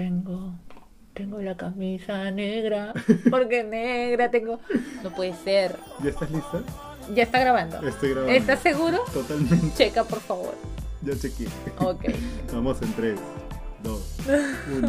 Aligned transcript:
tengo, 0.00 0.54
tengo 1.12 1.42
la 1.42 1.54
camisa 1.58 2.30
negra, 2.30 2.94
porque 3.28 3.62
negra 3.62 4.30
tengo. 4.30 4.58
No 5.02 5.10
puede 5.10 5.34
ser. 5.34 5.76
¿Ya 6.02 6.08
estás 6.08 6.30
lista? 6.30 6.62
Ya 7.14 7.24
está 7.24 7.38
grabando. 7.40 7.86
Estoy 7.86 8.10
grabando. 8.12 8.32
¿Estás 8.32 8.60
seguro? 8.60 9.00
Totalmente. 9.12 9.74
Checa, 9.76 10.04
por 10.04 10.20
favor. 10.20 10.54
Ya 11.02 11.14
chequeé. 11.14 11.48
Ok. 11.80 12.04
Vamos 12.54 12.80
en 12.80 12.92
3, 12.94 13.20
2, 13.82 14.16
1. 14.78 14.88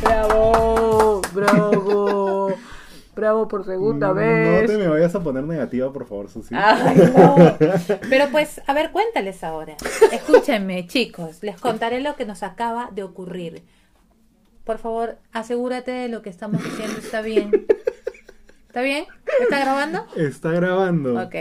Bravo, 0.00 1.22
bravo. 1.34 2.08
Bravo 3.22 3.46
por 3.46 3.64
segunda 3.64 4.08
No 4.08 4.14
vez. 4.14 4.66
te 4.68 4.76
me 4.76 4.88
vayas 4.88 5.14
a 5.14 5.22
poner 5.22 5.44
negativa, 5.44 5.92
por 5.92 6.06
favor, 6.06 6.28
Susi. 6.28 6.52
Ay, 6.58 6.96
no. 7.16 7.36
Pero 8.10 8.28
pues, 8.32 8.60
a 8.66 8.74
ver, 8.74 8.90
cuéntales 8.90 9.44
ahora. 9.44 9.76
Escúchenme, 10.10 10.88
chicos, 10.88 11.40
les 11.44 11.60
contaré 11.60 12.00
lo 12.00 12.16
que 12.16 12.26
nos 12.26 12.42
acaba 12.42 12.90
de 12.92 13.04
ocurrir. 13.04 13.62
Por 14.64 14.78
favor, 14.78 15.18
asegúrate 15.30 15.92
de 15.92 16.08
lo 16.08 16.20
que 16.20 16.30
estamos 16.30 16.64
diciendo 16.64 16.98
está 16.98 17.20
bien. 17.20 17.52
¿Está 18.66 18.82
bien? 18.82 19.04
¿Está 19.40 19.60
grabando? 19.60 20.04
Está 20.16 20.50
grabando. 20.50 21.22
Ok. 21.22 21.34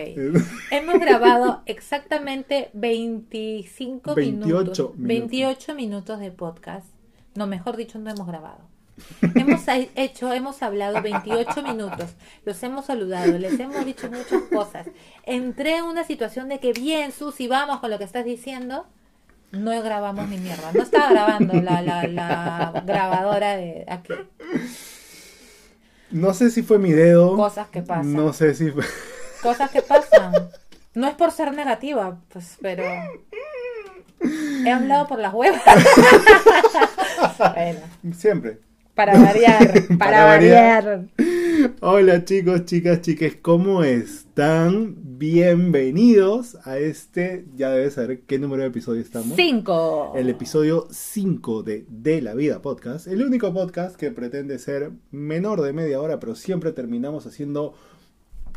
Hemos 0.69 0.99
grabado 0.99 1.63
exactamente 1.65 2.69
25 2.73 4.13
28 4.13 4.45
minutos. 4.47 4.77
minutos. 4.77 4.93
28 4.97 5.73
minutos 5.73 6.19
de 6.19 6.29
podcast. 6.29 6.85
No, 7.33 7.47
mejor 7.47 7.75
dicho, 7.75 7.97
no 7.97 8.11
hemos 8.11 8.27
grabado. 8.27 8.70
Hemos 9.35 9.61
hecho, 9.95 10.33
hemos 10.33 10.61
hablado 10.63 11.01
28 11.01 11.61
minutos, 11.63 12.11
los 12.45 12.61
hemos 12.63 12.85
saludado, 12.85 13.37
les 13.37 13.59
hemos 13.59 13.85
dicho 13.85 14.09
muchas 14.09 14.41
cosas. 14.51 14.87
Entré 15.25 15.77
en 15.77 15.85
una 15.85 16.03
situación 16.03 16.49
de 16.49 16.59
que 16.59 16.73
bien, 16.73 17.11
Susi, 17.11 17.47
vamos 17.47 17.79
con 17.79 17.91
lo 17.91 17.97
que 17.97 18.03
estás 18.03 18.25
diciendo. 18.25 18.85
No 19.51 19.79
grabamos 19.81 20.29
ni 20.29 20.37
mierda. 20.37 20.71
No 20.73 20.81
estaba 20.81 21.09
grabando 21.11 21.53
la, 21.61 21.81
la, 21.81 22.07
la 22.07 22.83
grabadora 22.85 23.57
de 23.57 23.85
aquí. 23.87 24.13
No 26.09 26.33
sé 26.33 26.49
si 26.51 26.63
fue 26.63 26.79
mi 26.79 26.91
dedo. 26.91 27.35
Cosas 27.35 27.67
que 27.69 27.81
pasan. 27.81 28.13
No 28.13 28.33
sé 28.33 28.53
si 28.53 28.71
fue... 28.71 28.83
Cosas 29.41 29.71
que 29.71 29.81
pasan. 29.81 30.33
No 30.93 31.07
es 31.07 31.15
por 31.15 31.31
ser 31.31 31.53
negativa, 31.53 32.17
pues, 32.29 32.57
pero 32.61 32.83
he 34.23 34.69
hablado 34.69 35.07
por 35.07 35.19
las 35.19 35.33
huevas. 35.33 35.61
bueno, 37.39 37.79
Siempre. 38.13 38.59
Para 38.95 39.13
variar, 39.19 39.73
para, 39.87 39.97
Para 39.97 40.25
variar. 40.25 40.83
variar. 40.83 41.71
Hola 41.81 42.25
chicos, 42.25 42.65
chicas, 42.65 43.01
chiques, 43.01 43.37
¿cómo 43.41 43.83
están? 43.83 44.95
Bienvenidos 44.97 46.57
a 46.65 46.77
este, 46.79 47.45
ya 47.55 47.69
debes 47.69 47.93
saber 47.93 48.21
qué 48.21 48.39
número 48.39 48.63
de 48.63 48.69
episodio 48.69 49.01
estamos. 49.01 49.35
Cinco. 49.35 50.13
El 50.15 50.29
episodio 50.29 50.87
5 50.89 51.63
de 51.63 51.85
De 51.89 52.21
la 52.21 52.33
Vida 52.33 52.61
Podcast, 52.61 53.07
el 53.07 53.23
único 53.23 53.53
podcast 53.53 53.95
que 53.95 54.09
pretende 54.11 54.57
ser 54.59 54.91
menor 55.11 55.61
de 55.61 55.73
media 55.73 56.01
hora, 56.01 56.19
pero 56.19 56.35
siempre 56.35 56.71
terminamos 56.71 57.27
haciendo... 57.27 57.75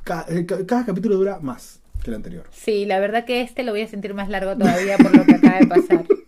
ca- 0.05 0.25
eh, 0.29 0.47
ca- 0.47 0.65
cada 0.67 0.87
capítulo 0.87 1.17
dura 1.17 1.39
más 1.41 1.81
que 2.03 2.11
el 2.11 2.17
anterior. 2.17 2.45
Sí, 2.51 2.87
la 2.87 2.99
verdad 3.01 3.25
que 3.27 3.43
este 3.43 3.63
lo 3.63 3.73
voy 3.73 3.83
a 3.83 3.87
sentir 3.89 4.15
más 4.15 4.29
largo 4.31 4.57
todavía 4.57 4.97
por 4.99 5.15
lo 5.17 5.25
que 5.25 5.35
acaba 5.35 5.59
de 5.59 5.67
pasar. 5.67 6.05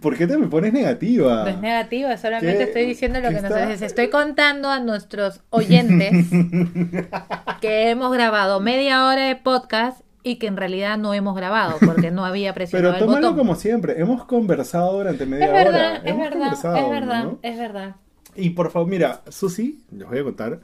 ¿Por 0.00 0.16
qué 0.16 0.26
te 0.26 0.36
me 0.38 0.46
pones 0.46 0.72
negativa? 0.72 1.42
No 1.44 1.48
es 1.48 1.60
negativa, 1.60 2.16
solamente 2.16 2.56
¿Qué- 2.58 2.62
estoy 2.64 2.86
diciendo 2.86 3.20
lo 3.20 3.28
que 3.28 3.34
nos 3.34 3.44
está- 3.44 3.66
les 3.66 3.82
estoy 3.82 4.08
contando 4.08 4.68
a 4.70 4.80
nuestros 4.80 5.42
oyentes 5.50 6.26
que 7.60 7.90
hemos 7.90 8.12
grabado 8.12 8.60
media 8.60 9.06
hora 9.06 9.26
de 9.26 9.36
podcast 9.36 10.00
y 10.22 10.36
que 10.36 10.46
en 10.46 10.56
realidad 10.56 10.98
no 10.98 11.14
hemos 11.14 11.34
grabado 11.34 11.78
porque 11.84 12.10
no 12.10 12.24
había 12.24 12.52
presionado 12.54 12.92
Pero 12.94 12.98
el 13.04 13.06
tómalo 13.06 13.28
botón. 13.32 13.38
como 13.46 13.54
siempre, 13.56 14.00
hemos 14.00 14.24
conversado 14.24 14.92
durante 14.98 15.24
media 15.26 15.46
Es 15.46 15.52
verdad, 15.52 15.68
hora. 15.90 15.96
es 15.96 16.02
Hemos 16.04 16.30
verdad, 16.30 16.52
es 16.52 16.90
verdad, 16.90 17.24
¿no? 17.24 17.38
es 17.42 17.58
verdad. 17.58 17.96
Y 18.36 18.50
por 18.50 18.70
favor, 18.70 18.88
mira, 18.88 19.22
Susi, 19.28 19.82
les 19.90 20.06
voy 20.08 20.18
a 20.18 20.24
contar 20.24 20.60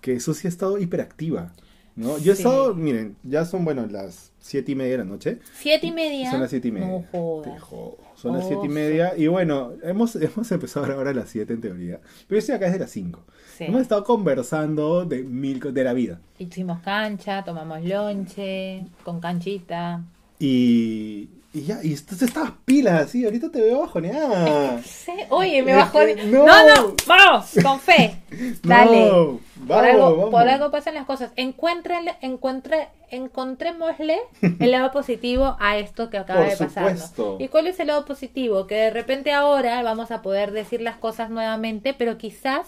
que 0.00 0.20
Susi 0.20 0.46
ha 0.46 0.50
estado 0.50 0.78
hiperactiva. 0.78 1.52
¿no? 1.96 2.16
Yo 2.18 2.32
he 2.32 2.36
Sí. 2.36 2.42
estado, 2.42 2.74
miren, 2.74 3.16
ya 3.24 3.44
son, 3.44 3.64
bueno, 3.64 3.84
las 3.90 4.30
siete 4.38 4.70
y 4.72 4.74
media 4.76 4.92
de 4.92 4.98
la 4.98 5.04
noche. 5.04 5.38
Siete 5.54 5.88
y 5.88 5.90
media. 5.92 6.30
Son 6.30 6.40
las 6.40 6.50
siete 6.50 6.68
y 6.68 6.70
media. 6.72 6.86
No 6.86 7.04
jodas. 7.10 7.52
Te 7.54 7.58
jodo. 7.58 7.96
Son 8.20 8.32
las 8.32 8.44
Oh, 8.44 8.48
siete 8.48 8.66
y 8.66 8.68
media. 8.68 9.12
Y 9.16 9.28
bueno, 9.28 9.72
hemos, 9.82 10.16
hemos 10.16 10.50
empezado 10.50 10.84
a 10.84 10.88
grabar 10.88 11.08
a 11.08 11.14
las 11.14 11.28
siete 11.30 11.52
en 11.52 11.60
teoría. 11.60 12.00
Pero 12.26 12.36
yo 12.36 12.38
estoy 12.38 12.54
acá 12.56 12.66
desde 12.66 12.80
las 12.80 12.90
cinco. 12.90 13.24
Sí. 13.56 13.64
Hemos 13.64 13.82
estado 13.82 14.02
conversando 14.04 15.04
de 15.04 15.22
mil 15.22 15.60
de 15.60 15.84
la 15.84 15.92
vida. 15.92 16.20
Hicimos 16.38 16.80
cancha, 16.80 17.44
tomamos 17.44 17.82
lonche, 17.84 18.84
con 19.04 19.20
canchita. 19.20 20.02
Y, 20.40 21.28
y 21.52 21.62
ya, 21.62 21.78
y 21.82 21.96
tú 21.96 22.14
estabas 22.24 22.52
pilas 22.66 23.02
así, 23.06 23.24
ahorita 23.24 23.50
te 23.50 23.60
veo 23.62 23.80
bajoneada. 23.80 24.82
Sí, 24.82 25.12
Oye, 25.30 25.62
me 25.62 25.70
Es 25.72 25.76
bajó. 25.78 26.00
que- 26.00 26.14
No, 26.26 26.44
no. 26.46 26.74
no, 26.74 26.94
vamos, 27.06 27.50
con 27.62 27.80
fe. 27.80 28.16
Dale. 28.62 29.08
No, 29.10 29.40
por, 29.66 29.84
algo, 29.84 30.16
vamos. 30.16 30.30
por 30.30 30.48
algo 30.48 30.70
pasan 30.70 30.94
las 30.94 31.06
cosas. 31.06 31.32
Encuéntrenle, 31.36 32.16
encuentre, 32.20 32.88
encontrémosle 33.10 34.18
el 34.60 34.70
lado 34.70 34.90
positivo 34.92 35.56
a 35.58 35.78
esto 35.78 36.10
que 36.10 36.18
acaba 36.18 36.40
Por 36.42 36.50
de 36.50 36.56
pasar. 36.56 36.96
¿Y 37.38 37.48
cuál 37.48 37.66
es 37.66 37.80
el 37.80 37.86
lado 37.88 38.04
positivo? 38.04 38.66
Que 38.66 38.74
de 38.74 38.90
repente 38.90 39.32
ahora 39.32 39.82
vamos 39.82 40.10
a 40.10 40.20
poder 40.22 40.52
decir 40.52 40.80
las 40.82 40.96
cosas 40.96 41.30
nuevamente, 41.30 41.94
pero 41.94 42.18
quizás 42.18 42.66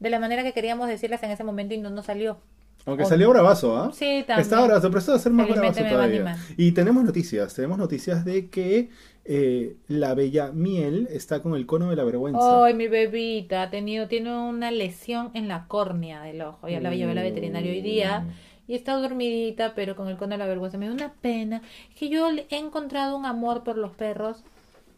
de 0.00 0.10
la 0.10 0.18
manera 0.18 0.42
que 0.42 0.52
queríamos 0.52 0.88
decirlas 0.88 1.22
en 1.22 1.30
ese 1.30 1.44
momento 1.44 1.74
y 1.74 1.78
no 1.78 1.90
nos 1.90 2.06
salió. 2.06 2.38
Aunque 2.86 3.02
O- 3.04 3.08
salió 3.08 3.28
bravazo, 3.30 3.76
¿ah? 3.76 3.90
Sí, 3.92 4.22
también. 4.26 4.40
Estaba 4.40 4.66
bravazo, 4.66 4.88
pero 4.88 4.98
esto 5.00 5.12
va 5.12 5.16
a 5.18 5.20
ser 5.20 5.32
más 5.32 5.48
bravazo 5.48 5.84
todavía. 5.84 6.36
Y 6.56 6.72
tenemos 6.72 7.04
noticias, 7.04 7.52
tenemos 7.54 7.78
noticias 7.78 8.24
de 8.24 8.48
que 8.48 8.90
eh, 9.24 9.76
la 9.88 10.14
bella 10.14 10.52
miel 10.52 11.08
está 11.10 11.42
con 11.42 11.56
el 11.56 11.66
cono 11.66 11.90
de 11.90 11.96
la 11.96 12.04
vergüenza. 12.04 12.64
Ay, 12.64 12.74
mi 12.74 12.86
bebita 12.86 13.62
ha 13.62 13.70
tenido, 13.70 14.06
tiene 14.06 14.32
una 14.36 14.70
lesión 14.70 15.30
en 15.34 15.48
la 15.48 15.66
córnea 15.66 16.22
del 16.22 16.40
ojo. 16.42 16.68
Ya 16.68 16.80
la 16.80 16.94
llevé 16.94 17.10
a 17.10 17.14
la 17.16 17.22
veterinaria 17.22 17.72
hoy 17.72 17.82
día 17.82 18.24
y 18.68 18.74
está 18.76 18.94
dormidita, 18.94 19.74
pero 19.74 19.96
con 19.96 20.06
el 20.06 20.16
cono 20.16 20.32
de 20.32 20.38
la 20.38 20.46
vergüenza. 20.46 20.78
Me 20.78 20.86
da 20.86 20.92
una 20.94 21.12
pena. 21.12 21.62
Es 21.90 21.96
que 21.96 22.08
yo 22.08 22.28
he 22.30 22.56
encontrado 22.56 23.16
un 23.16 23.26
amor 23.26 23.64
por 23.64 23.76
los 23.76 23.90
perros, 23.92 24.44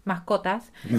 mascotas, 0.05 0.73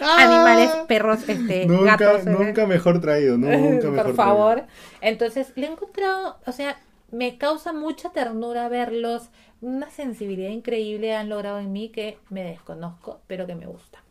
animales, 0.00 0.70
perros, 0.88 1.28
este, 1.28 1.66
nunca, 1.66 1.96
gatos. 1.96 2.26
nunca 2.26 2.66
mejor 2.66 3.00
traído, 3.00 3.38
nunca 3.38 3.88
mejor 3.90 4.06
por 4.06 4.14
favor. 4.14 4.64
Entonces, 5.00 5.52
le 5.56 5.66
he 5.66 5.70
encontrado, 5.70 6.38
o 6.46 6.52
sea, 6.52 6.76
me 7.10 7.38
causa 7.38 7.72
mucha 7.72 8.10
ternura 8.10 8.68
verlos, 8.68 9.30
una 9.60 9.90
sensibilidad 9.90 10.50
increíble 10.50 11.14
han 11.14 11.28
logrado 11.28 11.60
en 11.60 11.72
mí 11.72 11.90
que 11.90 12.18
me 12.30 12.42
desconozco, 12.42 13.20
pero 13.26 13.46
que 13.46 13.54
me 13.54 13.66
gusta. 13.66 14.02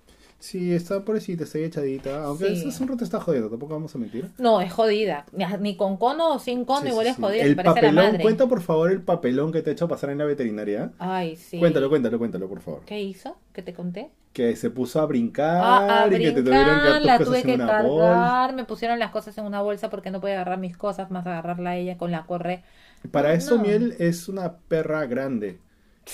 Sí, 0.41 0.73
está 0.73 1.05
pobrecita, 1.05 1.43
está 1.43 1.59
echadita. 1.59 2.23
Aunque 2.25 2.55
Sí. 2.55 2.69
un 2.81 2.87
rato 2.89 3.03
está 3.03 3.19
jodiendo, 3.21 3.47
tampoco 3.49 3.73
vamos 3.75 3.93
a 3.93 3.97
mentir. 3.99 4.27
No, 4.39 4.59
es 4.59 4.73
jodida. 4.73 5.25
Ni- 5.59 5.77
con 5.77 5.97
cono 5.97 6.33
o 6.33 6.39
sin 6.39 6.65
cono, 6.65 6.81
Sí, 6.81 6.87
igual 6.89 7.05
sí, 7.05 7.11
es 7.11 7.17
jodida. 7.17 7.43
El 7.43 7.55
parece 7.55 7.69
a 7.69 7.73
la 7.73 7.81
papelón, 7.87 8.05
madre. 8.05 8.23
cuenta 8.23 8.47
por 8.47 8.61
favor 8.61 8.91
el 8.91 9.01
papelón 9.01 9.51
que 9.51 9.61
te 9.61 9.69
ha 9.69 9.73
hecho 9.73 9.87
pasar 9.87 10.09
en 10.09 10.17
la 10.17 10.25
veterinaria. 10.25 10.91
Ay, 10.99 11.35
sí. 11.35 11.59
Cuéntalo, 11.59 11.89
cuéntalo, 11.89 12.17
cuéntalo, 12.17 12.49
por 12.49 12.59
favor. 12.59 12.81
¿Qué 12.87 12.99
hizo? 13.01 13.37
¿Qué 13.53 13.61
te 13.61 13.73
conté? 13.73 14.09
Que 14.33 14.55
se 14.55 14.69
puso 14.71 14.99
a 14.99 15.05
brincar 15.05 15.61
Ah, 15.63 16.03
a 16.03 16.07
y 16.07 16.09
que 16.11 16.31
te 16.31 16.41
tuvieron 16.41 16.79
que 16.79 16.85
dar 16.89 16.97
tus 16.97 17.05
la 17.05 17.17
cosas 17.17 17.27
tuve 17.27 17.39
en 17.41 17.45
que 17.45 17.53
una 17.63 17.81
bolsa. 17.83 18.07
cargar, 18.07 18.53
me 18.55 18.63
pusieron 18.65 18.97
las 18.97 19.11
cosas 19.11 19.37
en 19.37 19.45
una 19.45 19.61
bolsa 19.61 19.89
porque 19.89 20.09
no 20.09 20.21
podía 20.21 20.35
agarrar 20.35 20.57
mis 20.57 20.75
cosas, 20.75 21.11
más 21.11 21.27
agarrarla 21.27 21.71
a 21.71 21.75
ella 21.77 21.97
con 21.97 22.11
la 22.11 22.25
corre. 22.25 22.63
Para 23.11 23.33
eso 23.33 23.57
No. 23.57 23.63
Miel 23.63 23.95
es 23.99 24.27
una 24.29 24.57
perra 24.57 25.05
grande, 25.05 25.59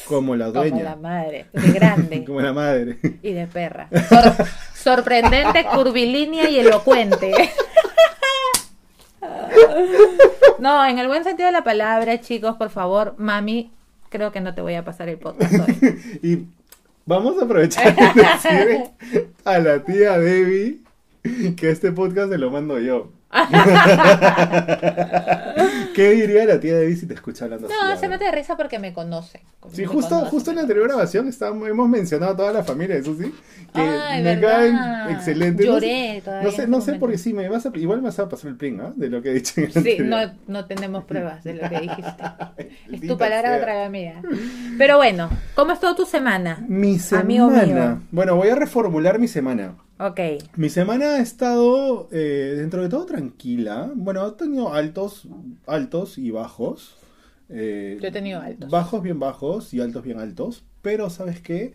como 0.08 0.36
la 0.36 0.46
Como 0.48 0.60
dueña, 0.62 0.84
la 0.84 0.96
madre, 0.96 1.46
de 1.54 1.72
grande 1.72 2.24
como 2.26 2.42
la 2.42 2.54
madre. 2.54 2.98
y 3.22 3.34
de 3.34 3.48
perra. 3.48 3.90
Sor- 4.10 4.36
sorprendente, 4.76 5.66
curvilínea 5.74 6.50
y 6.50 6.60
elocuente. 6.60 7.32
No, 10.60 10.86
en 10.86 10.98
el 11.00 11.08
buen 11.08 11.24
sentido 11.24 11.48
de 11.48 11.52
la 11.54 11.64
palabra, 11.64 12.20
chicos, 12.20 12.56
por 12.58 12.70
favor, 12.70 13.16
mami, 13.18 13.72
creo 14.10 14.32
que 14.32 14.42
no 14.42 14.54
te 14.56 14.62
voy 14.62 14.74
a 14.76 14.84
pasar 14.84 15.10
el 15.10 15.18
podcast 15.18 15.54
hoy. 15.54 16.20
Y 16.24 16.46
vamos 17.06 17.40
a 17.42 17.46
aprovechar 17.46 17.96
y 17.98 18.20
decir 18.20 18.92
a 19.46 19.60
la 19.60 19.84
tía 19.84 20.18
Debbie 20.18 20.80
que 21.56 21.70
este 21.70 21.92
podcast 21.92 22.32
se 22.32 22.38
lo 22.38 22.50
mando 22.52 22.80
yo. 22.80 23.12
¿Qué 25.94 26.12
diría 26.12 26.46
la 26.46 26.60
tía 26.60 26.78
Debbie 26.78 26.96
si 26.96 27.08
te 27.08 27.14
escucha 27.16 27.46
hablando 27.46 27.68
así? 27.68 27.76
No, 27.82 27.98
se 27.98 28.08
mete 28.08 28.26
de 28.26 28.32
risa 28.32 28.56
porque 28.56 28.78
me 28.80 28.94
conoce. 28.94 29.42
Sí, 29.72 29.82
Me 29.82 29.88
justo, 29.88 30.10
conoce. 30.16 30.32
justo 30.32 30.50
en 30.52 30.56
la 30.58 30.62
anterior 30.62 30.88
grabación 30.88 31.28
estábamos, 31.28 31.68
hemos 31.68 31.90
mencionado 31.90 32.34
a 32.34 32.38
toda 32.38 32.54
la 32.54 32.64
familia 32.64 32.96
de 32.96 33.04
Susi, 33.04 33.34
que 33.74 33.82
Ay, 33.82 34.24
me 34.24 34.36
verdad. 34.36 34.58
caen 35.06 35.16
excelentes. 35.16 35.66
No 35.66 35.80
sé- 35.80 35.88
Lloré 35.88 36.22
todavía 36.24 36.50
No 36.50 36.56
sé, 36.56 36.68
no 36.68 36.82
sé 36.82 36.94
porque 36.94 37.18
sí, 37.18 37.34
me 37.34 37.50
vas 37.50 37.66
a, 37.66 37.72
igual 37.76 38.00
me 38.02 38.06
vas 38.06 38.20
a 38.20 38.30
pasar 38.30 38.52
el 38.52 38.58
ping, 38.58 38.80
¿ah? 38.80 38.94
De 38.96 39.10
lo 39.10 39.22
que 39.22 39.32
he 39.32 39.34
dicho 39.34 39.54
en 39.60 39.66
el 39.66 39.74
Sí, 39.84 39.98
no, 40.02 40.18
no 40.48 40.66
tenemos 40.66 41.04
pruebas 41.06 41.44
de 41.44 41.56
lo 41.56 41.68
que 41.68 41.80
dijiste. 41.82 42.24
es 42.92 43.02
tu 43.02 43.18
palabra 43.18 43.50
sea. 43.50 43.58
contra 43.58 43.84
la 43.84 43.90
mía. 43.90 44.22
Pero 44.78 44.98
bueno, 44.98 45.30
¿cómo 45.56 45.74
estuvo 45.74 45.96
tu 45.96 46.06
semana? 46.06 46.64
Mi 46.68 46.98
Amigo 47.12 47.50
semana. 47.50 47.66
mío. 47.66 48.02
Bueno, 48.12 48.36
voy 48.36 48.50
a 48.50 48.56
reformular 48.56 49.20
mi 49.20 49.28
semana. 49.28 49.74
Ok. 50.00 50.20
Mi 50.56 50.70
semana 50.70 51.16
ha 51.16 51.22
estado 51.22 52.08
eh, 52.12 52.54
dentro 52.58 52.84
de 52.84 52.90
todo 52.90 53.06
tranquila. 53.06 53.92
Bueno, 53.96 54.28
he 54.28 54.32
tenido 54.34 54.74
altos, 54.74 55.28
altos 55.66 56.18
y 56.18 56.30
bajos. 56.32 56.96
Eh, 57.50 57.98
Yo 58.02 58.08
he 58.08 58.12
tenido 58.12 58.42
altos. 58.42 58.70
Bajos 58.70 59.02
bien 59.02 59.20
bajos 59.20 59.74
y 59.74 59.82
altos 59.82 60.04
bien 60.04 60.20
altos. 60.20 60.64
Pero, 60.82 61.10
¿sabes 61.10 61.42
qué? 61.42 61.74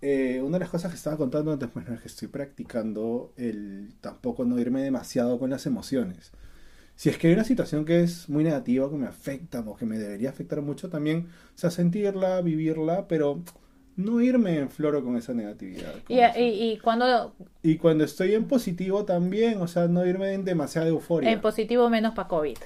Eh, 0.00 0.40
una 0.42 0.58
de 0.58 0.60
las 0.60 0.70
cosas 0.70 0.90
que 0.90 0.96
estaba 0.96 1.16
contando 1.16 1.52
antes, 1.52 1.72
bueno, 1.74 1.92
es 1.92 2.00
que 2.00 2.08
estoy 2.08 2.28
practicando 2.28 3.32
el 3.36 3.94
tampoco 4.00 4.44
no 4.44 4.58
irme 4.58 4.82
demasiado 4.82 5.38
con 5.38 5.50
las 5.50 5.66
emociones. 5.66 6.32
Si 6.94 7.08
es 7.08 7.18
que 7.18 7.28
hay 7.28 7.34
una 7.34 7.44
situación 7.44 7.84
que 7.84 8.02
es 8.02 8.28
muy 8.28 8.44
negativa, 8.44 8.90
que 8.90 8.96
me 8.96 9.06
afecta 9.06 9.60
o 9.60 9.76
que 9.76 9.86
me 9.86 9.98
debería 9.98 10.30
afectar 10.30 10.62
mucho, 10.62 10.88
también, 10.88 11.28
o 11.54 11.58
sea, 11.58 11.70
sentirla, 11.70 12.40
vivirla, 12.40 13.06
pero 13.08 13.42
no 13.98 14.20
irme 14.22 14.58
en 14.58 14.70
floro 14.70 15.04
con 15.04 15.16
esa 15.16 15.34
negatividad. 15.34 15.92
Y, 16.08 16.78
cuando 16.78 17.34
y 17.62 17.76
cuando 17.76 18.04
estoy 18.04 18.32
en 18.34 18.46
positivo 18.46 19.04
también, 19.04 19.60
o 19.60 19.66
sea, 19.68 19.88
no 19.88 20.06
irme 20.06 20.32
en 20.32 20.44
demasiada 20.44 20.88
euforia. 20.88 21.30
en 21.30 21.40
positivo 21.40 21.90
menos 21.90 22.14
para 22.14 22.28
COVID. 22.28 22.56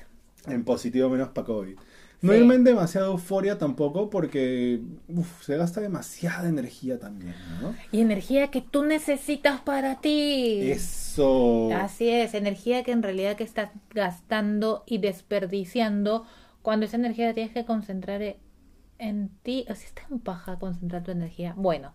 En 0.46 0.62
positivo 0.64 1.08
menos 1.08 1.31
para 1.31 1.46
COVID. 1.46 1.76
No 2.20 2.32
Sí. 2.32 2.38
irme 2.38 2.55
en 2.55 2.62
demasiada 2.62 3.08
euforia 3.08 3.58
tampoco 3.58 4.08
porque 4.08 4.81
uf, 5.08 5.43
se 5.43 5.56
gasta 5.56 5.81
demasiada 5.81 6.49
energía 6.49 7.00
también, 7.00 7.34
¿no? 7.61 7.75
Y 7.90 8.00
energía 8.00 8.49
que 8.52 8.61
tú 8.61 8.84
necesitas 8.84 9.61
para 9.61 10.00
ti. 10.00 10.70
Eso. 10.70 11.70
Así 11.75 12.08
es, 12.11 12.34
energía 12.34 12.84
que 12.84 12.93
en 12.93 13.02
realidad 13.02 13.34
que 13.37 13.43
estás 13.43 13.70
gastando 13.93 14.84
y 14.87 14.99
desperdiciando 14.99 16.25
cuando 16.62 16.87
esa 16.87 16.96
energía 16.96 17.26
la 17.26 17.34
tienes 17.34 17.52
que 17.52 17.64
concentrar 17.64 18.23
e- 18.23 18.37
en 19.03 19.31
ti. 19.43 19.67
O 19.69 19.75
sea, 19.75 19.87
está 19.87 20.03
en 20.11 20.21
paja 20.21 20.59
concentrar 20.59 21.03
tu 21.03 21.11
energía. 21.11 21.55
Bueno, 21.57 21.93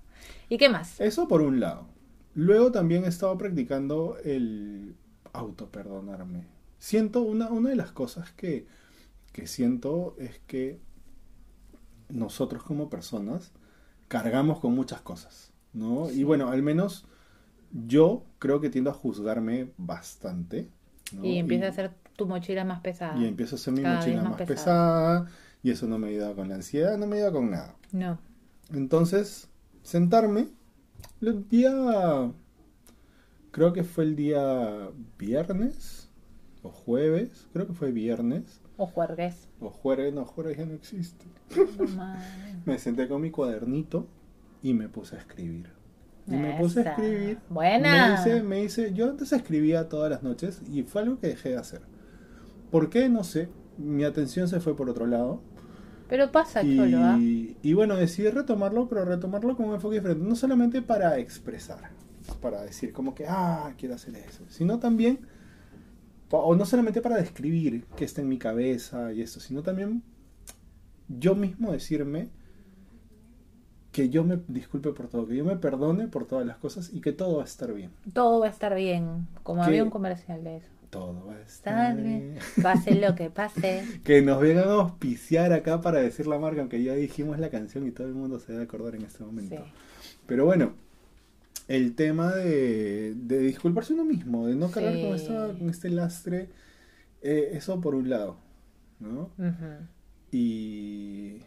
¿y 0.49 0.57
qué 0.57 0.69
más? 0.69 0.99
Eso 0.99 1.27
por 1.27 1.41
un 1.41 1.59
lado. 1.59 1.87
Luego 2.35 2.71
también 2.71 3.05
he 3.05 3.07
estado 3.07 3.37
practicando 3.37 4.17
el 4.23 4.95
autoperdonarme. 5.33 6.45
Siento 6.77 7.23
una, 7.23 7.49
una 7.49 7.69
de 7.69 7.75
las 7.75 7.91
cosas 7.91 8.31
que, 8.33 8.67
que 9.31 9.47
siento 9.47 10.15
es 10.19 10.39
que 10.45 10.79
nosotros 12.09 12.63
como 12.63 12.89
personas 12.89 13.51
cargamos 14.07 14.59
con 14.59 14.73
muchas 14.73 15.01
cosas, 15.01 15.51
¿no? 15.73 16.09
Y 16.11 16.23
bueno, 16.23 16.49
al 16.49 16.61
menos 16.61 17.05
yo 17.71 18.23
creo 18.39 18.61
que 18.61 18.69
tiendo 18.69 18.91
a 18.91 18.93
juzgarme 18.93 19.71
bastante. 19.77 20.69
¿no? 21.13 21.25
Y 21.25 21.37
empieza 21.37 21.67
a 21.67 21.71
ser 21.71 21.91
tu 22.15 22.27
mochila 22.27 22.63
más 22.63 22.81
pesada. 22.81 23.17
y 23.17 23.25
empiezo 23.25 23.55
a 23.55 23.57
hacer 23.57 23.73
mi 23.73 23.81
mochila 23.81 24.23
más 24.23 24.41
pesada. 24.43 25.27
Y 25.63 25.71
eso 25.71 25.87
no 25.87 25.97
me 25.97 26.09
ayuda 26.09 26.33
con 26.33 26.49
la 26.49 26.55
ansiedad, 26.55 26.97
no 26.97 27.07
me 27.07 27.17
ayuda 27.17 27.31
con 27.31 27.49
nada. 27.51 27.75
No. 27.91 28.19
Entonces, 28.73 29.49
sentarme, 29.83 30.47
el 31.21 31.47
día, 31.49 32.31
creo 33.51 33.73
que 33.73 33.83
fue 33.83 34.03
el 34.05 34.15
día 34.15 34.89
viernes 35.17 36.09
o 36.63 36.69
jueves, 36.69 37.47
creo 37.53 37.67
que 37.67 37.73
fue 37.73 37.91
viernes 37.91 38.61
O 38.77 38.85
juergues. 38.87 39.47
o 39.59 39.69
jueves, 39.69 40.13
no, 40.13 40.25
jueves 40.25 40.57
ya 40.57 40.65
no 40.65 40.73
existe. 40.73 41.25
No. 41.95 42.15
Me 42.65 42.77
senté 42.79 43.07
con 43.07 43.21
mi 43.21 43.31
cuadernito 43.31 44.07
y 44.61 44.73
me 44.73 44.89
puse 44.89 45.15
a 45.15 45.19
escribir. 45.19 45.69
Y 46.27 46.31
me 46.35 46.57
puse 46.59 46.81
a 46.81 46.91
escribir. 46.91 47.39
Buena. 47.49 48.07
Me 48.07 48.13
hice, 48.15 48.43
me 48.43 48.63
hice, 48.63 48.93
yo 48.93 49.09
antes 49.09 49.31
escribía 49.31 49.87
todas 49.87 50.11
las 50.11 50.23
noches 50.23 50.61
y 50.69 50.83
fue 50.83 51.03
algo 51.03 51.19
que 51.19 51.27
dejé 51.27 51.49
de 51.49 51.57
hacer. 51.57 51.81
¿Por 52.69 52.89
qué? 52.89 53.07
No 53.07 53.23
sé. 53.23 53.47
Mi 53.77 54.03
atención 54.03 54.47
se 54.47 54.59
fue 54.59 54.75
por 54.75 54.89
otro 54.89 55.05
lado. 55.07 55.41
Pero 56.07 56.31
pasa, 56.31 56.63
Y, 56.63 56.77
cholo, 56.77 56.97
¿ah? 57.01 57.17
y 57.19 57.73
bueno, 57.73 57.95
decidí 57.95 58.29
retomarlo, 58.29 58.87
pero 58.87 59.03
retomarlo 59.05 59.55
con 59.57 59.67
un 59.67 59.75
enfoque 59.75 59.95
diferente. 59.95 60.23
No 60.23 60.35
solamente 60.35 60.81
para 60.81 61.17
expresar, 61.19 61.91
para 62.41 62.61
decir 62.63 62.93
como 62.93 63.13
que, 63.13 63.25
ah, 63.27 63.73
quiero 63.77 63.95
hacer 63.95 64.15
eso, 64.15 64.43
sino 64.49 64.79
también, 64.79 65.19
o 66.31 66.55
no 66.55 66.65
solamente 66.65 67.01
para 67.01 67.17
describir 67.17 67.85
qué 67.95 68.05
está 68.05 68.21
en 68.21 68.29
mi 68.29 68.37
cabeza 68.37 69.11
y 69.13 69.21
esto, 69.21 69.39
sino 69.39 69.63
también 69.63 70.03
yo 71.07 71.35
mismo 71.35 71.71
decirme 71.71 72.29
que 73.91 74.09
yo 74.09 74.23
me 74.23 74.39
disculpe 74.47 74.91
por 74.91 75.07
todo, 75.07 75.25
que 75.27 75.35
yo 75.35 75.43
me 75.45 75.55
perdone 75.55 76.07
por 76.07 76.25
todas 76.25 76.45
las 76.45 76.57
cosas 76.57 76.93
y 76.93 77.01
que 77.01 77.13
todo 77.13 77.37
va 77.37 77.43
a 77.43 77.45
estar 77.45 77.73
bien. 77.73 77.91
Todo 78.13 78.39
va 78.41 78.47
a 78.47 78.49
estar 78.49 78.75
bien. 78.75 79.27
Como 79.43 79.61
¿Qué? 79.61 79.67
había 79.69 79.83
un 79.83 79.89
comercial 79.89 80.43
de 80.43 80.57
eso. 80.57 80.67
Todo 80.89 81.25
va 81.27 81.33
a 81.35 81.41
estar 81.41 81.95
bien. 81.97 82.35
Pase 82.61 82.95
lo 82.95 83.13
que 83.15 83.29
pase. 83.41 83.83
Que 84.03 84.21
nos 84.21 84.39
vengan 84.39 84.69
a 84.69 84.73
auspiciar 84.73 85.51
acá 85.53 85.81
para 85.81 85.99
decir 85.99 86.27
la 86.27 86.39
marca, 86.39 86.61
aunque 86.61 86.81
ya 86.81 86.93
dijimos 86.93 87.39
la 87.39 87.49
canción 87.49 87.85
y 87.87 87.91
todo 87.91 88.07
el 88.07 88.13
mundo 88.13 88.39
se 88.39 88.53
debe 88.53 88.63
acordar 88.63 88.95
en 88.95 89.01
este 89.03 89.23
momento. 89.23 89.55
Sí. 89.57 90.15
Pero 90.25 90.45
bueno, 90.45 90.73
el 91.67 91.95
tema 91.95 92.33
de, 92.33 93.13
de 93.15 93.39
disculparse 93.39 93.93
uno 93.93 94.05
mismo, 94.05 94.47
de 94.47 94.55
no 94.55 94.71
cargar 94.71 94.93
Sí. 94.93 95.01
con, 95.03 95.15
esta- 95.15 95.57
con 95.57 95.69
este 95.69 95.89
lastre, 95.89 96.49
eh, 97.21 97.49
eso 97.53 97.81
por 97.81 97.93
un 97.95 98.09
lado, 98.09 98.37
¿no? 98.99 99.31
Y, 100.31 101.39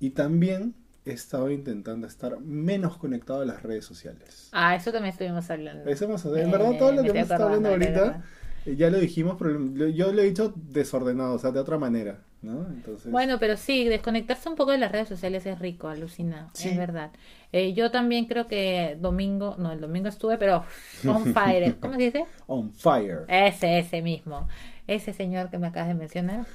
y 0.00 0.10
también 0.10 0.74
he 1.04 1.12
estado 1.12 1.50
intentando 1.50 2.06
estar 2.06 2.40
menos 2.40 2.96
conectado 2.96 3.40
a 3.42 3.44
las 3.44 3.62
redes 3.62 3.84
sociales. 3.84 4.48
Ah, 4.52 4.76
eso 4.76 4.92
también 4.92 5.12
estuvimos 5.12 5.48
hablando. 5.50 5.88
Eso 5.90 6.04
hemos- 6.04 6.24
en 6.26 6.36
Eh, 6.48 6.50
verdad 6.50 6.78
todo 6.78 6.92
lo 6.92 7.02
que 7.02 7.08
hemos 7.10 7.22
estado 7.22 7.44
hablando 7.46 7.68
ahorita, 7.70 8.22
ya 8.66 8.90
lo 8.90 8.98
dijimos, 8.98 9.36
pero 9.38 9.58
yo 9.90 10.12
lo 10.12 10.22
he 10.22 10.26
dicho 10.26 10.52
desordenado, 10.56 11.34
o 11.34 11.38
sea, 11.38 11.50
de 11.50 11.60
otra 11.60 11.78
manera, 11.78 12.20
¿no? 12.42 12.66
Entonces, 12.68 13.10
Bueno, 13.10 13.38
pero 13.38 13.56
sí, 13.56 13.84
desconectarse 13.84 14.48
un 14.48 14.56
poco 14.56 14.70
de 14.72 14.78
las 14.78 14.92
redes 14.92 15.08
sociales 15.08 15.44
es 15.46 15.58
rico, 15.58 15.88
alucina, 15.88 16.50
Sí. 16.52 16.68
es 16.70 16.76
verdad. 16.76 17.10
Eh, 17.52 17.72
yo 17.74 17.90
también 17.90 18.26
creo 18.26 18.46
que 18.46 18.96
domingo, 19.00 19.56
no, 19.58 19.72
el 19.72 19.80
domingo 19.80 20.08
estuve, 20.08 20.36
pero 20.38 20.64
on 21.08 21.32
fire. 21.34 21.76
¿Cómo 21.80 21.94
se 21.94 22.02
dice? 22.02 22.24
on 22.46 22.72
fire. 22.72 23.24
Ese, 23.28 23.78
ese 23.78 24.02
mismo. 24.02 24.46
Ese 24.86 25.12
señor 25.12 25.50
que 25.50 25.58
me 25.58 25.68
acabas 25.68 25.88
de 25.88 25.94
mencionar. 25.94 26.46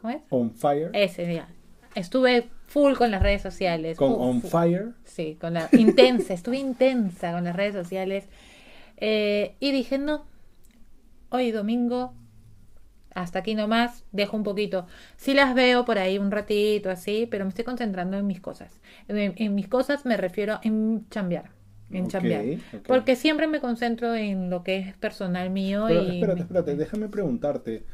¿Cómo 0.00 0.12
es? 0.14 0.22
On 0.30 0.50
fire. 0.52 0.90
Ese, 0.92 1.26
día. 1.26 1.48
Estuve 1.94 2.48
full 2.66 2.92
con 2.94 3.10
las 3.10 3.22
redes 3.22 3.42
sociales. 3.42 3.96
con 3.98 4.12
full, 4.14 4.20
on 4.22 4.40
full. 4.42 4.50
fire. 4.50 4.88
Sí, 5.04 5.36
con 5.40 5.54
la 5.54 5.68
intensa, 5.72 6.34
estuve 6.34 6.58
intensa 6.58 7.32
con 7.32 7.44
las 7.44 7.56
redes 7.56 7.74
sociales. 7.74 8.28
Eh, 8.98 9.54
y 9.60 9.72
dije, 9.72 9.98
no, 9.98 10.26
hoy 11.30 11.50
domingo, 11.50 12.14
hasta 13.14 13.40
aquí 13.40 13.54
nomás, 13.54 14.04
dejo 14.12 14.36
un 14.36 14.44
poquito. 14.44 14.86
Sí 15.16 15.34
las 15.34 15.54
veo 15.54 15.84
por 15.84 15.98
ahí 15.98 16.18
un 16.18 16.30
ratito, 16.30 16.90
así, 16.90 17.26
pero 17.30 17.44
me 17.44 17.48
estoy 17.50 17.64
concentrando 17.64 18.16
en 18.18 18.26
mis 18.26 18.40
cosas. 18.40 18.80
En, 19.08 19.34
en 19.36 19.54
mis 19.54 19.68
cosas 19.68 20.04
me 20.06 20.16
refiero 20.16 20.60
en 20.62 21.08
chambear. 21.10 21.50
En 21.90 22.04
Ok, 22.04 22.10
chambear. 22.10 22.44
Porque 22.86 23.16
siempre 23.16 23.48
me 23.48 23.60
concentro 23.60 24.14
en 24.14 24.48
lo 24.50 24.62
que 24.62 24.78
es 24.78 24.96
personal 24.96 25.50
mío. 25.50 25.86
Pero 25.88 26.02
y 26.02 26.10
espérate, 26.12 26.42
espérate, 26.42 26.76
déjame 26.76 27.08
preguntarte. 27.08 27.84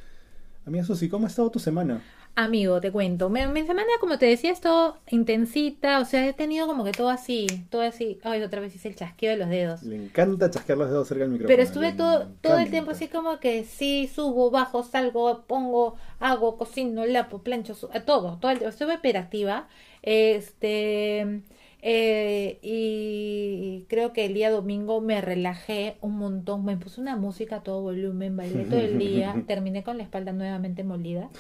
Amiga 0.66 0.84
Susi, 0.84 1.08
¿cómo 1.08 1.26
ha 1.26 1.28
estado 1.28 1.50
tu 1.50 1.58
semana? 1.58 2.02
Amigo, 2.38 2.81
te 2.82 2.93
cuento. 2.93 3.31
Me- 3.31 3.48
Mi 3.48 3.62
semana, 3.66 3.88
como 3.98 4.19
te 4.19 4.26
decía, 4.26 4.52
es 4.52 4.60
todo 4.60 4.98
intensita. 5.08 6.00
O 6.00 6.05
sea, 6.05 6.26
he 6.26 6.34
tenido 6.34 6.66
como 6.66 6.84
que 6.84 6.93
todo 6.93 7.08
así, 7.08 7.46
todo 7.70 7.81
así. 7.81 8.19
Ay, 8.24 8.43
otra 8.43 8.60
vez 8.60 8.74
hice 8.74 8.88
el 8.88 8.94
chasqueo 8.96 9.31
de 9.31 9.38
los 9.38 9.48
dedos. 9.48 9.82
Le 9.82 9.96
encanta 9.96 10.50
chasquear 10.50 10.76
los 10.76 10.90
dedos 10.90 11.08
cerca 11.08 11.22
del 11.24 11.32
micrófono. 11.32 11.48
Pero 11.48 11.62
estuve 11.62 11.86
le 11.86 11.93
todo, 11.93 12.28
todo 12.43 12.58
el 12.58 12.69
tiempo 12.70 12.90
así 12.90 13.08
como 13.08 13.40
que 13.40 13.64
sí, 13.64 14.06
subo, 14.14 14.50
bajo, 14.50 14.82
salgo, 14.82 15.44
pongo, 15.46 15.96
hago, 16.20 16.58
cocino, 16.58 17.06
lapo, 17.06 17.43
plancho, 17.43 17.74
eh, 17.94 18.00
todo, 18.00 18.36
todo 18.38 18.50
el 18.50 18.58
tiempo. 18.58 18.70
Estuve 18.72 18.94
hiperactiva. 18.94 19.69
Este, 20.02 21.40
eh, 21.88 22.58
y 22.62 23.84
creo 23.88 24.12
que 24.12 24.24
el 24.24 24.34
día 24.34 24.50
domingo 24.50 25.00
me 25.00 25.20
relajé 25.20 25.98
un 26.00 26.19
montón, 26.19 26.64
me 26.64 26.76
puse 26.76 27.00
una 27.00 27.14
música 27.14 27.56
a 27.56 27.62
todo 27.62 27.81
volumen, 27.81 28.36
bailé 28.36 28.64
todo 28.64 28.81
el 28.81 28.98
día, 28.98 29.36
terminé 29.46 29.84
con 29.84 29.96
la 29.96 30.02
espalda 30.02 30.32
nuevamente 30.32 30.82
molida. 30.82 31.31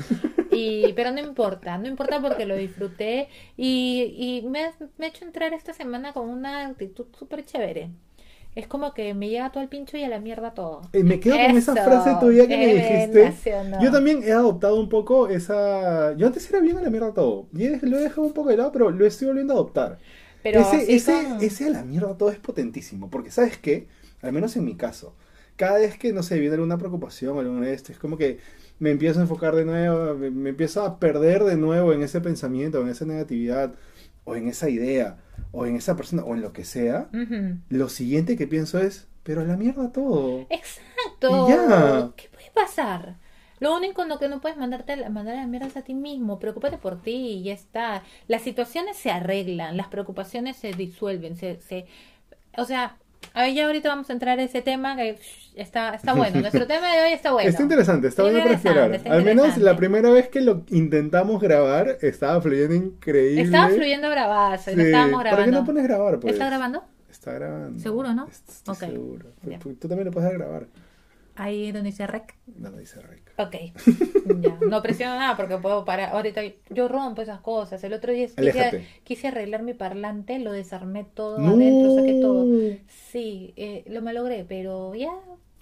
Y, 0.52 0.92
pero 0.92 1.10
no 1.10 1.18
importa, 1.18 1.78
no 1.78 1.88
importa 1.88 2.20
porque 2.20 2.46
lo 2.46 2.56
disfruté 2.56 3.26
y, 3.56 4.14
y 4.16 4.46
me, 4.48 4.70
me 4.98 5.06
he 5.06 5.08
hecho 5.08 5.24
entrar 5.24 5.52
esta 5.52 5.72
semana 5.72 6.12
con 6.12 6.28
una 6.28 6.68
actitud 6.68 7.06
súper 7.18 7.44
chévere. 7.44 7.90
Es 8.54 8.68
como 8.68 8.94
que 8.94 9.14
me 9.14 9.28
llega 9.28 9.50
todo 9.50 9.64
el 9.64 9.68
pincho 9.68 9.96
y 9.96 10.04
a 10.04 10.08
la 10.08 10.20
mierda 10.20 10.54
todo. 10.54 10.82
Eh, 10.92 11.02
me 11.02 11.18
quedo 11.18 11.34
con 11.34 11.56
esa 11.56 11.74
frase 11.74 12.12
tuya 12.20 12.46
que 12.46 12.56
me 12.56 12.66
dijiste. 12.68 13.24
nacional. 13.24 13.84
Yo 13.84 13.90
también 13.90 14.22
he 14.22 14.30
adoptado 14.30 14.78
un 14.78 14.88
poco 14.88 15.28
esa. 15.28 16.16
Yo 16.16 16.28
antes 16.28 16.48
era 16.48 16.60
bien 16.60 16.78
a 16.78 16.82
la 16.82 16.88
mierda 16.88 17.12
todo. 17.12 17.48
Y 17.52 17.66
lo 17.84 17.98
he 17.98 18.02
dejado 18.02 18.28
un 18.28 18.32
poco 18.32 18.50
de 18.50 18.58
lado, 18.58 18.70
pero 18.70 18.90
lo 18.90 19.04
estoy 19.04 19.26
volviendo 19.26 19.52
a 19.52 19.56
adoptar. 19.56 19.98
Pero 20.52 20.60
ese, 20.60 20.94
ese, 21.44 21.66
a 21.66 21.70
la 21.70 21.82
mierda 21.82 22.16
todo 22.16 22.30
es 22.30 22.38
potentísimo. 22.38 23.10
Porque, 23.10 23.30
¿sabes 23.30 23.58
qué? 23.58 23.88
Al 24.22 24.32
menos 24.32 24.56
en 24.56 24.64
mi 24.64 24.76
caso, 24.76 25.14
cada 25.56 25.78
vez 25.78 25.98
que, 25.98 26.12
no 26.12 26.22
sé, 26.22 26.38
viene 26.38 26.54
alguna 26.54 26.78
preocupación 26.78 27.36
o 27.36 27.40
alguna 27.40 27.66
de 27.66 27.74
esto, 27.74 27.92
es 27.92 27.98
como 27.98 28.16
que 28.16 28.38
me 28.78 28.90
empiezo 28.90 29.18
a 29.18 29.22
enfocar 29.22 29.54
de 29.56 29.64
nuevo, 29.64 30.14
me, 30.14 30.30
me 30.30 30.50
empiezo 30.50 30.84
a 30.84 30.98
perder 31.00 31.44
de 31.44 31.56
nuevo 31.56 31.92
en 31.92 32.02
ese 32.02 32.20
pensamiento, 32.20 32.80
en 32.80 32.88
esa 32.88 33.04
negatividad, 33.06 33.74
o 34.26 34.36
en 34.36 34.48
esa 34.48 34.68
idea, 34.68 35.18
o 35.52 35.66
en 35.66 35.76
esa 35.76 35.96
persona, 35.96 36.22
o 36.24 36.34
en 36.34 36.42
lo 36.42 36.52
que 36.52 36.64
sea. 36.64 37.08
Lo 37.68 37.88
siguiente 37.88 38.36
que 38.36 38.46
pienso 38.46 38.78
es, 38.78 39.08
pero 39.22 39.40
a 39.40 39.44
la 39.44 39.56
mierda 39.56 39.92
todo. 39.92 40.46
Exacto. 40.50 41.46
Y 41.46 41.50
ya. 41.50 42.12
¿Qué 42.16 42.28
puede 42.28 42.50
pasar? 42.52 43.18
Lo 43.60 43.74
único 43.76 44.02
en 44.02 44.08
lo 44.08 44.18
que 44.18 44.28
no 44.28 44.40
puedes 44.40 44.56
mandarte 44.58 44.92
a 44.92 44.96
la- 44.96 45.08
mandar 45.10 45.36
a 45.36 45.40
la 45.40 45.46
mierda 45.46 45.66
es 45.66 45.76
a 45.76 45.82
ti 45.82 45.94
mismo. 45.94 46.38
Preocúpate 46.38 46.78
por 46.78 47.00
ti 47.00 47.12
y 47.14 47.42
ya 47.44 47.52
está. 47.54 48.02
Las 48.28 48.42
situaciones 48.42 48.96
se 48.96 49.10
arreglan, 49.10 49.76
las 49.76 49.88
preocupaciones 49.88 50.56
se 50.56 50.72
disuelven, 50.72 51.36
se, 51.36 51.60
se... 51.60 51.86
O 52.56 52.64
sea, 52.64 52.96
Ahí 53.34 53.54
ya 53.54 53.66
ahorita 53.66 53.88
vamos 53.88 54.08
a 54.08 54.12
entrar 54.12 54.38
a 54.38 54.42
ese 54.42 54.62
tema 54.62 54.94
que 54.94 55.18
está, 55.56 55.94
está 55.94 56.14
bueno. 56.14 56.40
Nuestro 56.40 56.66
tema 56.68 56.94
de 56.94 57.02
hoy 57.02 57.12
está 57.12 57.32
bueno. 57.32 57.48
Está 57.48 57.62
interesante, 57.62 58.08
está 58.08 58.22
bueno 58.22 58.38
para 58.38 58.52
explorar. 58.52 59.00
Al 59.08 59.24
menos 59.24 59.56
la 59.58 59.74
primera 59.76 60.10
vez 60.10 60.28
que 60.28 60.40
lo 60.42 60.64
intentamos 60.70 61.40
grabar 61.40 61.98
estaba 62.02 62.40
fluyendo 62.40 62.74
increíble. 62.74 63.42
Estaba 63.42 63.68
fluyendo 63.70 64.10
bravazo 64.10 64.70
Sí. 64.70 64.80
estábamos 64.80 65.18
¿Para 65.22 65.30
qué 65.30 65.36
grabando. 65.36 65.60
no 65.60 65.66
pones 65.66 65.82
grabar? 65.84 66.20
Pues? 66.20 66.34
¿Está 66.34 66.46
grabando? 66.46 66.84
Está 67.10 67.32
grabando. 67.32 67.80
¿Seguro, 67.80 68.14
no? 68.14 68.28
Estoy 68.28 68.72
Ok. 68.74 68.78
seguro. 68.78 69.26
Tú 69.80 69.88
también 69.88 70.04
le 70.04 70.10
puedes 70.12 70.32
grabar. 70.32 70.66
Ahí 71.34 71.72
donde 71.72 71.90
dice 71.90 72.06
rec. 72.06 72.34
Lo 72.60 72.70
dice 72.72 73.00
Rick. 73.02 73.25
Ok. 73.38 73.54
Ya. 74.40 74.58
No 74.66 74.82
presiono 74.82 75.16
nada 75.18 75.36
porque 75.36 75.58
puedo 75.58 75.84
parar. 75.84 76.10
Ahorita 76.14 76.40
yo 76.70 76.88
rompo 76.88 77.22
esas 77.22 77.40
cosas. 77.40 77.82
El 77.84 77.92
otro 77.92 78.12
día 78.12 78.26
quise, 78.26 78.84
quise 79.04 79.28
arreglar 79.28 79.62
mi 79.62 79.74
parlante, 79.74 80.38
lo 80.38 80.52
desarmé 80.52 81.04
todo 81.04 81.38
No. 81.38 81.52
adentro, 81.52 81.90
saqué 81.90 82.14
todo. 82.14 82.46
Sí, 83.10 83.52
eh, 83.56 83.84
lo 83.88 84.02
malogré, 84.02 84.44
pero 84.48 84.94
ya 84.94 85.10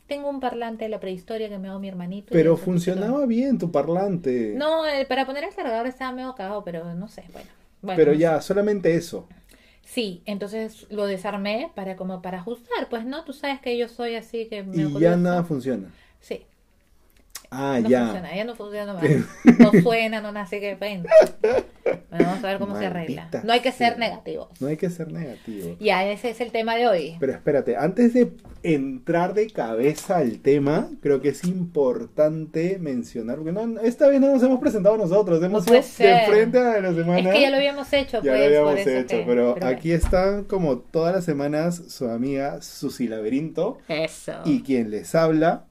tengo 0.06 0.28
un 0.28 0.40
parlante 0.40 0.84
de 0.84 0.90
la 0.90 1.00
prehistoria 1.00 1.48
que 1.48 1.58
me 1.58 1.68
dio 1.68 1.78
mi 1.78 1.88
hermanito. 1.88 2.28
Pero 2.32 2.56
funcionaba 2.56 3.26
bien 3.26 3.58
tu 3.58 3.70
parlante. 3.70 4.54
No, 4.56 4.86
eh, 4.86 5.04
para 5.06 5.26
poner 5.26 5.44
el 5.44 5.54
cargador 5.54 5.86
estaba 5.86 6.12
medio 6.12 6.34
cagado, 6.34 6.62
pero 6.64 6.94
no 6.94 7.08
sé, 7.08 7.24
bueno. 7.32 7.48
Bueno, 7.82 7.98
Pero 7.98 8.12
no 8.12 8.18
ya, 8.18 8.40
solamente 8.40 8.94
eso. 8.94 9.26
Sí, 9.84 10.22
entonces 10.24 10.86
lo 10.90 11.06
desarmé 11.06 11.70
para 11.74 11.96
como 11.96 12.22
para 12.22 12.38
ajustar, 12.38 12.88
pues 12.88 13.04
no, 13.04 13.24
tú 13.24 13.32
sabes 13.32 13.60
que 13.60 13.76
yo 13.76 13.88
soy 13.88 14.14
así 14.14 14.46
que 14.48 14.62
me 14.62 14.76
Y 14.82 14.98
ya 15.00 15.16
nada 15.16 15.44
funciona. 15.44 15.90
Sí, 16.20 16.46
Ah, 17.56 17.78
no 17.80 17.88
ya. 17.88 18.04
funciona, 18.06 18.34
ya 18.36 18.44
no 18.44 18.54
funciona 18.56 18.92
más. 18.94 19.04
No 19.58 19.70
suena, 19.82 20.20
no 20.20 20.32
nace 20.32 20.60
que. 20.60 20.74
Bueno, 20.74 21.04
vamos 22.10 22.42
a 22.44 22.46
ver 22.46 22.58
cómo 22.58 22.78
se 22.78 22.86
arregla. 22.86 23.28
No 23.44 23.52
hay 23.52 23.60
que 23.60 23.72
ser 23.72 23.98
negativos. 23.98 24.48
No 24.60 24.66
hay 24.68 24.76
que 24.76 24.90
ser 24.90 25.12
negativo. 25.12 25.76
Ya, 25.80 26.04
ese 26.06 26.30
es 26.30 26.40
el 26.40 26.50
tema 26.50 26.74
de 26.76 26.88
hoy. 26.88 27.16
Pero 27.20 27.32
espérate, 27.32 27.76
antes 27.76 28.12
de 28.14 28.32
entrar 28.62 29.34
de 29.34 29.48
cabeza 29.50 30.16
al 30.18 30.40
tema, 30.40 30.88
creo 31.02 31.20
que 31.20 31.28
es 31.30 31.44
importante 31.44 32.78
mencionar, 32.80 33.36
porque 33.36 33.52
no, 33.52 33.80
esta 33.80 34.08
vez 34.08 34.20
no 34.20 34.28
nos 34.32 34.42
hemos 34.42 34.58
presentado 34.60 34.96
nosotros, 34.96 35.42
hemos 35.42 35.64
puede 35.66 35.78
ido 35.80 35.86
de 35.86 35.92
ser. 35.92 36.26
frente 36.30 36.58
a 36.58 36.80
la 36.80 36.92
semana. 36.94 37.28
Es 37.30 37.34
que 37.34 37.40
ya 37.42 37.50
lo 37.50 37.56
habíamos 37.56 37.92
hecho, 37.92 38.22
Ya 38.22 38.32
pues, 38.32 38.38
lo 38.40 38.44
habíamos 38.46 38.70
por 38.70 38.78
eso 38.80 38.90
hecho, 38.90 39.16
que- 39.18 39.24
pero, 39.26 39.56
aquí 39.62 39.92
están 39.92 40.44
como 40.44 40.78
todas 40.78 41.14
las 41.14 41.24
semanas 41.24 41.82
su 41.88 42.08
amiga 42.08 42.62
Susi 42.62 43.06
Laberinto 43.08 43.78
Eso. 43.88 44.32
y 44.44 44.62
quien 44.62 44.90
les 44.90 45.14
habla, 45.14 45.66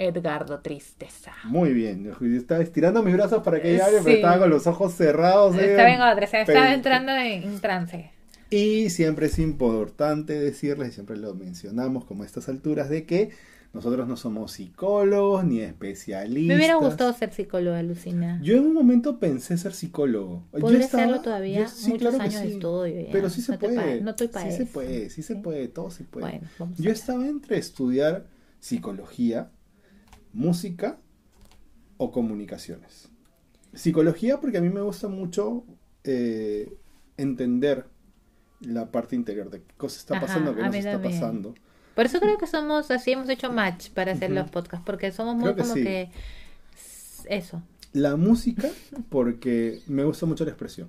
Edgardo 0.00 0.60
Tristeza. 0.60 1.32
muy 1.44 1.72
bien, 1.72 2.04
yo 2.04 2.14
estaba 2.36 2.62
estirando 2.62 3.02
mis 3.02 3.14
brazos 3.14 3.42
para 3.42 3.60
que 3.60 3.74
ella 3.74 3.86
hable, 3.86 3.98
Sí. 3.98 4.04
pero 4.04 4.16
estaba 4.16 4.38
con 4.38 4.50
los 4.50 4.66
ojos 4.66 4.94
cerrados. 4.94 5.56
eh, 5.56 5.70
Estaba 5.72 5.90
en 5.90 6.00
otra, 6.00 6.26
se 6.26 6.40
estaba 6.40 6.72
entrando 6.74 7.12
en, 7.12 7.42
en 7.42 7.60
trance. 7.60 8.10
Y 8.48 8.90
siempre 8.90 9.26
es 9.26 9.38
importante 9.38 10.32
decirles, 10.40 10.88
y 10.88 10.92
siempre 10.92 11.16
lo 11.16 11.34
mencionamos 11.34 12.04
como 12.04 12.22
a 12.22 12.26
estas 12.26 12.48
alturas, 12.48 12.88
de 12.88 13.04
que 13.06 13.30
nosotros 13.72 14.08
no 14.08 14.16
somos 14.16 14.50
psicólogos 14.50 15.44
ni 15.44 15.60
especialistas. 15.60 16.48
Me 16.48 16.56
hubiera 16.56 16.74
gustado 16.74 17.12
ser 17.12 17.32
psicóloga, 17.32 17.80
Lucina. 17.84 18.40
Yo 18.42 18.56
en 18.56 18.66
un 18.66 18.74
momento 18.74 19.20
pensé 19.20 19.56
ser 19.56 19.72
psicólogo. 19.74 20.48
Yo 20.52 20.58
Podría 20.58 20.80
estaba- 20.80 21.04
serlo 21.04 21.20
todavía, 21.20 21.60
yo- 21.60 21.68
sí, 21.68 21.90
muchos 21.90 22.00
claro 22.00 22.16
que 22.16 22.22
años 22.24 22.40
de 22.42 22.46
sí. 22.48 22.52
estudio. 22.54 23.00
ya. 23.02 23.12
Pero 23.12 23.30
sí 23.30 23.42
se 23.42 23.52
No 23.52 23.58
puede. 23.60 23.76
pa- 23.76 24.04
no 24.04 24.10
estoy 24.10 24.26
para 24.28 24.50
sí 24.50 24.56
se 24.56 24.62
eso. 24.64 24.72
puede, 24.72 25.10
sí 25.10 25.22
se 25.22 25.34
¿Sí? 25.34 25.40
puede, 25.40 25.68
todo 25.68 25.90
se 25.92 26.02
puede. 26.02 26.26
Bueno, 26.26 26.48
vamos 26.58 26.80
a 26.80 26.82
Yo 26.82 26.90
estaba 26.90 27.24
entre 27.28 27.58
estudiar 27.58 28.26
psicología, 28.58 29.50
música 30.32 30.98
o 31.96 32.10
comunicaciones. 32.12 33.08
Psicología 33.72 34.40
porque 34.40 34.58
a 34.58 34.60
mí 34.60 34.68
me 34.70 34.80
gusta 34.80 35.08
mucho 35.08 35.64
eh, 36.04 36.72
entender 37.16 37.86
la 38.60 38.90
parte 38.90 39.16
interior 39.16 39.50
de 39.50 39.62
qué 39.62 39.74
cosa 39.76 39.98
está 39.98 40.16
Ajá, 40.16 40.26
pasando, 40.26 40.54
qué 40.54 40.62
a 40.62 40.66
nos 40.66 40.74
está 40.74 40.92
también. 40.92 41.20
pasando. 41.20 41.54
Por 41.94 42.06
eso 42.06 42.20
creo 42.20 42.38
que 42.38 42.46
somos, 42.46 42.90
así 42.90 43.12
hemos 43.12 43.28
hecho 43.28 43.52
match 43.52 43.90
para 43.90 44.12
hacer 44.12 44.30
los 44.30 44.50
podcasts, 44.50 44.84
porque 44.86 45.12
somos 45.12 45.36
muy 45.36 45.54
que 45.54 45.60
como 45.62 45.74
sí. 45.74 45.82
que 45.82 46.10
eso. 47.26 47.62
La 47.92 48.16
música 48.16 48.70
porque 49.08 49.82
me 49.86 50.04
gusta 50.04 50.26
mucho 50.26 50.44
la 50.44 50.50
expresión. 50.52 50.88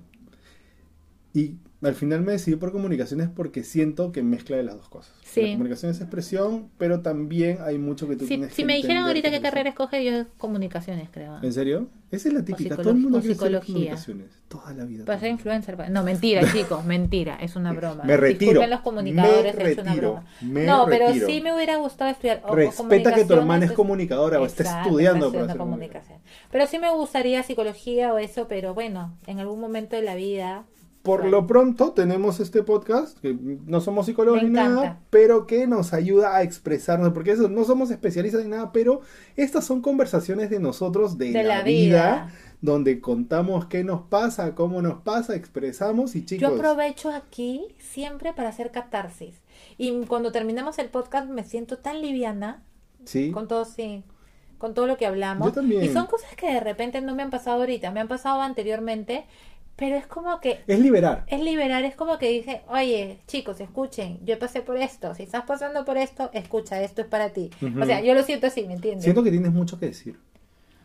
Y 1.34 1.56
al 1.82 1.94
final 1.94 2.22
me 2.22 2.32
decidí 2.32 2.56
por 2.56 2.72
comunicaciones 2.72 3.28
porque 3.28 3.64
siento 3.64 4.12
que 4.12 4.22
mezcla 4.22 4.56
de 4.56 4.62
las 4.62 4.76
dos 4.76 4.88
cosas. 4.88 5.12
Sí. 5.24 5.42
La 5.42 5.52
comunicación 5.52 5.90
es 5.90 6.00
expresión, 6.00 6.68
pero 6.78 7.00
también 7.00 7.58
hay 7.64 7.78
mucho 7.78 8.06
que 8.08 8.16
tú 8.16 8.24
Si, 8.24 8.28
tienes 8.28 8.52
si 8.54 8.62
que 8.62 8.66
me 8.66 8.76
dijeran 8.76 9.04
ahorita 9.06 9.30
qué 9.30 9.40
carrera 9.40 9.70
escoge, 9.70 10.04
yo 10.04 10.26
comunicaciones, 10.38 11.08
creo. 11.10 11.38
¿En 11.42 11.52
serio? 11.52 11.88
Esa 12.10 12.28
es 12.28 12.34
la 12.34 12.44
típica. 12.44 12.76
Todo 12.76 12.90
el 12.90 12.96
mundo 12.96 13.20
quiere 13.20 13.34
psicología. 13.34 13.66
comunicaciones. 13.74 14.26
Toda 14.48 14.74
la 14.74 14.84
vida. 14.84 15.04
Para 15.06 15.18
ser 15.18 15.30
influencer. 15.30 15.76
pa- 15.78 15.88
No, 15.88 16.02
mentira, 16.04 16.42
chicos, 16.52 16.84
mentira. 16.84 17.36
Es 17.40 17.56
una 17.56 17.72
broma. 17.72 18.04
Me 18.04 18.16
retiro. 18.18 18.50
Disculpen 18.50 18.70
los 18.70 18.80
comunicadores, 18.80 19.56
me 19.56 19.70
es 19.72 19.78
una 19.78 19.94
broma. 19.94 20.24
me 20.42 20.66
no, 20.66 20.84
pero 20.90 21.06
sí 21.14 21.40
me 21.40 21.54
hubiera 21.54 21.76
gustado 21.78 22.10
estudiar. 22.10 22.42
o- 22.44 22.54
Respeta 22.54 23.14
que 23.14 23.24
tu 23.24 23.32
hermana 23.32 23.64
es 23.64 23.72
comunicadora 23.72 24.40
o 24.40 24.44
está 24.46 24.82
estudiando 24.82 25.32
para 25.32 25.46
ser 25.48 25.56
comunicación. 25.56 26.18
Pero 26.50 26.66
sí 26.66 26.78
me 26.78 26.90
gustaría 26.92 27.42
psicología 27.42 28.12
o 28.12 28.18
eso, 28.18 28.46
pero 28.46 28.74
bueno, 28.74 29.16
en 29.26 29.38
algún 29.40 29.58
momento 29.60 29.96
de 29.96 30.02
la 30.02 30.14
vida. 30.14 30.64
Por 31.02 31.24
lo 31.24 31.46
pronto 31.48 31.92
tenemos 31.92 32.38
este 32.38 32.62
podcast, 32.62 33.18
que 33.18 33.34
no 33.34 33.80
somos 33.80 34.06
psicólogos 34.06 34.42
Me 34.42 34.48
ni 34.48 34.54
nada, 34.54 35.00
pero 35.10 35.46
que 35.48 35.66
nos 35.66 35.92
ayuda 35.92 36.36
a 36.36 36.42
expresarnos, 36.42 37.12
porque 37.12 37.32
eso, 37.32 37.48
no 37.48 37.64
somos 37.64 37.90
especialistas 37.90 38.44
ni 38.44 38.50
nada, 38.50 38.70
pero 38.72 39.00
estas 39.36 39.64
son 39.64 39.82
conversaciones 39.82 40.48
de 40.48 40.60
nosotros 40.60 41.18
de, 41.18 41.32
De 41.32 41.42
la, 41.42 41.58
la 41.58 41.62
vida, 41.64 42.26
vida. 42.26 42.32
donde 42.60 43.00
contamos 43.00 43.66
qué 43.66 43.82
nos 43.82 44.02
pasa, 44.02 44.54
cómo 44.54 44.80
nos 44.80 45.02
pasa, 45.02 45.34
expresamos 45.34 46.14
y 46.14 46.24
chicos, 46.24 46.48
Yo 46.48 46.54
aprovecho 46.54 47.10
aquí 47.10 47.74
siempre 47.78 48.32
para 48.32 48.50
hacer 48.50 48.70
catarsis. 48.70 49.42
Y 49.78 50.06
cuando 50.06 50.30
terminamos 50.30 50.78
el 50.78 50.88
podcast 50.88 51.28
me 51.28 51.42
siento 51.44 51.78
tan 51.78 52.00
liviana 52.00 52.62
sí, 53.04 53.30
con 53.32 53.48
todo, 53.48 53.64
sí, 53.64 54.04
con 54.58 54.74
todo 54.74 54.86
lo 54.86 54.96
que 54.96 55.06
hablamos. 55.06 55.48
Yo 55.48 55.52
también. 55.52 55.82
Y 55.82 55.88
son 55.88 56.06
cosas 56.06 56.34
que 56.36 56.46
de 56.52 56.60
repente 56.60 57.00
no 57.00 57.14
me 57.16 57.22
han 57.24 57.30
pasado 57.30 57.60
ahorita, 57.60 57.90
me 57.90 58.00
han 58.00 58.08
pasado 58.08 58.40
anteriormente, 58.40 59.26
pero 59.76 59.96
es 59.96 60.06
como 60.06 60.40
que 60.40 60.60
es 60.66 60.78
liberar. 60.78 61.24
es 61.26 61.40
liberar, 61.40 61.84
es 61.84 61.94
como 61.96 62.18
que 62.18 62.28
dice, 62.30 62.62
oye, 62.68 63.18
chicos, 63.26 63.60
escuchen, 63.60 64.18
yo 64.24 64.38
pasé 64.38 64.60
por 64.62 64.76
esto, 64.76 65.14
si 65.14 65.22
estás 65.24 65.44
pasando 65.44 65.84
por 65.84 65.96
esto, 65.96 66.30
escucha, 66.32 66.80
esto 66.82 67.00
es 67.02 67.06
para 67.08 67.30
ti. 67.30 67.50
O 67.80 67.84
sea, 67.84 68.00
yo 68.00 68.14
lo 68.14 68.22
siento 68.22 68.46
así, 68.46 68.66
¿me 68.66 68.74
entiendes? 68.74 69.02
Siento 69.04 69.22
que 69.22 69.30
tienes 69.30 69.52
mucho 69.52 69.78
que 69.78 69.86
decir. 69.86 70.18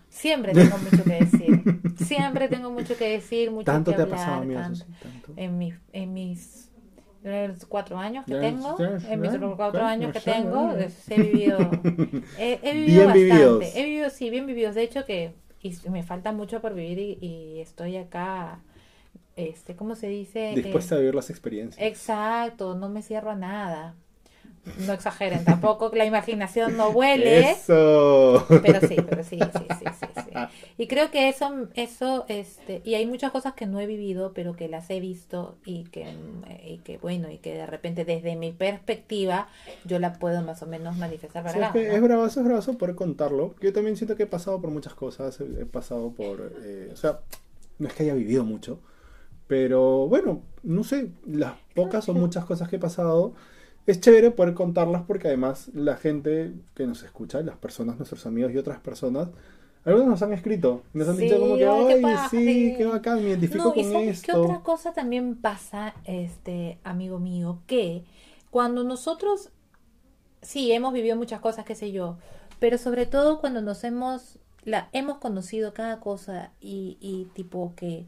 Siempre 0.09 0.53
tengo 0.53 0.77
mucho 0.77 1.03
que 1.03 1.13
decir, 1.13 1.63
siempre 1.97 2.47
tengo 2.47 2.71
mucho 2.71 2.97
que 2.97 3.09
decir, 3.09 3.51
mucho 3.51 3.65
Tanto 3.65 3.91
que 3.91 3.97
te 3.97 4.03
ha 4.03 4.07
pasado 4.09 4.41
a 4.41 4.45
mí 4.45 4.55
tanto. 4.55 5.33
en 5.35 5.57
mis, 5.57 5.75
en 5.93 6.13
mis 6.13 6.69
cuatro 7.67 7.97
años 7.97 8.25
que 8.25 8.35
tengo, 8.35 8.77
en 8.79 9.19
mis 9.19 9.31
cuatro 9.55 9.83
años 9.85 10.13
que 10.13 10.21
tengo, 10.21 10.73
he 11.09 11.21
vivido, 11.21 11.57
he, 12.39 12.59
he 12.63 12.73
vivido 12.73 13.05
Bien 13.05 13.07
bastante, 13.07 13.19
vividos. 13.19 13.75
he 13.75 13.83
vivido, 13.85 14.09
sí, 14.09 14.29
bien 14.29 14.45
vividos, 14.47 14.75
de 14.75 14.83
hecho 14.83 15.05
que 15.05 15.33
y 15.61 15.75
me 15.89 16.03
falta 16.03 16.31
mucho 16.31 16.61
por 16.61 16.73
vivir 16.73 16.97
y, 16.99 17.17
y 17.25 17.59
estoy 17.59 17.97
acá, 17.97 18.59
este, 19.37 19.75
¿cómo 19.75 19.95
se 19.95 20.07
dice? 20.07 20.53
Dispuesta 20.55 20.95
Eh, 20.95 20.97
a 20.97 20.99
vivir 20.99 21.15
las 21.15 21.29
experiencias. 21.29 21.85
Exacto, 21.85 22.75
no 22.75 22.89
me 22.89 23.01
cierro 23.01 23.31
a 23.31 23.35
nada. 23.35 23.95
No 24.85 24.91
exageren, 24.91 25.45
tampoco 25.45 25.91
la 25.93 26.03
imaginación 26.05 26.75
no 26.75 26.91
vuele. 26.91 27.51
Eso. 27.51 28.45
Pero 28.61 28.81
sí, 28.81 28.97
pero 29.09 29.23
sí, 29.23 29.39
sí, 29.39 29.67
sí, 29.79 29.85
sí, 29.99 30.05
sí. 30.15 30.31
Y 30.77 30.87
creo 30.87 31.09
que 31.09 31.29
eso, 31.29 31.69
eso, 31.73 32.25
este, 32.27 32.81
y 32.83 32.95
hay 32.95 33.05
muchas 33.05 33.31
cosas 33.31 33.53
que 33.53 33.65
no 33.65 33.79
he 33.79 33.85
vivido, 33.87 34.33
pero 34.33 34.55
que 34.55 34.67
las 34.67 34.89
he 34.89 34.99
visto 34.99 35.57
y 35.65 35.85
que, 35.85 36.13
y 36.65 36.79
que 36.79 36.97
bueno, 36.97 37.31
y 37.31 37.37
que 37.39 37.53
de 37.53 37.65
repente 37.65 38.05
desde 38.05 38.35
mi 38.35 38.51
perspectiva 38.51 39.47
yo 39.85 39.99
la 39.99 40.13
puedo 40.19 40.41
más 40.43 40.61
o 40.61 40.67
menos 40.67 40.97
manifestar 40.97 41.43
para 41.43 41.53
Sí, 41.53 41.59
es, 41.59 41.65
acá. 41.65 41.73
¿no? 41.75 41.93
es 41.95 42.01
bravazo, 42.01 42.39
es 42.41 42.45
bravazo 42.45 42.77
poder 42.77 42.95
contarlo. 42.95 43.55
Yo 43.61 43.73
también 43.73 43.95
siento 43.97 44.15
que 44.15 44.23
he 44.23 44.27
pasado 44.27 44.61
por 44.61 44.69
muchas 44.71 44.93
cosas, 44.93 45.39
he, 45.39 45.61
he 45.61 45.65
pasado 45.65 46.11
por, 46.11 46.53
eh, 46.63 46.89
o 46.93 46.95
sea, 46.95 47.21
no 47.79 47.87
es 47.87 47.93
que 47.93 48.03
haya 48.03 48.13
vivido 48.13 48.43
mucho, 48.43 48.79
pero 49.47 50.07
bueno, 50.07 50.43
no 50.63 50.83
sé, 50.83 51.11
las 51.25 51.55
pocas 51.75 52.09
o 52.09 52.13
muchas 52.13 52.45
cosas 52.45 52.69
que 52.69 52.77
he 52.77 52.79
pasado, 52.79 53.33
es 53.85 53.99
chévere 54.01 54.31
poder 54.31 54.53
contarlas 54.53 55.03
porque 55.07 55.27
además 55.29 55.69
la 55.73 55.95
gente 55.97 56.53
que 56.75 56.85
nos 56.87 57.03
escucha, 57.03 57.41
las 57.41 57.57
personas, 57.57 57.97
nuestros 57.97 58.25
amigos 58.25 58.51
y 58.53 58.57
otras 58.57 58.79
personas, 58.81 59.29
algunos 59.85 60.07
nos 60.07 60.21
han 60.21 60.33
escrito, 60.33 60.83
nos 60.93 61.07
han 61.09 61.17
Sí, 61.17 61.27
dicho 61.27 61.39
como 61.39 61.57
que, 61.57 61.67
ay, 61.67 61.85
qué 61.85 61.97
ay, 62.03 62.17
sí, 62.17 62.73
sí". 62.73 62.77
qué 62.77 62.85
bacán, 62.85 63.23
me 63.23 63.29
identifico 63.29 63.73
No, 63.73 63.75
y 63.75 63.83
con 63.83 63.85
sabes 63.85 64.19
qué 64.21 64.31
esto. 64.31 64.33
otra 64.33 64.61
cosa 64.61 64.93
también 64.93 65.35
pasa, 65.41 65.95
este 66.05 66.79
amigo 66.83 67.19
mío, 67.19 67.61
que 67.67 68.03
cuando 68.51 68.83
nosotros, 68.83 69.51
sí, 70.41 70.71
hemos 70.73 70.93
vivido 70.93 71.15
muchas 71.17 71.41
cosas, 71.41 71.65
qué 71.65 71.75
sé 71.75 71.91
yo, 71.91 72.17
pero 72.59 72.77
sobre 72.77 73.05
todo 73.07 73.39
cuando 73.41 73.61
nos 73.61 73.83
hemos, 73.85 74.39
la, 74.63 74.89
hemos 74.93 75.19
conocido 75.19 75.73
cada 75.73 75.99
cosa 76.01 76.51
y, 76.61 76.97
y 77.01 77.25
tipo 77.35 77.73
que 77.75 78.07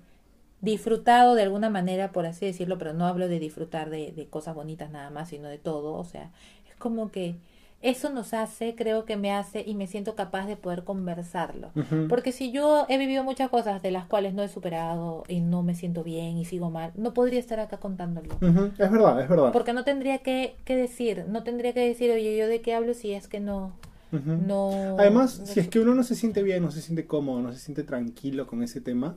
disfrutado 0.61 1.35
de 1.35 1.43
alguna 1.43 1.69
manera, 1.69 2.11
por 2.11 2.25
así 2.25 2.45
decirlo, 2.45 2.77
pero 2.77 2.93
no 2.93 3.05
hablo 3.05 3.27
de 3.27 3.39
disfrutar 3.39 3.89
de, 3.89 4.11
de 4.11 4.27
cosas 4.27 4.55
bonitas 4.55 4.91
nada 4.91 5.09
más, 5.09 5.29
sino 5.29 5.47
de 5.47 5.57
todo, 5.57 5.93
o 5.93 6.03
sea, 6.03 6.31
es 6.69 6.75
como 6.75 7.11
que 7.11 7.35
eso 7.81 8.09
nos 8.09 8.33
hace, 8.33 8.75
creo 8.75 9.05
que 9.05 9.15
me 9.15 9.31
hace 9.31 9.63
y 9.65 9.73
me 9.73 9.87
siento 9.87 10.13
capaz 10.15 10.45
de 10.47 10.57
poder 10.57 10.83
conversarlo. 10.83 11.71
Porque 12.09 12.33
si 12.33 12.51
yo 12.51 12.85
he 12.89 12.97
vivido 12.97 13.23
muchas 13.23 13.49
cosas 13.49 13.81
de 13.81 13.91
las 13.91 14.05
cuales 14.05 14.33
no 14.33 14.43
he 14.43 14.49
superado 14.49 15.23
y 15.29 15.39
no 15.39 15.63
me 15.63 15.75
siento 15.75 16.03
bien 16.03 16.37
y 16.37 16.43
sigo 16.43 16.69
mal, 16.69 16.91
no 16.95 17.13
podría 17.13 17.39
estar 17.39 17.59
acá 17.59 17.77
contándolo. 17.77 18.35
Es 18.41 18.91
verdad, 18.91 19.21
es 19.21 19.29
verdad. 19.29 19.53
Porque 19.53 19.71
no 19.71 19.85
tendría 19.85 20.17
que, 20.17 20.55
que 20.65 20.75
decir, 20.75 21.25
no 21.29 21.43
tendría 21.43 21.71
que 21.73 21.87
decir, 21.87 22.11
oye, 22.11 22.35
¿yo 22.35 22.47
de 22.47 22.59
qué 22.59 22.73
hablo 22.73 22.93
si 22.93 23.13
es 23.13 23.29
que 23.29 23.39
no, 23.39 23.71
no... 24.11 24.97
Además, 24.99 25.39
no 25.39 25.45
si 25.45 25.61
es 25.61 25.69
que 25.69 25.79
uno 25.79 25.95
no 25.95 26.03
se 26.03 26.15
siente 26.15 26.43
bien, 26.43 26.61
no 26.61 26.71
se 26.71 26.81
siente 26.81 27.07
cómodo, 27.07 27.41
no 27.41 27.53
se 27.53 27.59
siente 27.59 27.83
tranquilo 27.83 28.45
con 28.45 28.61
ese 28.61 28.81
tema, 28.81 29.15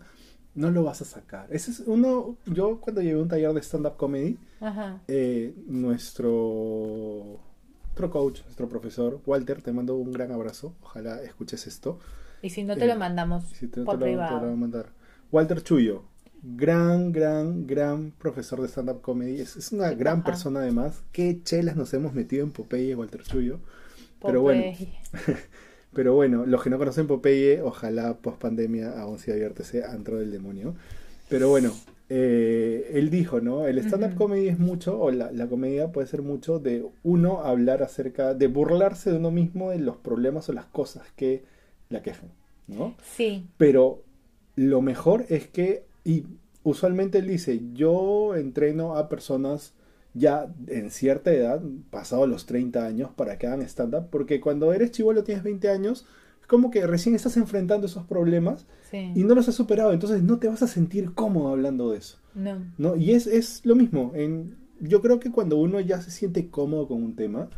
no 0.54 0.70
lo 0.70 0.84
vas 0.84 1.02
a 1.02 1.04
sacar. 1.04 1.46
Ese 1.50 1.70
es 1.70 1.80
uno, 1.80 2.36
yo 2.46 2.80
cuando 2.80 3.00
llevé 3.02 3.20
un 3.20 3.28
taller 3.28 3.52
de 3.52 3.62
stand-up 3.62 3.96
comedy, 3.96 4.38
Ajá. 4.60 5.00
eh, 5.08 5.54
nuestro, 5.66 7.40
nuestro 7.84 8.10
coach, 8.10 8.42
nuestro 8.44 8.68
profesor, 8.68 9.20
Walter, 9.26 9.62
te 9.62 9.72
mando 9.72 9.96
un 9.96 10.12
gran 10.12 10.32
abrazo. 10.32 10.74
Ojalá 10.82 11.22
escuches 11.22 11.66
esto. 11.66 11.98
Y 12.42 12.50
si 12.50 12.64
no 12.64 12.76
te 12.76 12.84
Eh, 12.84 12.88
lo 12.88 12.96
mandamos 12.96 13.44
Si 13.52 13.68
te, 13.68 13.84
te 13.84 13.84
por 13.84 13.98
lo, 13.98 14.08
te 14.08 14.16
lo 14.16 14.26
privado. 14.26 14.40
voy 14.40 14.52
a 14.52 14.56
mandar. 14.56 14.92
Walter 15.30 15.62
Chuyo, 15.62 16.02
gran, 16.42 17.12
gran, 17.12 17.66
gran 17.66 18.10
profesor 18.12 18.60
de 18.60 18.68
stand-up 18.68 19.00
comedy. 19.00 19.40
Es, 19.40 19.56
es 19.56 19.72
una 19.72 19.90
Qué 19.90 19.96
gran 19.96 20.18
bacán. 20.18 20.24
persona 20.24 20.60
además. 20.60 21.02
Qué 21.12 21.42
chelas 21.42 21.76
nos 21.76 21.92
hemos 21.94 22.12
metido 22.14 22.44
en 22.44 22.52
Popeye, 22.52 22.94
Walter 22.94 23.22
Chuyo. 23.22 23.60
Pero 24.24 24.40
bueno, 24.42 24.62
Popeye. 24.62 24.92
pero 25.92 26.14
bueno, 26.14 26.46
los 26.46 26.62
que 26.62 26.70
no 26.70 26.78
conocen 26.78 27.06
Popeye, 27.06 27.60
ojalá 27.62 28.14
post 28.18 28.38
pandemia 28.38 29.00
aún 29.00 29.18
se 29.18 29.32
abierto 29.32 29.62
ese 29.62 29.84
antro 29.84 30.18
del 30.18 30.30
demonio. 30.30 30.74
Pero 31.28 31.48
bueno, 31.48 31.72
eh, 32.08 32.90
él 32.92 33.08
dijo, 33.08 33.40
¿no? 33.40 33.66
El 33.66 33.78
stand-up 33.78 34.14
comedy 34.16 34.48
es 34.48 34.58
mucho, 34.58 35.00
o 35.00 35.10
la, 35.10 35.32
la 35.32 35.46
comedia 35.46 35.92
puede 35.92 36.06
ser 36.06 36.22
mucho 36.22 36.58
de 36.58 36.84
uno 37.02 37.40
hablar 37.40 37.82
acerca, 37.82 38.34
de 38.34 38.48
burlarse 38.48 39.10
de 39.10 39.16
uno 39.16 39.30
mismo 39.30 39.70
de 39.70 39.78
los 39.78 39.96
problemas 39.96 40.48
o 40.48 40.52
las 40.52 40.66
cosas 40.66 41.04
que 41.16 41.44
la 41.88 42.02
quejan, 42.02 42.30
¿no? 42.68 42.94
Sí, 43.02 43.46
Pero 43.56 44.02
lo 44.56 44.82
mejor 44.82 45.24
es 45.28 45.48
que, 45.48 45.84
y 46.04 46.24
usualmente 46.62 47.18
él 47.18 47.28
dice, 47.28 47.60
yo 47.72 48.34
entreno 48.34 48.96
a 48.96 49.08
personas 49.08 49.72
ya 50.14 50.52
en 50.66 50.90
cierta 50.90 51.32
edad, 51.32 51.62
pasado 51.90 52.26
los 52.26 52.46
30 52.46 52.84
años, 52.84 53.10
para 53.16 53.38
que 53.38 53.46
hagan 53.46 53.62
stand-up, 53.62 54.08
porque 54.10 54.40
cuando 54.40 54.72
eres 54.72 54.90
chivolo 54.90 55.24
tienes 55.24 55.42
20 55.44 55.68
años, 55.70 56.06
es 56.40 56.46
como 56.46 56.70
que 56.70 56.86
recién 56.86 57.14
estás 57.14 57.36
enfrentando 57.36 57.86
esos 57.86 58.04
problemas 58.04 58.66
sí. 58.90 59.12
y 59.14 59.24
no 59.24 59.34
los 59.34 59.48
has 59.48 59.54
superado, 59.54 59.92
entonces 59.92 60.22
no 60.22 60.38
te 60.38 60.48
vas 60.48 60.62
a 60.62 60.66
sentir 60.66 61.12
cómodo 61.14 61.48
hablando 61.48 61.90
de 61.90 61.98
eso, 61.98 62.18
No. 62.34 62.58
¿no? 62.78 62.96
Y 62.96 63.12
es, 63.12 63.26
es 63.26 63.64
lo 63.64 63.74
mismo, 63.74 64.12
en, 64.14 64.56
yo 64.80 65.00
creo 65.00 65.18
que 65.18 65.30
cuando 65.30 65.56
uno 65.56 65.80
ya 65.80 66.00
se 66.02 66.10
siente 66.10 66.48
cómodo 66.48 66.88
con 66.88 67.02
un 67.02 67.16
tema, 67.16 67.48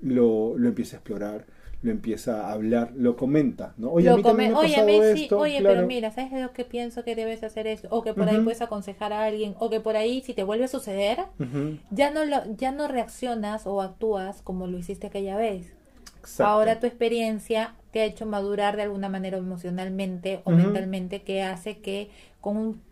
lo, 0.00 0.56
lo 0.56 0.68
empieza 0.68 0.96
a 0.96 1.00
explorar, 1.00 1.46
lo 1.82 1.90
empieza 1.92 2.48
a 2.48 2.52
hablar, 2.52 2.92
lo 2.96 3.16
comenta, 3.16 3.74
¿no? 3.78 3.92
Oye, 3.92 4.08
a 4.10 4.14
mí 4.14 4.22
come- 4.22 4.48
me 4.48 4.54
ha 4.54 4.56
oye, 4.56 4.74
a 4.76 4.84
pasado 4.84 4.86
mí 4.86 5.00
sí, 5.12 5.24
esto, 5.24 5.38
oye, 5.38 5.58
claro. 5.58 5.76
pero 5.76 5.86
mira, 5.86 6.10
¿sabes 6.10 6.32
lo 6.32 6.52
que 6.52 6.64
pienso 6.64 7.04
que 7.04 7.14
debes 7.14 7.42
hacer 7.44 7.66
esto? 7.66 7.88
O 7.90 8.02
que 8.02 8.14
por 8.14 8.28
ahí 8.28 8.40
puedes 8.40 8.62
aconsejar 8.62 9.12
a 9.12 9.24
alguien, 9.24 9.54
o 9.58 9.70
que 9.70 9.80
por 9.80 9.96
ahí 9.96 10.20
si 10.22 10.34
te 10.34 10.42
vuelve 10.44 10.64
a 10.64 10.68
suceder, 10.68 11.24
ya 11.90 12.10
no 12.10 12.24
lo, 12.24 12.44
ya 12.56 12.72
no 12.72 12.88
reaccionas 12.88 13.66
o 13.66 13.80
actúas 13.82 14.42
como 14.42 14.66
lo 14.66 14.78
hiciste 14.78 15.06
aquella 15.06 15.36
vez. 15.36 15.74
exacto. 16.20 16.46
Ahora 16.46 16.78
tu 16.80 16.86
experiencia 16.86 17.74
te 17.92 18.00
ha 18.00 18.04
hecho 18.04 18.26
madurar 18.26 18.76
de 18.76 18.82
alguna 18.82 19.08
manera 19.08 19.38
emocionalmente 19.38 20.40
o 20.44 20.52
mentalmente 20.52 21.22
que 21.22 21.42
hace 21.42 21.78
que 21.78 22.10
con 22.40 22.56
un 22.56 22.82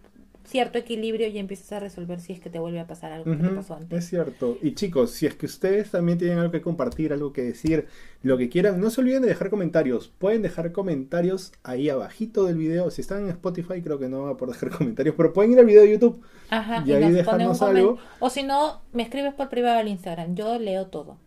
cierto 0.46 0.78
equilibrio 0.78 1.28
ya 1.28 1.40
empieces 1.40 1.70
a 1.72 1.80
resolver 1.80 2.20
si 2.20 2.32
es 2.32 2.40
que 2.40 2.50
te 2.50 2.58
vuelve 2.58 2.80
a 2.80 2.86
pasar 2.86 3.12
algo 3.12 3.30
que 3.30 3.42
te 3.42 3.48
pasó 3.48 3.74
antes. 3.74 3.98
Es 3.98 4.08
cierto. 4.08 4.58
Y 4.62 4.74
chicos, 4.74 5.10
si 5.10 5.26
es 5.26 5.34
que 5.34 5.46
ustedes 5.46 5.90
también 5.90 6.18
tienen 6.18 6.38
algo 6.38 6.52
que 6.52 6.60
compartir, 6.60 7.12
algo 7.12 7.32
que 7.32 7.42
decir, 7.42 7.86
lo 8.22 8.38
que 8.38 8.48
quieran, 8.48 8.80
no 8.80 8.90
se 8.90 9.00
olviden 9.00 9.22
de 9.22 9.28
dejar 9.28 9.50
comentarios. 9.50 10.08
Pueden 10.08 10.42
dejar 10.42 10.72
comentarios 10.72 11.52
ahí 11.62 11.88
abajito 11.88 12.44
del 12.44 12.56
video. 12.56 12.90
Si 12.90 13.00
están 13.00 13.24
en 13.24 13.30
Spotify, 13.30 13.82
creo 13.82 13.98
que 13.98 14.08
no 14.08 14.22
van 14.22 14.32
a 14.32 14.36
poder 14.36 14.54
dejar 14.54 14.70
comentarios, 14.78 15.14
pero 15.16 15.32
pueden 15.32 15.52
ir 15.52 15.58
al 15.58 15.66
video 15.66 15.82
de 15.82 15.92
YouTube. 15.92 16.22
Ajá, 16.50 16.82
Y 16.84 16.90
y, 16.90 16.92
ahí 16.94 17.04
nos 17.04 17.14
dejarnos 17.14 17.62
algo. 17.62 17.98
O 18.20 18.30
si 18.30 18.42
no, 18.42 18.82
me 18.92 19.02
escribes 19.02 19.34
por 19.34 19.48
privado 19.48 19.78
al 19.78 19.88
Instagram. 19.88 20.34
Yo 20.34 20.58
leo 20.58 20.86
todo. 20.86 21.18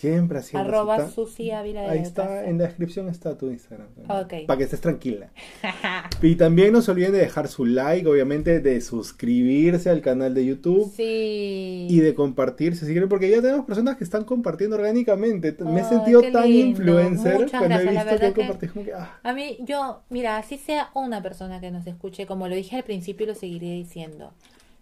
Siempre 0.00 0.38
haciendo 0.38 0.68
Arroba 0.68 1.10
Susi 1.10 1.50
Ávila 1.50 1.82
de 1.82 1.88
Ahí 1.90 1.98
está, 1.98 2.22
Casa. 2.22 2.46
en 2.46 2.56
la 2.58 2.64
descripción 2.64 3.08
está 3.10 3.36
tu 3.36 3.50
Instagram. 3.50 3.88
Ok. 4.08 4.46
Para 4.46 4.56
que 4.58 4.64
estés 4.64 4.80
tranquila. 4.80 5.28
Y 6.22 6.36
también 6.36 6.72
no 6.72 6.82
se 6.82 6.90
olviden 6.90 7.12
de 7.12 7.18
dejar 7.18 7.48
su 7.48 7.64
like, 7.66 8.06
obviamente, 8.06 8.60
de 8.60 8.80
suscribirse 8.80 9.88
al 9.90 10.00
canal 10.02 10.34
de 10.34 10.44
YouTube. 10.46 10.90
Sí. 10.94 11.86
y 11.90 12.00
de 12.00 12.14
compartirse 12.14 12.84
si 12.86 12.92
quieren, 12.92 13.08
porque 13.08 13.30
ya 13.30 13.40
tenemos 13.42 13.64
personas 13.66 13.96
que 13.96 14.04
están 14.04 14.24
compartiendo 14.24 14.76
orgánicamente. 14.76 15.54
Me 15.64 15.80
he 15.80 15.84
sentido 15.84 16.22
tan 16.32 16.48
lindo. 16.48 16.80
influencer 16.82 17.34
Muchas 17.40 17.50
cuando 17.50 17.68
gracias, 17.68 17.94
he 17.94 17.98
visto 18.10 18.18
que 18.20 18.26
que- 18.32 18.32
compartido. 18.40 18.72
como 18.72 18.84
que, 18.86 18.92
ah, 18.94 19.18
A 19.22 19.32
mí, 19.32 19.58
yo, 19.60 20.02
mira, 20.10 20.36
así 20.38 20.56
sea 20.58 20.90
una 20.94 21.22
persona 21.22 21.60
que 21.60 21.70
nos 21.70 21.86
escuche, 21.86 22.26
como 22.26 22.48
lo 22.48 22.54
dije 22.54 22.76
al 22.76 22.84
principio 22.84 23.24
y 23.24 23.28
lo 23.28 23.34
seguiré 23.34 23.66
diciendo, 23.72 24.32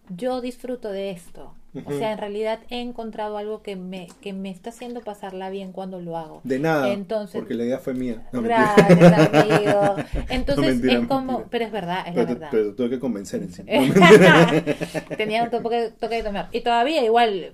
yo 0.09 0.41
disfruto 0.41 0.89
de 0.91 1.11
esto. 1.11 1.53
O 1.85 1.91
sea, 1.91 2.13
en 2.13 2.17
realidad 2.17 2.61
he 2.71 2.81
encontrado 2.81 3.37
algo 3.37 3.61
que 3.61 3.75
me, 3.75 4.07
que 4.21 4.33
me 4.33 4.49
está 4.49 4.71
haciendo 4.71 5.01
pasarla 5.01 5.51
bien 5.51 5.71
cuando 5.71 6.01
lo 6.01 6.17
hago. 6.17 6.41
de 6.43 6.57
nada, 6.57 6.91
Entonces- 6.91 7.39
porque 7.39 7.53
la 7.53 7.63
idea 7.63 7.77
fue 7.77 7.93
mía. 7.93 8.27
No. 8.31 8.41
Gracias, 8.41 8.89
amigo. 9.33 9.95
Entonces 10.29 10.65
mentira, 10.65 11.01
es 11.01 11.07
como, 11.07 11.25
mentira. 11.33 11.47
pero 11.51 11.65
es 11.65 11.71
verdad, 11.71 12.07
es 12.07 12.13
pero, 12.15 12.23
la 12.25 12.33
verdad. 12.33 12.47
pero 12.49 12.73
tuve 12.73 12.89
que 12.89 12.99
convencer. 12.99 13.41
No, 13.69 13.81
mentira. 13.81 14.63
Tenía 15.15 15.43
un 15.43 15.51
toque, 15.51 15.91
toque 15.99 16.15
de 16.15 16.23
tomar. 16.23 16.49
Y 16.51 16.61
todavía 16.61 17.05
igual, 17.05 17.53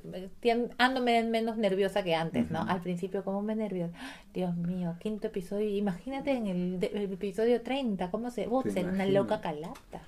ando 0.78 1.02
men- 1.02 1.30
menos 1.30 1.58
nerviosa 1.58 2.02
que 2.02 2.15
antes, 2.15 2.50
¿no? 2.50 2.62
Al 2.62 2.80
principio 2.82 3.22
como 3.26 3.41
me 3.41 3.54
nerviosa. 3.54 3.94
Dios 4.34 4.56
mío, 4.56 4.96
quinto 5.02 5.28
episodio. 5.28 5.68
Imagínate 5.76 6.32
en 6.32 6.48
el, 6.48 7.12
episodio 7.12 7.62
30, 7.62 8.10
¿cómo 8.12 8.32
se... 8.32 8.48
Ser 8.72 8.86
una 8.88 9.06
loca 9.06 9.41
calata. 9.41 10.04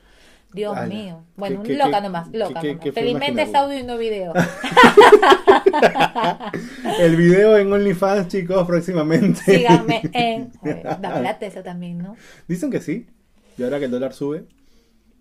Dios 0.53 0.87
mío. 0.87 1.23
Bueno, 1.35 1.61
¿Qué- 1.63 1.71
un 1.73 1.77
qué- 1.77 1.83
loca 1.85 2.01
nomás, 2.01 2.29
loca 2.31 2.61
nomás. 2.63 2.93
Felizmente 2.93 3.41
es 3.43 3.53
audio 3.53 3.77
y 3.79 3.83
no 3.83 3.97
video. 3.97 4.33
El 6.99 7.15
video 7.15 7.57
en 7.57 7.71
OnlyFans, 7.71 8.27
chicos, 8.27 8.65
próximamente. 8.65 9.41
Síganme 9.41 10.01
en... 10.13 10.51
Joder, 10.59 10.83
Da 11.01 11.19
plata 11.19 11.45
eso 11.45 11.61
también, 11.63 11.97
¿no? 11.99 12.15
Dicen 12.47 12.71
que 12.71 12.81
sí. 12.81 13.07
Y 13.57 13.63
ahora 13.63 13.79
que 13.79 13.85
el 13.85 13.91
dólar 13.91 14.13
sube, 14.13 14.45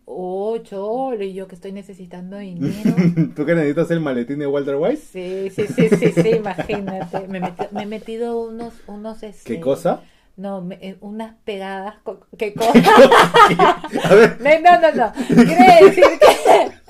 Oh, 0.09 0.57
cholo, 0.59 1.21
y 1.25 1.35
yo 1.35 1.49
que 1.49 1.57
estoy 1.57 1.73
necesitando 1.73 2.39
dinero. 2.39 2.95
¿tú 3.35 3.45
que 3.45 3.57
necesitas 3.57 3.91
el 3.91 3.99
maletín 3.99 4.39
de 4.39 4.47
Walter 4.47 4.77
White? 4.77 5.03
Sí, 5.12 5.51
sí, 5.51 5.67
sí, 5.67 5.89
sí, 5.89 6.12
sí, 6.12 6.29
imagínate. 6.37 7.27
Me, 7.27 7.41
he 7.83 7.87
metido 7.87 8.41
unos, 8.41 8.73
unos, 8.87 9.25
este, 9.25 9.55
¿Qué 9.55 9.61
cosa? 9.61 10.03
No, 10.37 10.61
me- 10.61 10.79
eh, 10.83 10.96
unas 11.01 11.35
pegadas. 11.44 11.94
co- 12.03 12.27
¿Qué 12.37 12.53
cosa? 12.55 12.72
A 14.05 14.14
ver, 14.14 14.38
No, 14.62 14.81
no, 14.81 14.92
no. 14.92 15.12
Quiere 15.27 15.85
decir 15.85 16.05
que. 16.20 16.37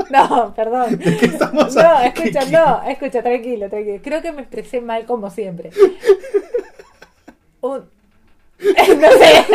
No, 0.11 0.55
perdón. 0.55 0.99
¿de 0.99 1.17
qué 1.17 1.27
estamos 1.27 1.75
No, 1.75 2.01
escucha, 2.01 2.41
¿Qué- 2.41 2.51
no, 2.53 2.83
escucha, 2.89 3.23
tranquilo, 3.23 3.69
tranquilo. 3.69 4.01
Creo 4.03 4.23
que 4.23 4.31
me 4.33 4.43
expresé 4.43 4.81
mal 4.81 5.05
como 5.05 5.31
siempre. 5.31 5.71
Un... 7.61 7.85
No 8.59 9.11
sé. 9.13 9.47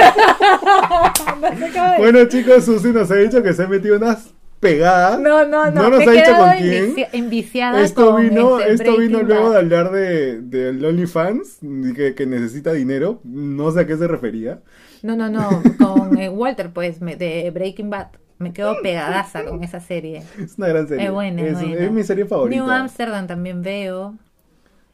No 1.42 1.50
sé 1.58 1.72
cómo 1.74 1.98
Bueno, 2.00 2.26
chicos, 2.26 2.66
Susi 2.66 2.90
nos 2.90 3.10
ha 3.12 3.16
dicho 3.16 3.42
que 3.42 3.54
se 3.54 3.64
ha 3.64 3.68
metido 3.68 3.96
unas 3.98 4.30
pegadas. 4.62 5.20
No, 5.20 5.46
no, 5.46 5.70
no. 5.70 5.72
No 5.72 5.90
nos 5.90 6.08
ha 6.08 6.12
dicho 6.12 6.32
con 6.38 6.52
quién. 6.58 6.96
enviciada 7.12 7.82
Esto 7.82 8.12
con 8.12 8.22
vino, 8.30 8.60
esto 8.62 8.96
luego 8.98 9.46
Bad. 9.46 9.52
de 9.52 9.58
hablar 9.58 9.92
de, 9.92 10.42
de 10.42 10.88
OnlyFans, 10.88 11.60
que, 11.96 12.16
que 12.16 12.26
necesita 12.26 12.72
dinero. 12.72 13.20
No 13.26 13.72
sé 13.72 13.82
a 13.82 13.88
qué 13.88 13.98
se 13.98 14.08
refería. 14.08 14.62
No, 15.02 15.18
no, 15.18 15.30
no. 15.30 15.62
Con 15.80 16.18
eh, 16.18 16.30
Walter, 16.30 16.72
pues, 16.72 17.02
me- 17.02 17.18
de 17.18 17.52
Breaking 17.52 17.90
Bad. 17.90 18.08
Me 18.38 18.54
quedo 18.54 18.76
pegadaza 18.82 19.46
con 19.46 19.64
esa 19.64 19.80
serie. 19.80 20.24
Es 20.40 20.58
una 20.58 20.68
gran 20.70 20.88
serie. 20.88 21.06
Es 21.06 21.12
buena, 21.12 21.42
es 21.44 21.92
mi 21.92 22.04
serie 22.04 22.26
favorita. 22.26 22.56
New 22.64 22.72
Amsterdam 22.72 23.28
también 23.28 23.62
veo. 23.62 24.16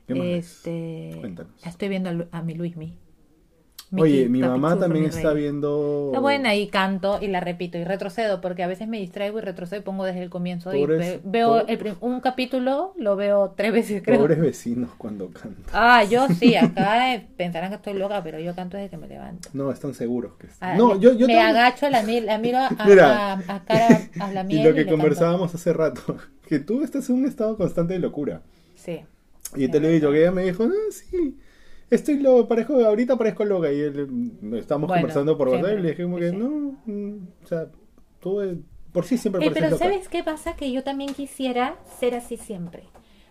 ¿Qué 0.05 0.15
más 0.15 0.23
ves? 0.23 0.45
Este, 0.45 1.17
Cuéntanos. 1.19 1.51
estoy 1.65 1.89
viendo 1.89 2.09
a, 2.09 2.37
a 2.37 2.41
mi 2.41 2.55
Luismi. 2.55 2.97
Oye, 3.95 4.27
mi 4.27 4.39
mamá 4.41 4.77
también 4.77 5.03
mi 5.05 5.09
está 5.09 5.31
viendo. 5.33 6.07
Está 6.07 6.19
buena 6.19 6.55
y 6.55 6.67
canto 6.67 7.19
y 7.21 7.27
la 7.27 7.39
repito 7.39 7.77
y 7.77 7.85
retrocedo 7.85 8.41
porque 8.41 8.61
a 8.63 8.67
veces 8.67 8.87
me 8.87 8.99
distraigo 8.99 9.37
y 9.37 9.41
retrocedo 9.41 9.79
y 9.79 9.83
pongo 9.83 10.03
desde 10.03 10.23
el 10.23 10.29
comienzo 10.29 10.71
Pobres- 10.73 10.97
ve- 10.99 11.21
veo 11.23 11.65
el 11.67 11.95
un 12.01 12.19
capítulo, 12.19 12.93
lo 12.97 13.15
veo 13.15 13.53
tres 13.55 13.71
veces 13.73 14.01
creo. 14.03 14.19
Pobres 14.19 14.39
vecinos 14.41 14.89
cuando 14.97 15.29
cantan. 15.29 15.63
Ah, 15.71 16.03
yo 16.03 16.27
sí, 16.27 16.55
acá 16.55 17.13
eh, 17.15 17.27
pensarán 17.37 17.69
que 17.69 17.75
estoy 17.77 17.93
loca, 17.93 18.21
pero 18.23 18.39
yo 18.39 18.53
canto 18.55 18.75
desde 18.75 18.89
que 18.89 18.97
me 18.97 19.07
levanto. 19.07 19.49
No, 19.53 19.71
están 19.71 19.93
seguros 19.93 20.33
que 20.37 20.47
Ah, 20.59 20.75
No, 20.75 20.99
yo, 20.99 21.13
yo 21.13 21.25
me 21.27 21.33
tengo- 21.35 21.47
agacho, 21.47 21.89
la, 21.89 22.03
la 22.03 22.37
miro 22.39 22.57
a, 22.57 22.69
Mira. 22.85 23.33
a, 23.33 23.55
a 23.55 23.63
cara 23.63 23.87
a 24.19 24.31
la 24.33 24.43
miel 24.43 24.59
Y 24.59 24.63
lo 24.63 24.73
que 24.75 24.81
canto. 24.85 24.97
conversábamos 24.97 25.55
hace 25.55 25.71
rato, 25.71 26.17
que 26.45 26.59
tú 26.59 26.83
estás 26.83 27.09
en 27.09 27.15
un 27.17 27.25
estado 27.25 27.55
constante 27.55 27.93
de 27.93 27.99
locura. 27.99 28.41
Sí. 28.75 28.99
Y 29.55 29.69
te 29.69 29.79
lo 29.79 29.87
he 29.87 29.91
dicho, 29.93 30.11
que 30.11 30.19
ella 30.23 30.31
me 30.31 30.43
dijo, 30.43 30.65
ah, 30.65 30.91
sí, 30.91 31.37
estoy 31.89 32.19
loco, 32.19 32.47
parezco, 32.47 32.83
ahorita 32.85 33.17
parezco 33.17 33.45
loca. 33.45 33.71
Y 33.71 33.79
él, 33.81 34.07
mm, 34.09 34.55
estamos 34.55 34.87
Bueno, 34.87 35.01
conversando 35.01 35.37
por 35.37 35.49
WhatsApp 35.49 35.79
y 35.79 35.81
le 35.81 35.89
dije 35.89 36.03
como 36.03 36.19
que 36.19 36.31
sí. 36.31 36.35
no, 36.35 36.79
mm, 36.85 37.17
o 37.43 37.47
sea, 37.47 37.67
tú 38.19 38.41
eh, 38.41 38.57
por 38.91 39.05
sí 39.05 39.17
siempre 39.17 39.41
Eh, 39.45 39.51
pero 39.53 39.69
loca. 39.69 39.85
¿sabes 39.85 40.07
qué 40.09 40.23
pasa? 40.23 40.55
Que 40.55 40.71
yo 40.71 40.83
también 40.83 41.13
quisiera 41.13 41.77
ser 41.99 42.15
así 42.15 42.37
siempre. 42.37 42.83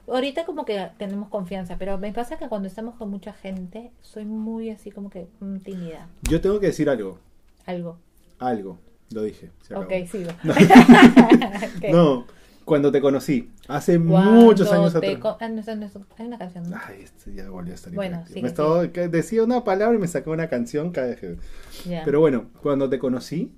ahorita 0.08 0.44
como 0.46 0.64
que 0.64 0.88
tenemos 0.98 1.28
confianza, 1.28 1.76
pero 1.78 1.98
me 1.98 2.12
pasa 2.12 2.38
que 2.38 2.48
cuando 2.48 2.68
estamos 2.68 2.94
con 2.96 3.10
mucha 3.10 3.32
gente, 3.32 3.90
soy 4.02 4.24
muy 4.24 4.70
así 4.70 4.90
como 4.92 5.10
que 5.10 5.28
mm, 5.40 5.58
tímida. 5.58 6.08
Yo 6.22 6.40
tengo 6.40 6.60
que 6.60 6.66
decir 6.68 6.88
algo. 6.88 7.18
Algo. 7.66 7.98
Algo. 8.38 8.78
Lo 9.10 9.22
dije. 9.22 9.50
se 9.62 9.74
acabó. 9.74 9.86
Ok, 9.86 10.06
sigo. 10.06 10.30
No, 11.90 12.26
cuando 12.66 12.90
te 12.90 13.00
conocí, 13.00 13.52
hace 13.68 13.96
Cuando 13.98 14.32
muchos 14.32 14.72
años 14.72 14.92
atrás. 14.92 15.14
ah, 15.40 15.48
no, 15.48 15.62
no, 15.62 15.76
no, 15.76 16.06
hay 16.18 16.26
una 16.26 16.36
canción. 16.36 16.64
Ay, 16.74 17.02
esto 17.04 17.30
ya 17.30 17.48
volvió 17.48 17.72
a 17.72 17.76
estar 17.76 17.92
Bueno, 17.92 18.24
sigue, 18.26 18.42
Me 18.42 18.48
estaba, 18.48 18.84
decía 18.84 19.44
una 19.44 19.62
palabra 19.62 19.96
y 19.96 20.00
me 20.00 20.08
sacó 20.08 20.32
una 20.32 20.48
canción 20.48 20.90
cada 20.90 21.06
vez. 21.06 21.20
Ya. 21.88 22.02
Pero 22.04 22.18
bueno, 22.18 22.48
cuando 22.60 22.90
te 22.90 22.98
conocí, 22.98 23.52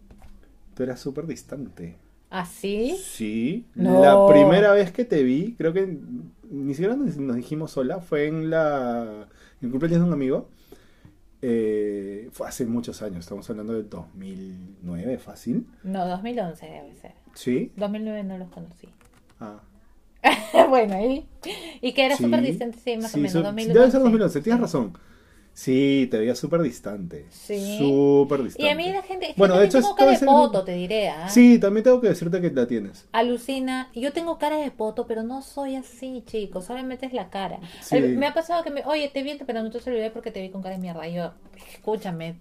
tú 0.75 0.83
eras 0.83 1.01
súper 1.01 1.27
distante. 1.27 1.97
¿Así? 2.29 2.99
Sí. 3.03 3.67
No. 3.75 4.03
La 4.03 4.31
primera 4.31 4.73
vez 4.75 4.93
que 4.93 5.07
te 5.07 5.23
vi, 5.23 5.55
creo 5.57 5.73
que 5.73 5.99
ni 6.51 6.75
siquiera 6.75 6.95
nos, 6.95 7.17
nos 7.17 7.35
dijimos 7.35 7.71
sola, 7.71 8.01
fue 8.01 8.27
en 8.27 8.51
la 8.51 9.27
en 9.63 9.67
el 9.67 9.71
cumpleaños 9.71 10.01
de 10.01 10.07
un 10.07 10.13
amigo. 10.13 10.51
Eh, 11.41 12.29
fue 12.33 12.49
hace 12.49 12.67
muchos 12.67 13.01
años, 13.01 13.21
estamos 13.21 13.49
hablando 13.49 13.73
del 13.73 13.89
2009, 13.89 15.19
fácil. 15.19 15.67
No, 15.83 16.07
2011 16.07 16.67
debe 16.67 16.95
ser. 16.97 17.13
¿Sí? 17.39 17.71
2009 17.77 18.25
no 18.25 18.37
los 18.37 18.49
conocí. 18.51 18.89
Ah. 19.39 19.61
bueno, 20.69 21.01
¿y? 21.01 21.25
Y 21.81 21.93
que 21.93 22.05
era 22.07 22.17
Sí. 22.17 22.25
súper 22.25 22.43
distante, 22.43 22.79
sí, 22.85 22.97
más 22.97 23.13
Sí, 23.13 23.19
o 23.19 23.23
menos. 23.23 23.33
su- 23.33 23.43
2011. 23.43 23.79
Debe 23.79 23.91
ser 23.93 24.01
2011, 24.01 24.41
tienes 24.41 24.59
Sí. 24.59 24.63
razón. 24.63 24.99
Sí, 25.53 26.09
te 26.11 26.19
veía 26.19 26.35
súper 26.35 26.63
distante. 26.63 27.27
Sí. 27.31 27.79
Súper 27.79 28.43
distante. 28.43 28.65
Y 28.65 28.69
a 28.71 28.75
mí 28.77 28.93
la 28.93 29.03
gente. 29.03 29.35
Bueno, 29.37 29.55
yo 29.55 29.61
de 29.61 29.67
también 29.69 29.79
hecho, 29.85 29.89
tengo 29.89 29.97
cara 29.97 30.11
de 30.11 30.17
es 30.17 30.23
el- 30.23 30.27
poto, 30.27 30.65
te 30.65 30.73
diré. 30.73 31.09
¿ah? 31.11 31.29
Sí, 31.29 31.59
también 31.61 31.85
tengo 31.85 32.01
que 32.01 32.09
decirte 32.09 32.41
que 32.41 32.51
la 32.51 32.67
tienes. 32.67 33.07
Alucina. 33.13 33.89
Yo 33.95 34.13
tengo 34.13 34.39
cara 34.39 34.57
de 34.57 34.71
poto, 34.73 35.07
pero 35.07 35.23
no 35.23 35.41
soy 35.43 35.77
así, 35.77 36.23
chicos. 36.27 36.65
Solamente 36.65 37.07
es 37.07 37.13
la 37.13 37.31
cara. 37.31 37.59
Sí. 37.81 37.97
Eh, 37.97 38.01
Me 38.17 38.27
ha 38.27 38.35
pasado 38.35 38.63
que 38.65 38.71
me. 38.71 38.85
Oye, 38.85 39.09
te 39.15 39.23
vi, 39.23 39.37
pero 39.47 39.63
no 39.63 39.71
te 39.71 39.81
saludé 39.81 40.11
porque 40.11 40.31
te 40.33 40.41
vi 40.41 40.51
con 40.51 40.63
cara 40.63 40.75
de 40.77 40.81
mierda. 40.83 41.07
Y 41.09 41.15
yo, 41.15 41.33
escúchame. 41.75 42.39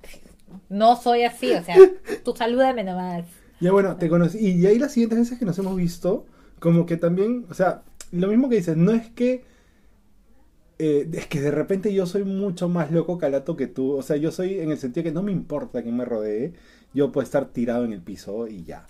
No 0.69 0.95
soy 0.95 1.23
así, 1.23 1.51
o 1.53 1.63
sea, 1.63 1.75
tú 2.23 2.35
salúdame 2.35 2.83
nomás. 2.83 3.25
Ya 3.59 3.71
bueno, 3.71 3.95
te 3.97 4.07
conocí. 4.09 4.37
Y 4.39 4.65
ahí 4.65 4.77
las 4.79 4.91
siguientes 4.91 5.19
veces 5.19 5.39
que 5.39 5.45
nos 5.45 5.57
hemos 5.59 5.75
visto, 5.75 6.25
como 6.59 6.85
que 6.85 6.97
también, 6.97 7.45
o 7.49 7.53
sea, 7.53 7.83
lo 8.11 8.27
mismo 8.27 8.49
que 8.49 8.55
dices, 8.57 8.77
no 8.77 8.91
es 8.91 9.09
que. 9.09 9.43
eh, 10.79 11.09
es 11.13 11.25
que 11.27 11.41
de 11.41 11.49
repente 11.51 11.91
yo 11.93 12.05
soy 12.05 12.23
mucho 12.23 12.69
más 12.69 12.91
loco 12.91 13.17
calato 13.17 13.55
que 13.57 13.67
tú. 13.67 13.93
O 13.97 14.01
sea, 14.03 14.15
yo 14.17 14.31
soy 14.31 14.59
en 14.59 14.71
el 14.71 14.77
sentido 14.77 15.03
que 15.03 15.11
no 15.11 15.23
me 15.23 15.31
importa 15.31 15.81
quién 15.81 15.97
me 15.97 16.05
rodee. 16.05 16.53
Yo 16.93 17.11
puedo 17.11 17.23
estar 17.25 17.45
tirado 17.47 17.83
en 17.83 17.93
el 17.93 18.01
piso 18.01 18.47
y 18.47 18.63
ya. 18.63 18.85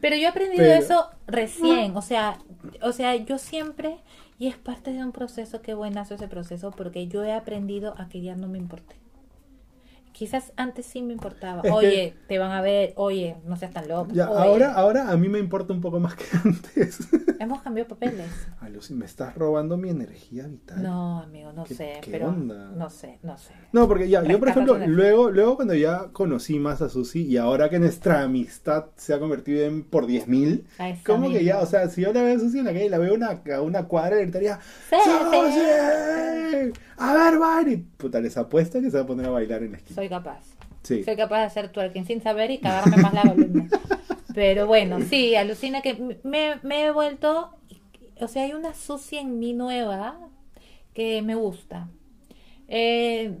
Pero 0.00 0.16
yo 0.16 0.22
he 0.22 0.26
aprendido 0.26 0.62
Pero- 0.64 0.80
eso 0.82 1.06
recién, 1.26 1.96
o 1.96 2.02
sea, 2.02 2.38
o 2.80 2.92
sea, 2.92 3.14
yo 3.16 3.38
siempre, 3.38 3.98
y 4.38 4.48
es 4.48 4.56
parte 4.56 4.92
de 4.92 5.04
un 5.04 5.12
proceso, 5.12 5.62
qué 5.62 5.74
buenazo 5.74 6.14
ese 6.14 6.26
proceso, 6.28 6.70
porque 6.72 7.06
yo 7.08 7.22
he 7.24 7.32
aprendido 7.32 7.94
a 7.98 8.08
que 8.08 8.20
ya 8.20 8.34
no 8.34 8.48
me 8.48 8.58
importe. 8.58 8.96
Quizás 10.12 10.52
antes 10.56 10.86
sí 10.86 11.00
me 11.02 11.12
importaba. 11.14 11.58
Es 11.58 11.62
que- 11.64 11.70
oye, 11.72 12.14
te 12.28 12.38
van 12.38 12.52
a 12.52 12.60
ver, 12.60 12.92
oye, 12.96 13.36
no 13.44 13.56
seas 13.56 13.72
tan 13.72 13.88
loco. 13.88 14.12
Ya, 14.12 14.26
ahora, 14.26 14.72
ahora 14.74 15.10
a 15.10 15.16
mí 15.16 15.28
me 15.28 15.38
importa 15.38 15.72
un 15.72 15.80
poco 15.80 15.98
más 16.00 16.14
que 16.14 16.24
antes. 16.44 16.98
Hemos 17.40 17.62
cambiado 17.62 17.88
papeles. 17.88 18.30
Ay, 18.60 18.72
Lucy, 18.72 18.94
me 18.94 19.06
estás 19.06 19.34
robando 19.34 19.76
mi 19.76 19.88
energía 19.90 20.46
vital. 20.46 20.82
No, 20.82 21.18
amigo, 21.20 21.52
no 21.52 21.64
¿Qué- 21.64 21.74
sé, 21.74 21.98
qué 22.02 22.10
pero 22.10 22.28
onda? 22.28 22.70
no 22.76 22.90
sé, 22.90 23.18
no 23.22 23.36
sé. 23.38 23.52
No, 23.72 23.88
porque 23.88 24.08
ya, 24.08 24.22
yo 24.22 24.38
por 24.38 24.48
ejemplo, 24.48 24.78
luego, 24.86 25.30
luego 25.30 25.56
cuando 25.56 25.74
ya 25.74 26.08
conocí 26.12 26.58
más 26.58 26.82
a 26.82 26.88
Susi 26.90 27.26
y 27.26 27.38
ahora 27.38 27.70
que 27.70 27.78
nuestra 27.78 28.22
amistad 28.22 28.86
se 28.96 29.14
ha 29.14 29.18
convertido 29.18 29.64
en 29.64 29.82
por 29.84 30.06
10.000, 30.06 30.64
A 30.78 30.90
esa 30.90 31.02
como 31.04 31.30
que 31.30 31.42
ya, 31.42 31.58
o 31.60 31.66
sea, 31.66 31.88
si 31.88 32.02
yo 32.02 32.12
la 32.12 32.22
veo 32.22 32.36
a 32.36 32.38
Susi 32.38 32.58
en 32.58 32.66
la 32.66 32.72
calle 32.72 32.84
y 32.86 32.90
la 32.90 32.98
veo 32.98 33.14
una, 33.14 33.40
a 33.54 33.60
una 33.62 33.84
cuadra, 33.84 34.16
le 34.16 34.22
gritaría. 34.22 34.58
A 37.02 37.14
ver, 37.14 37.38
baile. 37.38 37.72
Y, 37.72 37.76
Puta, 37.76 38.20
les 38.20 38.36
apuesta 38.36 38.80
que 38.80 38.90
se 38.90 38.96
va 38.96 39.02
a 39.02 39.06
poner 39.06 39.26
a 39.26 39.30
bailar 39.30 39.62
en 39.62 39.72
la 39.72 39.78
esquina. 39.78 39.96
Soy 39.96 40.08
capaz. 40.08 40.44
Sí. 40.82 41.02
Soy 41.02 41.16
capaz 41.16 41.40
de 41.40 41.44
hacer 41.46 41.68
twerking 41.72 42.06
sin 42.06 42.22
saber 42.22 42.50
y 42.52 42.58
cagarme 42.58 42.96
más 42.96 43.12
la 43.12 43.22
columna. 43.22 43.68
Pero 44.34 44.66
bueno, 44.66 45.00
sí, 45.02 45.34
alucina 45.34 45.82
que 45.82 46.18
me, 46.22 46.60
me 46.62 46.84
he 46.84 46.90
vuelto, 46.90 47.50
o 48.20 48.28
sea, 48.28 48.44
hay 48.44 48.52
una 48.52 48.72
sucia 48.72 49.20
en 49.20 49.38
mí 49.38 49.52
nueva 49.52 50.16
que 50.94 51.22
me 51.22 51.34
gusta. 51.34 51.88
Eh, 52.68 53.36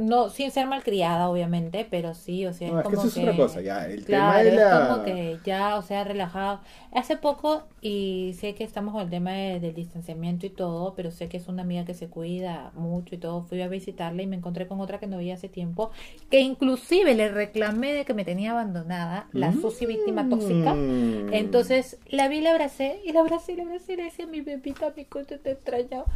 no, 0.00 0.30
sin 0.30 0.50
ser 0.50 0.66
malcriada, 0.66 1.28
obviamente, 1.28 1.86
pero 1.90 2.14
sí, 2.14 2.46
o 2.46 2.52
sea, 2.52 2.70
No, 2.70 2.80
es 2.80 2.86
es 2.86 2.90
que 2.90 2.96
como 2.96 3.08
eso 3.08 3.20
es 3.20 3.24
otra 3.28 3.36
cosa, 3.36 3.60
ya. 3.60 3.86
El 3.86 4.04
Claro, 4.04 4.32
tema 4.32 4.42
de 4.42 4.48
es 4.48 4.54
la. 4.56 4.88
como 4.88 5.04
que 5.04 5.38
ya, 5.44 5.76
o 5.76 5.82
sea, 5.82 6.04
relajado. 6.04 6.60
Hace 6.92 7.16
poco, 7.16 7.62
y 7.80 8.34
sé 8.40 8.54
que 8.54 8.64
estamos 8.64 8.92
con 8.92 9.02
el 9.02 9.10
tema 9.10 9.32
de- 9.32 9.60
del 9.60 9.74
distanciamiento 9.74 10.46
y 10.46 10.50
todo, 10.50 10.94
pero 10.94 11.10
sé 11.10 11.28
que 11.28 11.36
es 11.36 11.46
una 11.48 11.62
amiga 11.62 11.84
que 11.84 11.94
se 11.94 12.08
cuida 12.08 12.72
mucho 12.74 13.14
y 13.14 13.18
todo. 13.18 13.42
Fui 13.42 13.60
a 13.62 13.68
visitarla 13.68 14.22
y 14.22 14.26
me 14.26 14.36
encontré 14.36 14.66
con 14.66 14.80
otra 14.80 14.98
que 14.98 15.06
no 15.06 15.18
veía 15.18 15.34
hace 15.34 15.48
tiempo, 15.48 15.90
que 16.30 16.40
inclusive 16.40 17.14
le 17.14 17.28
reclamé 17.28 17.92
de 17.92 18.04
que 18.04 18.14
me 18.14 18.24
tenía 18.24 18.52
abandonada, 18.52 19.28
la 19.32 19.52
Susi 19.52 19.86
víctima 19.86 20.28
tóxica. 20.28 20.74
Mm. 20.74 21.32
Entonces 21.32 21.98
la 22.08 22.28
vi, 22.28 22.40
la 22.40 22.50
abracé 22.50 23.00
y 23.04 23.12
la 23.12 23.20
abracé 23.20 23.52
y 23.52 23.56
la 23.56 23.62
abracé 23.64 23.92
y 23.92 23.96
le 23.96 24.04
decía, 24.04 24.26
mi 24.26 24.40
bebita, 24.40 24.92
mi 24.96 25.04
coche 25.04 25.38
te 25.38 25.52
extrañado. 25.52 26.06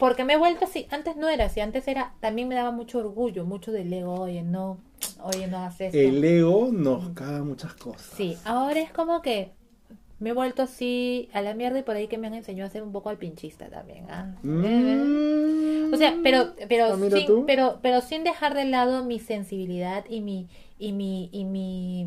Porque 0.00 0.24
me 0.24 0.32
he 0.32 0.36
vuelto 0.36 0.64
así, 0.64 0.86
antes 0.90 1.14
no 1.16 1.28
era 1.28 1.44
así, 1.44 1.60
antes 1.60 1.86
era, 1.86 2.14
también 2.20 2.48
me 2.48 2.56
daba 2.56 2.72
mucho 2.72 2.98
orgullo, 2.98 3.44
mucho 3.44 3.70
del 3.70 3.92
ego, 3.92 4.14
oye, 4.14 4.42
no, 4.42 4.78
oye, 5.22 5.46
no 5.46 5.58
haces 5.58 5.94
esto. 5.94 5.98
El 5.98 6.24
ego 6.24 6.70
nos 6.72 7.10
caga 7.10 7.44
muchas 7.44 7.74
cosas. 7.74 8.02
Sí, 8.16 8.36
ahora 8.44 8.80
es 8.80 8.90
como 8.90 9.22
que 9.22 9.52
me 10.18 10.30
he 10.30 10.32
vuelto 10.32 10.62
así 10.62 11.28
a 11.32 11.40
la 11.42 11.54
mierda 11.54 11.78
y 11.78 11.82
por 11.82 11.96
ahí 11.96 12.08
que 12.08 12.18
me 12.18 12.26
han 12.26 12.34
enseñado 12.34 12.68
a 12.68 12.72
ser 12.72 12.82
un 12.82 12.92
poco 12.92 13.08
alpinchista 13.10 13.68
también. 13.68 14.06
¿ah? 14.10 14.34
Mm. 14.42 15.92
O 15.92 15.96
sea, 15.96 16.14
pero 16.22 16.54
pero 16.68 16.86
Ah, 16.86 16.96
sin, 17.10 17.46
pero 17.46 17.78
pero 17.82 18.00
sin 18.00 18.24
dejar 18.24 18.54
de 18.54 18.64
lado 18.66 19.04
mi 19.04 19.18
sensibilidad 19.18 20.04
y 20.08 20.20
mi 20.20 20.48
y 20.78 20.92
mi 20.92 21.28
y 21.32 21.44
mi 21.44 22.06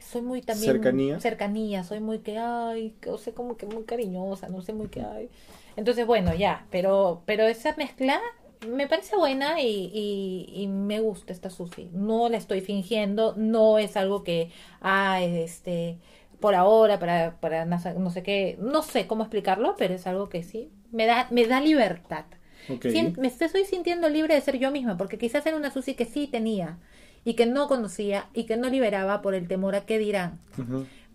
soy 0.00 0.22
muy 0.22 0.40
también 0.40 0.72
Cercanía. 0.72 1.20
cercanía, 1.20 1.84
soy 1.84 2.00
muy 2.00 2.20
que 2.20 2.38
ay, 2.38 2.94
o 3.06 3.18
sea, 3.18 3.34
como 3.34 3.56
que 3.56 3.66
muy 3.66 3.84
cariñosa, 3.84 4.48
no 4.48 4.62
sé 4.62 4.72
muy 4.72 4.88
que 4.88 5.02
ay. 5.02 5.28
Entonces, 5.78 6.06
bueno, 6.06 6.34
ya, 6.34 6.66
pero 6.70 7.22
pero 7.26 7.44
esa 7.46 7.74
mezcla 7.76 8.20
me 8.68 8.88
parece 8.88 9.16
buena 9.16 9.60
y, 9.60 9.90
y, 9.94 10.62
y 10.62 10.66
me 10.68 11.00
gusta 11.00 11.32
esta 11.32 11.50
Susi. 11.50 11.90
No 11.92 12.28
la 12.28 12.36
estoy 12.36 12.60
fingiendo, 12.60 13.34
no 13.36 13.78
es 13.78 13.96
algo 13.96 14.24
que, 14.24 14.50
ah, 14.80 15.22
este, 15.22 15.98
por 16.40 16.54
ahora, 16.56 16.98
para, 16.98 17.40
para 17.40 17.64
no 17.64 17.78
sé- 17.80 18.22
qué, 18.24 18.56
no 18.60 18.82
sé 18.82 19.06
cómo 19.06 19.22
explicarlo, 19.24 19.76
pero 19.78 19.94
es 19.94 20.06
algo 20.06 20.28
que 20.28 20.42
sí, 20.42 20.70
me 20.92 21.06
da, 21.06 21.28
me 21.30 21.46
da 21.46 21.60
libertad. 21.60 22.24
Me 23.16 23.28
estoy 23.28 23.64
sintiendo 23.64 24.08
libre 24.08 24.34
de 24.34 24.40
ser 24.40 24.58
yo 24.58 24.70
misma, 24.70 24.96
porque 24.96 25.18
quizás 25.18 25.46
era 25.46 25.56
una 25.56 25.70
Susi 25.70 25.94
que 25.94 26.04
sí 26.06 26.26
tenía 26.26 26.78
y 27.24 27.34
que 27.34 27.46
no 27.46 27.68
conocía 27.68 28.28
y 28.34 28.44
que 28.44 28.56
no 28.56 28.68
liberaba 28.70 29.22
por 29.22 29.34
el 29.34 29.48
temor 29.48 29.74
a 29.76 29.84
qué 29.86 29.98
dirán. 29.98 30.40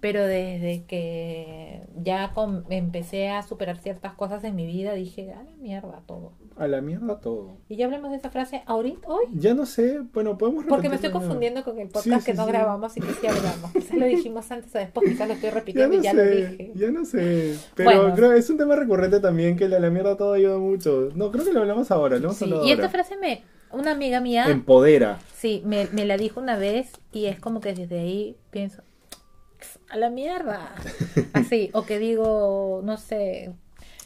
Pero 0.04 0.28
desde 0.28 0.84
que 0.86 1.80
ya 1.96 2.34
com- 2.34 2.64
empecé 2.70 3.30
a 3.30 3.42
superar 3.42 3.78
ciertas 3.78 4.12
cosas 4.16 4.44
en 4.44 4.54
mi 4.54 4.66
vida, 4.66 4.92
dije, 4.92 5.32
a 5.32 5.42
la 5.44 5.52
mierda 5.62 6.02
todo. 6.06 6.34
A 6.58 6.68
la 6.68 6.82
mierda 6.82 7.22
todo. 7.22 7.56
Y 7.70 7.78
ya 7.78 7.86
hablamos 7.86 8.12
de 8.12 8.18
esa 8.18 8.30
frase 8.30 8.64
ahorita, 8.66 9.08
hoy. 9.08 9.24
Ya 9.34 9.54
no 9.54 9.66
sé, 9.66 10.02
bueno, 10.14 10.38
podemos 10.38 10.66
Porque 10.66 10.90
me 10.90 10.96
estoy 10.96 11.12
confundiendo 11.12 11.64
con 11.64 11.80
el 11.80 11.88
podcast 11.88 12.04
Sí, 12.04 12.20
sí, 12.20 12.26
que 12.26 12.34
no 12.34 12.44
sí. 12.46 12.52
grabamos 12.52 12.98
y 12.98 13.00
que 13.00 13.14
sí 13.14 13.28
hablamos. 13.28 13.72
Quizás 13.74 13.98
lo 13.98 14.06
dijimos 14.06 14.52
antes 14.52 14.76
o 14.76 14.78
después, 14.78 15.10
quizás 15.10 15.26
lo 15.30 15.36
estoy 15.36 15.50
Ya 15.52 15.56
repitiendo 15.56 15.96
no 15.96 16.02
y 16.02 16.04
ya 16.04 16.14
lo 16.14 16.24
dije. 16.24 16.72
ya 16.76 16.92
no 16.92 17.06
sé. 17.06 17.56
Pero 17.74 17.90
Bueno. 18.02 18.14
creo 18.16 18.32
que 18.32 18.40
es 18.40 18.50
un 18.50 18.58
tema 18.58 18.76
recurrente 18.76 19.22
también 19.22 19.56
que 19.56 19.70
la, 19.70 19.80
la 19.80 19.90
mierda 19.90 20.18
todo 20.18 20.34
ayuda 20.34 20.58
mucho. 20.58 21.12
No, 21.16 21.32
creo 21.32 21.46
que 21.46 21.54
lo 21.54 21.62
hablamos 21.62 21.92
ahora, 21.92 22.20
¿no? 22.20 22.34
Sí, 22.34 22.40
Solo 22.40 22.66
y 22.68 22.72
esta 22.74 22.90
frase 22.90 23.16
me, 23.16 23.42
una 23.72 23.92
amiga 23.92 24.20
mía, 24.20 24.48
Empodera. 24.50 25.20
sí, 25.34 25.64
me, 25.66 25.88
me 25.94 26.04
la 26.04 26.18
dijo 26.18 26.42
una 26.42 26.58
vez 26.58 26.92
y 27.14 27.28
es 27.28 27.40
como 27.40 27.62
que 27.62 27.74
desde 27.74 28.00
ahí 28.02 28.36
pienso, 28.52 28.84
a 29.94 29.98
la 29.98 30.10
mierda. 30.10 30.74
Así, 31.34 31.70
o 31.74 31.84
que 31.86 32.00
digo, 32.00 32.82
no 32.84 32.98
sé, 32.98 33.52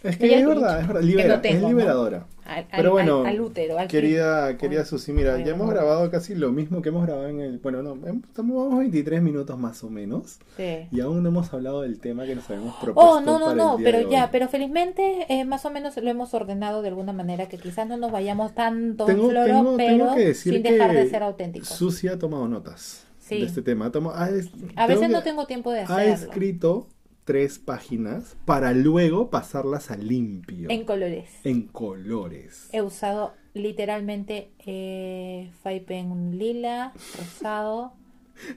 Es 0.04 0.17
que 0.17 0.38
es 0.39 0.45
verdad, 0.45 0.82
es 0.82 0.88
verdad, 0.88 1.02
que 1.02 1.08
libera, 1.08 1.36
no 1.38 1.41
tengo, 1.41 1.67
es 1.67 1.73
liberadora. 1.73 2.26
al- 2.45 2.67
Pero 2.73 2.91
bueno, 2.91 3.21
al- 3.21 3.28
al 3.28 3.41
útero, 3.41 3.78
al 3.80 3.88
Querida, 3.88 4.58
querida 4.58 4.86
Susi, 4.86 5.12
mira, 5.12 5.34
ay, 5.36 5.43
ya 5.43 5.52
hemos 5.52 5.63
amor. 5.63 5.73
grabado 5.76 6.10
casi 6.12 6.34
lo 6.36 6.52
mismo 6.52 6.82
que 6.82 6.89
hemos 6.89 7.06
grabado 7.06 7.28
en 7.28 7.41
el... 7.41 7.58
Bueno, 7.60 7.82
no, 7.84 7.93
em- 8.08 8.21
estamos 8.26 8.56
vamos 8.56 8.80
23 8.80 9.21
minutos 9.21 9.58
más 9.58 9.84
o 9.84 9.89
menos. 9.89 10.39
Sí. 10.56 10.88
Y 10.91 11.00
aún 11.02 11.23
no 11.23 11.30
hemos 11.30 11.52
hablado 11.54 11.82
del 11.82 12.00
tema 12.00 12.26
que 12.26 12.36
nos 12.36 12.50
habíamos 12.50 12.76
propuesto 12.76 13.12
Oh, 13.12 13.19
no, 13.21 13.39
no, 13.39 13.45
para 13.47 13.56
no, 13.58 13.71
el 13.73 13.78
día 13.80 13.86
de 13.91 13.97
pero 13.97 14.10
ya, 14.12 14.32
pero 14.32 14.47
felizmente 14.47 15.26
eh, 15.30 15.43
más 15.45 15.65
o 15.65 15.71
menos 15.71 15.97
lo 15.97 16.10
hemos 16.10 16.34
ordenado 16.34 16.82
de 16.82 16.89
alguna 16.89 17.12
manera 17.12 17.47
que 17.50 17.58
quizás 17.58 17.88
no 17.88 17.97
nos 17.97 18.12
vayamos 18.12 18.54
tanto 18.54 19.10
en 19.10 19.15
Tengo, 19.15 19.30
floro, 19.30 19.45
tengo, 19.47 19.78
pero 19.78 19.89
tengo 20.06 20.15
que 20.15 20.26
decir 20.28 20.54
sin 20.54 20.63
que 20.63 20.71
dejar 20.73 20.93
de 20.93 21.10
ser 21.10 21.23
auténticos. 21.23 21.69
Susi 21.69 22.08
ha 22.08 22.17
tomado 22.19 22.47
notas 22.47 23.07
Sí. 23.28 23.40
de 23.40 23.46
este 23.46 23.62
tema. 23.62 23.86
Ha 23.88 23.92
toma- 23.92 24.13
ha 24.24 24.30
es- 24.30 24.50
A 24.76 24.88
veces 24.88 25.02
tengo 25.02 25.13
no 25.18 25.24
que- 25.24 25.30
tengo 25.30 25.46
tiempo 25.48 25.72
de 25.72 25.82
Ha 25.82 25.84
hacerlo. 25.84 26.13
escrito 26.13 26.88
tres 27.26 27.60
páginas 27.60 28.38
para 28.46 28.72
luego 28.74 29.30
pasarlas 29.30 29.92
a 29.92 29.98
limpio. 29.98 30.70
En 30.70 30.86
colores. 30.86 31.30
en 31.44 31.63
colores. 31.68 32.70
He 32.72 32.82
usado 32.82 33.34
literalmente 33.54 34.52
eh, 34.66 35.52
Five 35.63 35.82
Pen 35.82 36.38
lila, 36.38 36.94
rosado, 37.18 37.94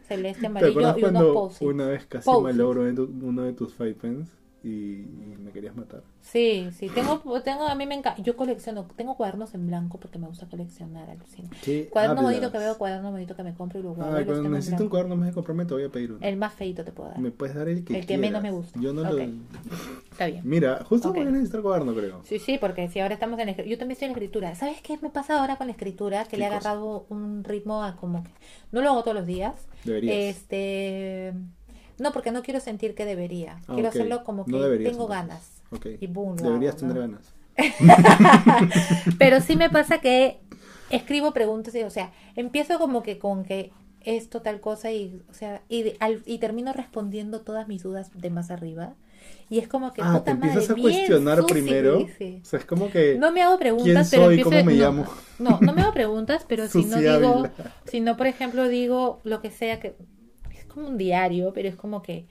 celeste, 0.07 0.43
¿Te 0.43 0.47
amarillo 0.47 0.71
acuerdas 0.73 0.99
y 0.99 1.01
unos 1.05 1.13
cuando 1.13 1.33
una 1.71 1.87
vez 1.89 2.07
casi 2.07 2.25
tu- 2.95 3.11
uno 3.23 3.43
de 3.43 3.53
tus 3.55 3.75
five 3.75 3.95
pens? 3.95 4.29
Y, 4.62 4.68
y 4.68 5.37
me 5.38 5.53
querías 5.53 5.75
matar. 5.75 6.03
Sí, 6.20 6.68
sí, 6.73 6.88
tengo, 6.94 7.20
tengo, 7.42 7.66
a 7.66 7.75
mí 7.75 7.87
me 7.87 7.94
encanta, 7.94 8.23
yo 8.23 8.37
colecciono, 8.37 8.87
tengo 8.96 9.16
cuadernos 9.16 9.55
en 9.55 9.66
blanco 9.66 9.99
porque 9.99 10.18
me 10.18 10.27
gusta 10.27 10.46
coleccionar, 10.46 11.09
alucina. 11.09 11.49
¿Qué 11.62 11.88
Cuaderno 11.88 12.23
bonito 12.23 12.53
que 12.53 12.59
veo, 12.59 12.77
cuaderno 12.77 13.11
bonito 13.11 13.35
que 13.35 13.42
me 13.42 13.55
compro 13.55 13.81
y 13.81 13.83
lo 13.83 13.94
guardo. 13.94 14.20
Y 14.20 14.25
cuando 14.25 14.49
necesito 14.51 14.83
un 14.83 14.90
cuaderno 14.90 15.16
más 15.16 15.29
de 15.29 15.35
comprarme, 15.35 15.64
te 15.64 15.75
voy 15.75 15.85
a 15.85 15.88
pedir 15.88 16.12
uno. 16.12 16.20
El 16.27 16.37
más 16.37 16.53
feito 16.55 16.85
te 16.85 16.92
puedo 16.92 17.09
dar. 17.11 17.18
Me 17.18 17.31
puedes 17.31 17.55
dar 17.55 17.68
el 17.68 17.85
que 17.85 17.99
El 17.99 18.07
que 18.07 18.18
menos 18.18 18.42
me 18.42 18.51
gusta. 18.51 18.79
Yo 18.81 18.92
no 18.92 19.03
Ok. 19.03 19.11
lo... 19.11 19.18
Está 20.11 20.27
bien. 20.27 20.42
Mira, 20.44 20.85
justo 20.85 21.09
Ok. 21.09 21.16
voy 21.16 21.27
a 21.27 21.31
necesitar 21.31 21.62
cuaderno, 21.62 21.94
creo. 21.94 22.23
Sí, 22.25 22.38
sí, 22.38 22.59
porque 22.59 22.88
si 22.88 23.01
ahora 23.01 23.14
estamos 23.14 23.38
en 23.40 23.46
la 23.46 23.53
Yo 23.57 23.79
también 23.79 23.92
estoy 23.92 24.07
en 24.07 24.12
la 24.12 24.18
escritura. 24.18 24.55
¿Sabes 24.55 24.83
qué 24.83 24.99
me 25.01 25.11
pasa 25.11 25.40
ahora 25.40 25.57
con 25.57 25.66
la 25.68 25.73
escritura? 25.73 26.25
Que 26.25 26.31
¿Qué 26.31 26.37
le 26.37 26.44
he 26.44 26.46
agarrado 26.46 27.07
un 27.09 27.44
ritmo 27.44 27.83
a 27.83 27.96
como 27.96 28.23
que... 28.23 28.31
No 28.73 28.83
lo 28.83 28.90
hago 28.90 29.03
todos 29.03 29.16
los 29.16 29.27
días. 29.27 29.55
Deberías. 29.85 30.14
Este... 30.37 31.33
No, 32.01 32.13
porque 32.13 32.33
no 32.33 32.43
quiero 32.43 32.61
sentir 32.61 32.95
que 32.95 33.05
debería. 33.05 33.59
Ah, 33.69 33.75
quiero 33.75 33.89
hacerlo 33.91 34.25
como 34.25 34.45
que 34.45 34.53
No 34.53 34.59
tengo 34.83 35.09
entonces. 35.09 35.09
ganas. 35.09 35.63
Y 36.01 36.07
boom, 36.09 36.37
Deberías 36.37 36.75
hago, 36.75 36.81
tener 36.81 36.97
¿no? 36.97 37.01
ganas. 37.03 37.35
Pero 39.19 39.41
sí 39.41 39.57
me 39.57 39.71
pasa 39.71 39.99
que 40.01 40.41
escribo 40.91 41.33
preguntas 41.33 41.75
y, 41.75 41.83
o 41.83 41.91
sea, 41.91 42.13
empiezo 42.37 42.79
como 42.79 43.03
que 43.03 43.19
con 43.19 43.45
que 43.45 43.73
esto, 44.03 44.41
tal 44.43 44.61
cosa, 44.61 44.91
y, 44.93 45.21
o 45.31 45.35
sea, 45.35 45.63
y, 45.69 45.83
de- 45.83 45.97
al- 46.01 46.23
y 46.27 46.39
termino 46.39 46.73
respondiendo 46.73 47.41
todas 47.43 47.69
mis 47.69 47.83
dudas 47.83 48.11
de 48.15 48.31
más 48.31 48.51
arriba. 48.51 48.95
Y 49.51 49.59
es 49.59 49.69
como 49.69 49.93
que, 49.93 50.01
Ah, 50.03 50.13
puta 50.13 50.25
te 50.25 50.31
empiezas 50.31 50.69
madre, 50.71 50.81
a 50.81 50.83
cuestionar 50.83 51.47
primero. 51.47 52.07
sí. 52.19 52.41
O 52.43 52.45
sea, 52.47 52.59
es 52.61 52.65
como 52.65 52.91
que... 52.91 53.17
No 53.19 53.31
me 53.33 53.43
hago 53.43 53.59
preguntas, 53.59 54.09
¿Quién 54.09 54.23
pero 54.23 54.31
empiezo 54.31 54.51
¿Cómo 54.51 54.65
me 54.65 54.73
no, 54.75 54.81
llamo? 54.81 55.07
No, 55.39 55.59
no 55.61 55.73
me 55.75 55.83
hago 55.83 55.93
preguntas, 55.93 56.45
pero 56.49 56.69
si 56.69 56.85
no 56.85 56.97
digo, 56.99 57.43
si 57.87 58.01
no, 58.01 58.17
por 58.17 58.27
ejemplo, 58.27 58.69
digo 58.69 59.21
lo 59.25 59.41
que 59.43 59.51
sea 59.51 59.81
que 59.81 59.95
como 60.71 60.89
un 60.89 60.99
diario, 60.99 61.53
pero 61.53 61.69
es 61.69 61.77
como 61.77 62.03
que 62.03 62.27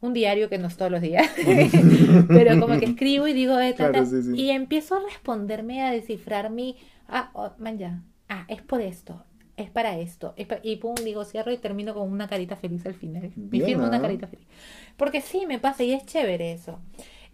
un 0.00 0.12
diario 0.12 0.48
que 0.48 0.58
no 0.58 0.68
es 0.68 0.76
todos 0.76 0.90
los 0.90 1.00
días, 1.00 1.28
pero 2.32 2.58
como 2.58 2.78
que 2.78 2.86
escribo 2.86 3.28
y 3.28 3.32
digo 3.32 3.58
eh, 3.60 3.72
ta, 3.74 3.90
Claro, 3.90 3.92
ta, 3.92 4.06
sí, 4.06 4.22
sí. 4.22 4.30
y 4.32 4.50
empiezo 4.50 4.96
a 4.96 5.00
responderme 5.00 5.82
a 5.82 5.90
descifrar 5.92 6.50
mi 6.50 6.76
ah, 7.08 7.30
oh, 7.34 7.52
man 7.58 7.78
ya, 7.78 8.02
ah, 8.28 8.44
es 8.48 8.62
por 8.62 8.80
esto, 8.80 9.24
es 9.56 9.70
para 9.70 9.98
esto, 9.98 10.34
es 10.36 10.46
pa- 10.46 10.60
y 10.62 10.76
pum, 10.76 10.94
digo 11.04 11.24
cierro 11.24 11.52
y 11.52 11.58
termino 11.58 11.94
con 11.94 12.10
una 12.10 12.28
carita 12.28 12.56
feliz 12.56 12.84
al 12.86 12.94
final, 12.94 13.30
me 13.36 13.60
Bien, 13.60 13.66
firmo 13.66 13.86
una 13.86 14.00
carita 14.00 14.26
feliz, 14.26 14.46
porque 14.96 15.20
sí 15.20 15.46
me 15.46 15.58
pasa 15.58 15.84
y 15.84 15.92
es 15.92 16.04
chévere 16.06 16.52
eso. 16.52 16.80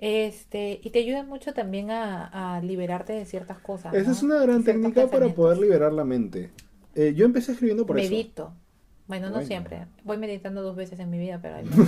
Este, 0.00 0.80
y 0.84 0.90
te 0.90 1.00
ayuda 1.00 1.24
mucho 1.24 1.52
también 1.54 1.90
a, 1.90 2.56
a 2.56 2.60
liberarte 2.62 3.12
de 3.14 3.24
ciertas 3.24 3.58
cosas. 3.58 3.92
Esa 3.94 4.06
¿no? 4.06 4.12
es 4.12 4.22
una 4.22 4.40
gran 4.40 4.64
técnica 4.64 5.10
para 5.10 5.34
poder 5.34 5.58
liberar 5.58 5.92
la 5.92 6.04
mente. 6.04 6.50
Eh, 6.94 7.14
yo 7.14 7.24
empecé 7.26 7.52
escribiendo 7.52 7.86
por 7.86 7.98
eso. 7.98 8.08
Bueno, 9.08 9.26
no 9.28 9.32
Bueno. 9.34 9.46
siempre. 9.46 9.86
Voy 10.04 10.18
meditando 10.18 10.62
dos 10.62 10.76
veces 10.76 11.00
en 11.00 11.10
mi 11.10 11.18
vida, 11.18 11.40
pero 11.42 11.56
ahí 11.56 11.64
no. 11.76 11.86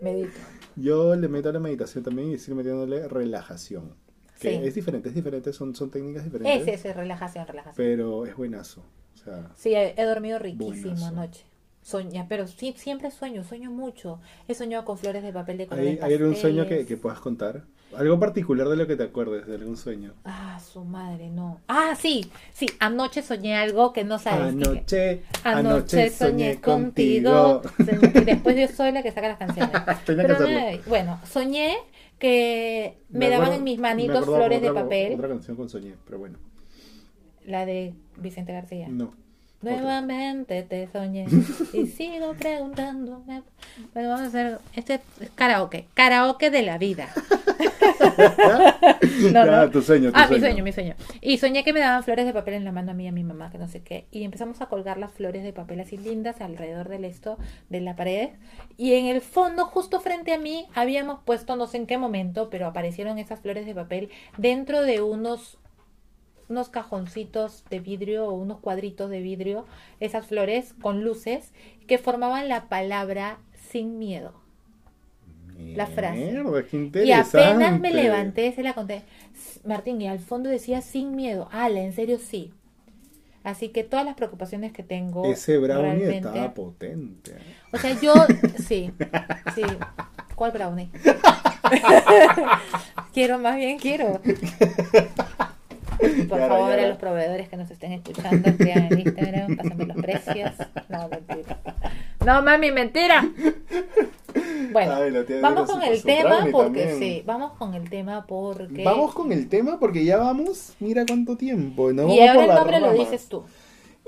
medito. 0.00 0.30
Yo 0.76 1.16
le 1.16 1.28
meto 1.28 1.48
a 1.48 1.52
la 1.52 1.58
meditación 1.60 2.04
también 2.04 2.30
y 2.30 2.34
estoy 2.34 2.54
metiéndole 2.54 3.08
relajación. 3.08 3.94
Que 4.38 4.50
Sí. 4.58 4.60
es 4.66 4.74
diferente, 4.74 5.08
es 5.10 5.14
diferente, 5.14 5.52
son, 5.52 5.74
son 5.74 5.90
técnicas 5.90 6.24
diferentes. 6.24 6.62
Ese, 6.62 6.74
ese, 6.74 6.92
relajación, 6.94 7.46
relajación. 7.46 7.74
Pero 7.76 8.24
es 8.26 8.36
buenazo. 8.36 8.82
O 9.14 9.18
sea, 9.18 9.50
Sí, 9.56 9.74
he, 9.74 9.94
he 10.00 10.04
dormido 10.04 10.38
riquísimo 10.38 10.92
Buenazo. 10.92 11.06
anoche. 11.08 11.44
Soña, 11.82 12.26
pero 12.28 12.46
sí, 12.46 12.74
siempre 12.76 13.10
sueño, 13.10 13.42
sueño 13.44 13.70
mucho. 13.70 14.20
He 14.48 14.54
soñado 14.54 14.84
con 14.84 14.96
flores 14.98 15.22
de 15.22 15.32
papel 15.32 15.58
de 15.58 15.66
color 15.66 15.82
¿hay, 15.84 15.98
hay 16.00 16.14
algún 16.14 16.36
sueño 16.36 16.66
que, 16.66 16.84
que 16.86 16.96
puedas 16.96 17.20
contar? 17.20 17.64
Algo 17.96 18.20
particular 18.20 18.68
de 18.68 18.76
lo 18.76 18.86
que 18.86 18.94
te 18.96 19.02
acuerdes 19.02 19.46
de 19.46 19.56
algún 19.56 19.76
sueño. 19.76 20.12
Ah, 20.24 20.60
su 20.60 20.84
madre, 20.84 21.28
no. 21.28 21.60
Ah, 21.66 21.94
sí, 21.98 22.30
sí, 22.52 22.66
anoche 22.78 23.22
soñé 23.22 23.56
algo 23.56 23.92
que 23.92 24.04
no 24.04 24.18
sabes. 24.18 24.54
Anoche, 24.54 25.22
Anoche 25.42 26.10
soñé 26.10 26.60
contigo. 26.60 27.62
Y 28.14 28.24
después 28.24 28.56
yo 28.56 28.68
soy 28.74 28.92
la 28.92 29.02
que 29.02 29.10
saca 29.10 29.28
las 29.28 29.38
canciones. 29.38 29.72
Tenía 30.06 30.26
que 30.26 30.34
Pero 30.34 30.48
nada, 30.48 30.70
bueno, 30.86 31.20
soñé 31.28 31.76
que 32.20 32.98
me, 33.08 33.28
daban 33.28 33.46
acuerdo- 33.46 33.58
en 33.58 33.64
mis 33.64 33.78
manitos 33.80 34.24
flores 34.24 34.62
de 34.62 34.72
papel. 34.72 35.14
Otra 35.14 35.28
canción 35.28 35.56
con 35.56 35.68
Soñé, 35.68 35.94
pero 36.04 36.18
bueno. 36.18 36.38
La 37.44 37.66
de 37.66 37.94
Vicente 38.18 38.52
García. 38.52 38.86
No. 38.88 39.12
Nuevamente 39.62 40.62
te 40.62 40.88
soñé 40.90 41.26
y 41.74 41.86
sigo 41.86 42.34
preguntándome. 42.34 43.42
Bueno, 43.92 44.08
vamos 44.10 44.20
a 44.22 44.26
hacer 44.28 44.58
este 44.74 45.00
es 45.20 45.30
karaoke, 45.34 45.86
karaoke 45.94 46.50
de 46.50 46.62
la 46.62 46.78
vida. 46.78 47.08
No, 49.32 49.44
no. 49.44 49.70
tu 49.70 49.82
sueño, 49.82 50.10
tu 50.12 50.18
Ah, 50.18 50.22
mi 50.22 50.38
sueño. 50.38 50.40
sueño, 50.40 50.64
mi 50.64 50.72
sueño. 50.72 50.94
Y 51.20 51.38
soñé 51.38 51.64
que 51.64 51.72
me 51.72 51.80
daban 51.80 52.02
flores 52.02 52.26
de 52.26 52.32
papel 52.32 52.54
en 52.54 52.64
la 52.64 52.72
mano 52.72 52.90
a 52.92 52.94
mí 52.94 53.04
y 53.04 53.08
a 53.08 53.12
mi 53.12 53.22
mamá, 53.24 53.50
que 53.50 53.58
no 53.58 53.68
sé 53.68 53.82
qué. 53.82 54.06
Y 54.10 54.24
empezamos 54.24 54.60
a 54.60 54.66
colgar 54.66 54.98
las 54.98 55.12
flores 55.12 55.42
de 55.42 55.52
papel 55.52 55.80
así 55.80 55.96
lindas 55.96 56.40
alrededor 56.40 56.88
del 56.88 57.04
esto, 57.04 57.38
de 57.68 57.80
la 57.80 57.96
pared. 57.96 58.30
Y 58.76 58.94
en 58.94 59.06
el 59.06 59.20
fondo, 59.20 59.66
justo 59.66 60.00
frente 60.00 60.32
a 60.32 60.38
mí, 60.38 60.66
habíamos 60.74 61.20
puesto, 61.24 61.56
no 61.56 61.66
sé 61.66 61.76
en 61.78 61.86
qué 61.86 61.98
momento, 61.98 62.50
pero 62.50 62.66
aparecieron 62.66 63.18
esas 63.18 63.40
flores 63.40 63.66
de 63.66 63.74
papel 63.74 64.10
dentro 64.38 64.82
de 64.82 65.00
unos 65.02 65.58
unos 66.48 66.68
cajoncitos 66.68 67.64
de 67.70 67.78
vidrio 67.78 68.26
o 68.26 68.32
unos 68.32 68.58
cuadritos 68.58 69.08
de 69.08 69.20
vidrio, 69.20 69.66
esas 70.00 70.26
flores 70.26 70.74
con 70.82 71.04
luces 71.04 71.52
que 71.86 71.96
formaban 71.96 72.48
la 72.48 72.68
palabra 72.68 73.38
sin 73.54 74.00
miedo. 74.00 74.39
La 75.76 75.86
frase. 75.86 76.32
Mierda, 76.32 76.62
qué 76.64 77.04
Y 77.04 77.12
apenas 77.12 77.78
me 77.80 77.92
levanté, 77.92 78.52
se 78.52 78.62
la 78.62 78.74
conté. 78.74 79.02
Martín, 79.64 80.00
y 80.00 80.08
al 80.08 80.18
fondo 80.18 80.48
decía 80.48 80.80
sin 80.80 81.14
miedo. 81.14 81.48
Ala, 81.52 81.80
en 81.80 81.92
serio 81.92 82.18
sí. 82.18 82.52
Así 83.42 83.70
que 83.70 83.84
todas 83.84 84.04
las 84.04 84.16
preocupaciones 84.16 84.72
que 84.72 84.82
tengo. 84.82 85.24
Ese 85.24 85.56
brownie 85.58 86.06
realmente- 86.06 86.28
estaba 86.28 86.54
potente. 86.54 87.32
O 87.72 87.78
sea, 87.78 87.98
yo. 88.00 88.14
Sí. 88.68 88.92
Sí. 89.54 89.62
¿Cuál 90.34 90.52
brownie? 90.52 90.90
quiero, 93.12 93.38
más 93.38 93.56
bien 93.56 93.78
quiero. 93.78 94.20
Por 96.28 96.38
favor, 96.38 96.76
ya. 96.78 96.84
a 96.84 96.88
los 96.88 96.96
proveedores 96.98 97.48
que 97.48 97.56
nos 97.58 97.70
estén 97.70 97.92
escuchando, 97.92 98.48
escriban 98.48 98.88
en 98.90 99.00
Instagram, 99.00 99.56
pásenme 99.56 99.84
los 99.84 99.96
precios. 99.98 100.52
No, 100.88 101.08
mentira. 101.08 101.58
No, 102.24 102.42
mami, 102.42 102.70
mentira. 102.70 103.28
Bueno, 104.72 104.94
Ay, 104.94 105.40
vamos 105.42 105.68
con 105.68 105.82
el 105.82 106.00
tema 106.00 106.46
porque 106.52 106.80
también. 106.84 106.98
sí, 106.98 107.22
vamos 107.26 107.52
con 107.58 107.74
el 107.74 107.90
tema 107.90 108.24
porque 108.26 108.84
Vamos 108.84 109.14
con 109.14 109.32
el 109.32 109.48
tema 109.48 109.80
porque 109.80 110.04
ya 110.04 110.18
vamos, 110.18 110.74
mira 110.78 111.04
cuánto 111.04 111.36
tiempo. 111.36 111.92
No 111.92 112.02
y 112.14 112.20
vamos 112.20 112.28
ahora 112.28 112.44
el 112.44 112.54
nombre 112.54 112.80
lo 112.80 112.92
dices 112.92 113.26
tú. 113.26 113.42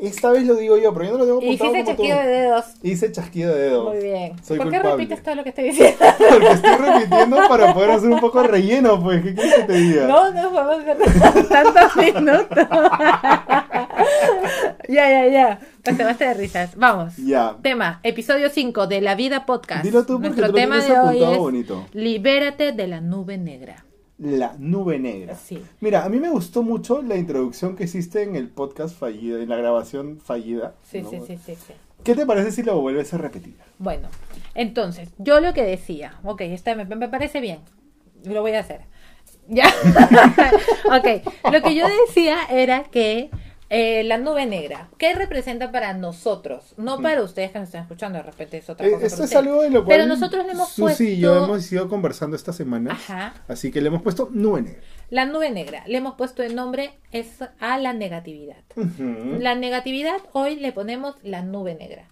Esta 0.03 0.31
vez 0.33 0.45
lo 0.45 0.57
digo 0.57 0.77
yo, 0.77 0.93
pero 0.93 1.05
yo 1.07 1.13
no 1.19 1.25
lo 1.25 1.41
Y 1.41 1.55
apuntado 1.55 1.71
como 1.71 1.85
tú. 1.85 1.91
chasquido 1.91 2.19
de 2.19 2.27
dedos. 2.27 2.65
Hice 2.83 3.13
chasquido 3.13 3.55
de 3.55 3.61
dedos. 3.63 3.95
Muy 3.95 4.03
bien. 4.03 4.33
Soy 4.43 4.59
¿Por 4.59 4.67
qué 4.69 4.81
culpable. 4.81 4.97
repites 5.05 5.23
todo 5.23 5.35
lo 5.37 5.43
que 5.45 5.49
estoy 5.51 5.65
diciendo? 5.65 5.97
Porque 6.31 6.49
estoy 6.49 6.77
repitiendo 6.77 7.37
para 7.49 7.73
poder 7.73 7.91
hacer 7.93 8.09
un 8.11 8.19
poco 8.21 8.43
de 8.43 8.49
relleno, 8.49 9.01
pues. 9.01 9.23
¿Qué 9.23 9.33
quieres 9.35 9.55
que 9.55 9.63
te 9.63 9.73
diga? 9.75 10.07
No, 10.09 10.31
no 10.33 10.51
vamos 10.51 10.77
a 10.85 10.91
hacer 10.93 11.49
tantos 11.49 11.97
minutos. 12.15 12.49
ya, 14.89 15.09
ya, 15.09 15.27
ya. 15.29 15.61
Pues 15.85 15.99
basta 15.99 16.29
de 16.29 16.35
risas. 16.35 16.77
Vamos. 16.77 17.17
Ya. 17.19 17.57
Tema, 17.63 18.01
episodio 18.03 18.51
5 18.51 18.89
de 18.89 19.01
La 19.03 19.15
Vida 19.15 19.47
Podcast. 19.47 19.85
Dilo 19.85 20.05
tú 20.05 20.15
porque 20.15 20.29
Nuestro 20.31 20.49
tú 20.49 20.55
tema 20.55 20.81
de 20.81 20.99
hoy 20.99 21.23
es 21.23 21.39
bonito. 21.39 21.87
Libérate 21.93 22.73
de 22.73 22.87
la 22.89 23.01
nube 23.01 23.39
negra. 23.39 23.85
La 24.23 24.55
nube 24.57 25.01
negra. 25.01 25.35
Sí. 25.35 25.61
Mira, 25.81 26.05
a 26.05 26.09
mí 26.09 26.21
me 26.21 26.31
gustó 26.31 26.63
mucho 26.63 27.03
la 27.03 27.17
introducción 27.17 27.75
que 27.75 27.85
hiciste 27.85 28.23
en 28.23 28.37
el 28.37 28.49
podcast 28.49 28.97
fallido, 28.97 29.41
en 29.41 29.49
la 29.49 29.57
grabación 29.57 30.21
fallida. 30.21 30.75
Sí, 30.89 31.03
¿no? 31.03 31.11
sí, 31.11 31.19
sí, 31.27 31.39
sí, 31.45 31.57
sí. 31.57 31.73
¿Qué 32.05 32.15
te 32.15 32.25
parece 32.25 32.53
si 32.53 32.63
lo 32.63 32.81
vuelves 32.81 33.13
a 33.15 33.19
repetir? 33.19 33.57
Bueno, 33.79 34.09
entonces, 34.55 35.11
yo 35.19 35.41
lo 35.41 35.53
que 35.53 35.65
decía, 35.65 36.15
ok, 36.23 36.43
está, 36.43 36.75
me, 36.77 36.85
me 36.85 37.09
parece 37.09 37.41
bien, 37.41 37.61
lo 38.25 38.43
voy 38.43 38.53
a 38.53 38.61
hacer. 38.61 38.83
Ya, 39.49 39.67
ok, 40.87 41.53
lo 41.53 41.63
que 41.63 41.75
yo 41.75 41.87
decía 42.07 42.37
era 42.49 42.85
que 42.85 43.31
eh, 43.75 44.05
la 44.05 44.19
nube 44.19 44.45
negra, 44.45 44.89
¿qué 44.99 45.15
representa 45.15 45.73
para 45.73 45.95
nosotros? 45.95 46.75
No 46.77 47.01
para 47.01 47.23
ustedes 47.23 47.53
que 47.53 47.59
nos 47.59 47.69
están 47.69 47.83
escuchando, 47.83 48.19
de 48.19 48.25
repente 48.25 48.59
es 48.59 48.69
otra 48.69 48.87
Eh, 48.87 48.93
cosa. 48.93 49.07
Esto 49.07 49.17
para 49.17 49.25
es 49.25 49.31
ustedes. 49.31 49.47
algo 49.49 49.63
de 49.63 49.71
lo 49.71 49.85
cual 49.85 49.97
Pero 49.97 50.07
nosotros 50.09 50.45
le 50.45 50.53
hemos 50.53 50.69
Susi 50.69 50.83
y 50.83 50.83
puesto 50.85 51.05
yo 51.23 51.45
hemos 51.45 51.73
ido 51.73 51.89
conversando 51.89 52.37
esta 52.37 52.53
semana. 52.53 52.93
Ajá. 52.93 53.33
Así 53.49 53.71
que 53.73 53.81
le 53.81 53.89
hemos 53.89 54.03
puesto 54.03 54.29
nube 54.31 54.61
negra. 54.61 54.81
la 55.09 55.25
nube 55.25 55.51
negra, 55.51 55.85
le 55.87 55.97
hemos 55.99 56.15
puesto 56.17 56.43
el 56.43 56.55
nombre 56.55 56.91
es 57.13 57.29
a 57.61 57.79
la 57.79 57.93
negatividad. 57.95 58.57
La 59.39 59.55
negatividad 59.55 60.19
hoy 60.33 60.57
le 60.57 60.73
ponemos 60.73 61.17
la 61.23 61.41
nube 61.43 61.75
negra. 61.75 62.05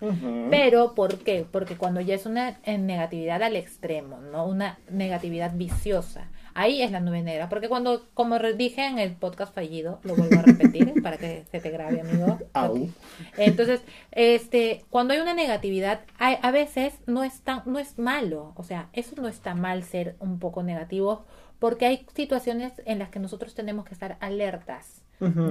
Pero, 0.51 0.95
¿por 0.95 1.19
qué? 1.19 1.47
Porque 1.51 1.77
cuando 1.77 2.01
ya 2.01 2.15
es 2.15 2.25
una 2.27 2.59
negatividad 2.67 3.43
al 3.43 3.57
extremo, 3.57 4.19
¿no? 4.33 4.47
Una 4.47 4.79
negatividad 4.91 5.53
viciosa. 5.55 6.29
Ahí 6.55 6.83
es 6.83 6.91
la 6.91 7.01
nube 7.01 7.23
negra. 7.23 7.49
Porque 7.49 7.69
cuando, 7.69 8.07
como 8.15 8.39
dije 8.39 8.87
en 8.87 8.99
el 8.99 9.13
podcast 9.13 9.55
fallido, 9.55 10.01
lo 10.03 10.17
vuelvo 10.17 10.39
a 10.39 10.43
repetir 10.43 10.93
para 11.03 11.17
que 11.17 11.45
se 11.51 11.61
te 11.61 11.71
grabe, 11.71 12.01
amigo. 12.01 12.39
Au. 12.53 12.89
Entonces, 13.37 13.83
este, 14.13 14.85
cuando 14.91 15.15
hay 15.15 15.21
una 15.21 15.35
negatividad, 15.35 16.01
hay- 16.19 16.39
a 16.43 16.51
veces 16.51 16.95
no 17.07 17.25
es 17.25 17.41
tan, 17.41 17.63
no 17.67 17.79
es 17.79 17.99
malo. 17.99 18.53
O 18.57 18.65
sea, 18.65 18.89
eso 18.93 19.15
no 19.21 19.29
está 19.29 19.55
mal 19.55 19.83
ser 19.85 20.17
un 20.21 20.39
poco 20.39 20.63
negativo, 20.63 21.25
porque 21.59 21.87
hay 21.87 22.07
situaciones 22.15 22.73
en 22.87 22.99
las 22.99 23.11
que 23.11 23.19
nosotros 23.19 23.55
tenemos 23.55 23.85
que 23.85 23.95
estar 23.95 24.17
alertas. 24.21 25.03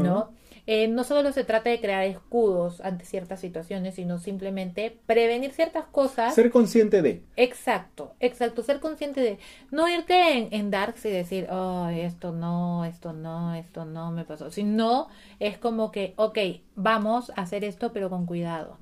¿No? 0.03 0.31
Eh, 0.71 0.87
no 0.87 1.03
solo 1.03 1.31
se 1.31 1.43
trata 1.43 1.71
de 1.71 1.79
crear 1.81 2.03
escudos 2.03 2.79
ante 2.81 3.03
ciertas 3.03 3.39
situaciones, 3.39 3.95
sino 3.95 4.19
simplemente 4.19 4.99
prevenir 5.07 5.51
ciertas 5.51 5.85
cosas. 5.85 6.35
Ser 6.35 6.51
consciente 6.51 7.01
de. 7.01 7.23
Exacto, 7.37 8.13
exacto, 8.19 8.61
ser 8.61 8.79
consciente 8.79 9.19
de. 9.21 9.39
No 9.71 9.89
irte 9.89 10.37
en, 10.37 10.49
en 10.51 10.69
darks 10.69 11.05
y 11.05 11.09
decir, 11.09 11.47
oh, 11.49 11.87
esto 11.91 12.33
no, 12.33 12.85
esto 12.85 13.13
no, 13.13 13.55
esto 13.55 13.85
no 13.85 14.11
me 14.11 14.25
pasó, 14.25 14.51
sino 14.51 15.07
es 15.39 15.57
como 15.57 15.91
que, 15.91 16.13
ok, 16.17 16.37
vamos 16.75 17.31
a 17.35 17.41
hacer 17.41 17.63
esto 17.63 17.91
pero 17.91 18.11
con 18.11 18.27
cuidado, 18.27 18.77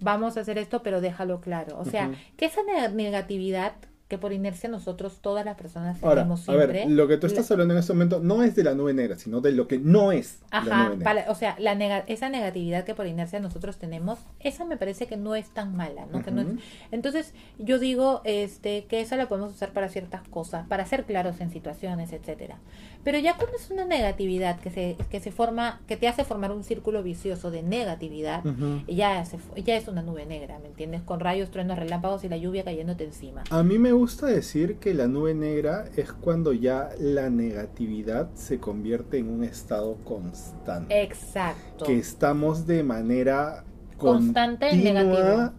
vamos 0.00 0.36
a 0.36 0.40
hacer 0.42 0.56
esto 0.58 0.84
pero 0.84 1.00
déjalo 1.00 1.40
claro, 1.40 1.78
o 1.80 1.84
sea, 1.84 2.12
que 2.36 2.44
esa 2.46 2.62
ne- 2.62 2.90
negatividad 2.90 3.72
que 4.08 4.16
por 4.18 4.32
inercia 4.32 4.68
nosotros, 4.70 5.18
todas 5.20 5.44
las 5.44 5.56
personas 5.56 6.02
Ahora, 6.02 6.22
tenemos 6.22 6.40
a 6.40 6.44
siempre, 6.44 6.66
ver, 6.66 6.90
lo 6.90 7.06
que 7.06 7.18
tú 7.18 7.26
estás 7.26 7.48
la- 7.50 7.54
hablando 7.54 7.74
en 7.74 7.80
este 7.80 7.92
momento 7.92 8.20
no 8.20 8.42
es 8.42 8.56
de 8.56 8.64
la 8.64 8.74
nube 8.74 8.94
negra, 8.94 9.18
sino 9.18 9.40
de 9.42 9.52
lo 9.52 9.68
que 9.68 9.78
no 9.78 10.12
es 10.12 10.38
la 10.50 10.58
Ajá, 10.58 10.84
nube 10.84 10.96
negra. 10.96 11.04
para- 11.04 11.30
o 11.30 11.34
sea, 11.34 11.56
la 11.58 11.74
nega- 11.74 12.04
esa 12.06 12.30
negatividad 12.30 12.84
que 12.84 12.94
por 12.94 13.06
inercia 13.06 13.38
nosotros 13.38 13.76
tenemos, 13.76 14.18
esa 14.40 14.64
me 14.64 14.78
parece 14.78 15.06
que 15.06 15.16
no 15.18 15.34
es 15.34 15.50
tan 15.50 15.76
mala, 15.76 16.06
¿no? 16.10 16.22
Que 16.22 16.30
no 16.30 16.40
es- 16.40 16.46
Ujú. 16.48 16.58
entonces, 16.90 17.34
yo 17.58 17.78
digo 17.78 18.22
este 18.24 18.86
que 18.86 19.00
esa 19.02 19.16
la 19.16 19.28
podemos 19.28 19.52
usar 19.52 19.72
para 19.72 19.88
ciertas 19.90 20.22
cosas, 20.28 20.66
para 20.68 20.86
ser 20.86 21.04
claros 21.04 21.40
en 21.40 21.50
situaciones, 21.50 22.12
etcétera. 22.12 22.56
Pero 23.04 23.18
ya 23.18 23.36
cuando 23.36 23.56
es 23.56 23.70
una 23.70 23.84
negatividad 23.84 24.60
que 24.60 24.70
se 24.70 24.96
que 25.10 25.20
se 25.20 25.30
forma, 25.30 25.80
que 25.86 25.96
te 25.96 26.08
hace 26.08 26.24
formar 26.24 26.52
un 26.52 26.64
círculo 26.64 27.02
vicioso 27.02 27.50
de 27.50 27.62
negatividad, 27.62 28.42
ya 28.86 29.24
se 29.24 29.38
ya 29.62 29.76
es 29.76 29.88
una 29.88 30.02
nube 30.02 30.26
negra, 30.26 30.58
¿me 30.58 30.66
entiendes? 30.68 31.02
Con 31.02 31.20
rayos, 31.20 31.50
truenos, 31.50 31.78
relámpagos 31.78 32.24
y 32.24 32.28
la 32.28 32.36
lluvia 32.36 32.64
cayéndote 32.64 33.04
encima. 33.04 33.44
A 33.50 33.62
mí 33.62 33.78
me 33.78 33.92
gusta 33.92 34.26
decir 34.26 34.76
que 34.76 34.94
la 34.94 35.06
nube 35.06 35.34
negra 35.34 35.86
es 35.96 36.12
cuando 36.12 36.52
ya 36.52 36.90
la 36.98 37.30
negatividad 37.30 38.30
se 38.34 38.58
convierte 38.58 39.18
en 39.18 39.30
un 39.30 39.44
estado 39.44 39.96
constante. 40.04 41.02
Exacto. 41.02 41.84
que 41.84 41.98
estamos 41.98 42.66
de 42.66 42.82
manera 42.82 43.64
Constante 43.96 44.70
en 44.70 44.84
negativo. 44.84 45.52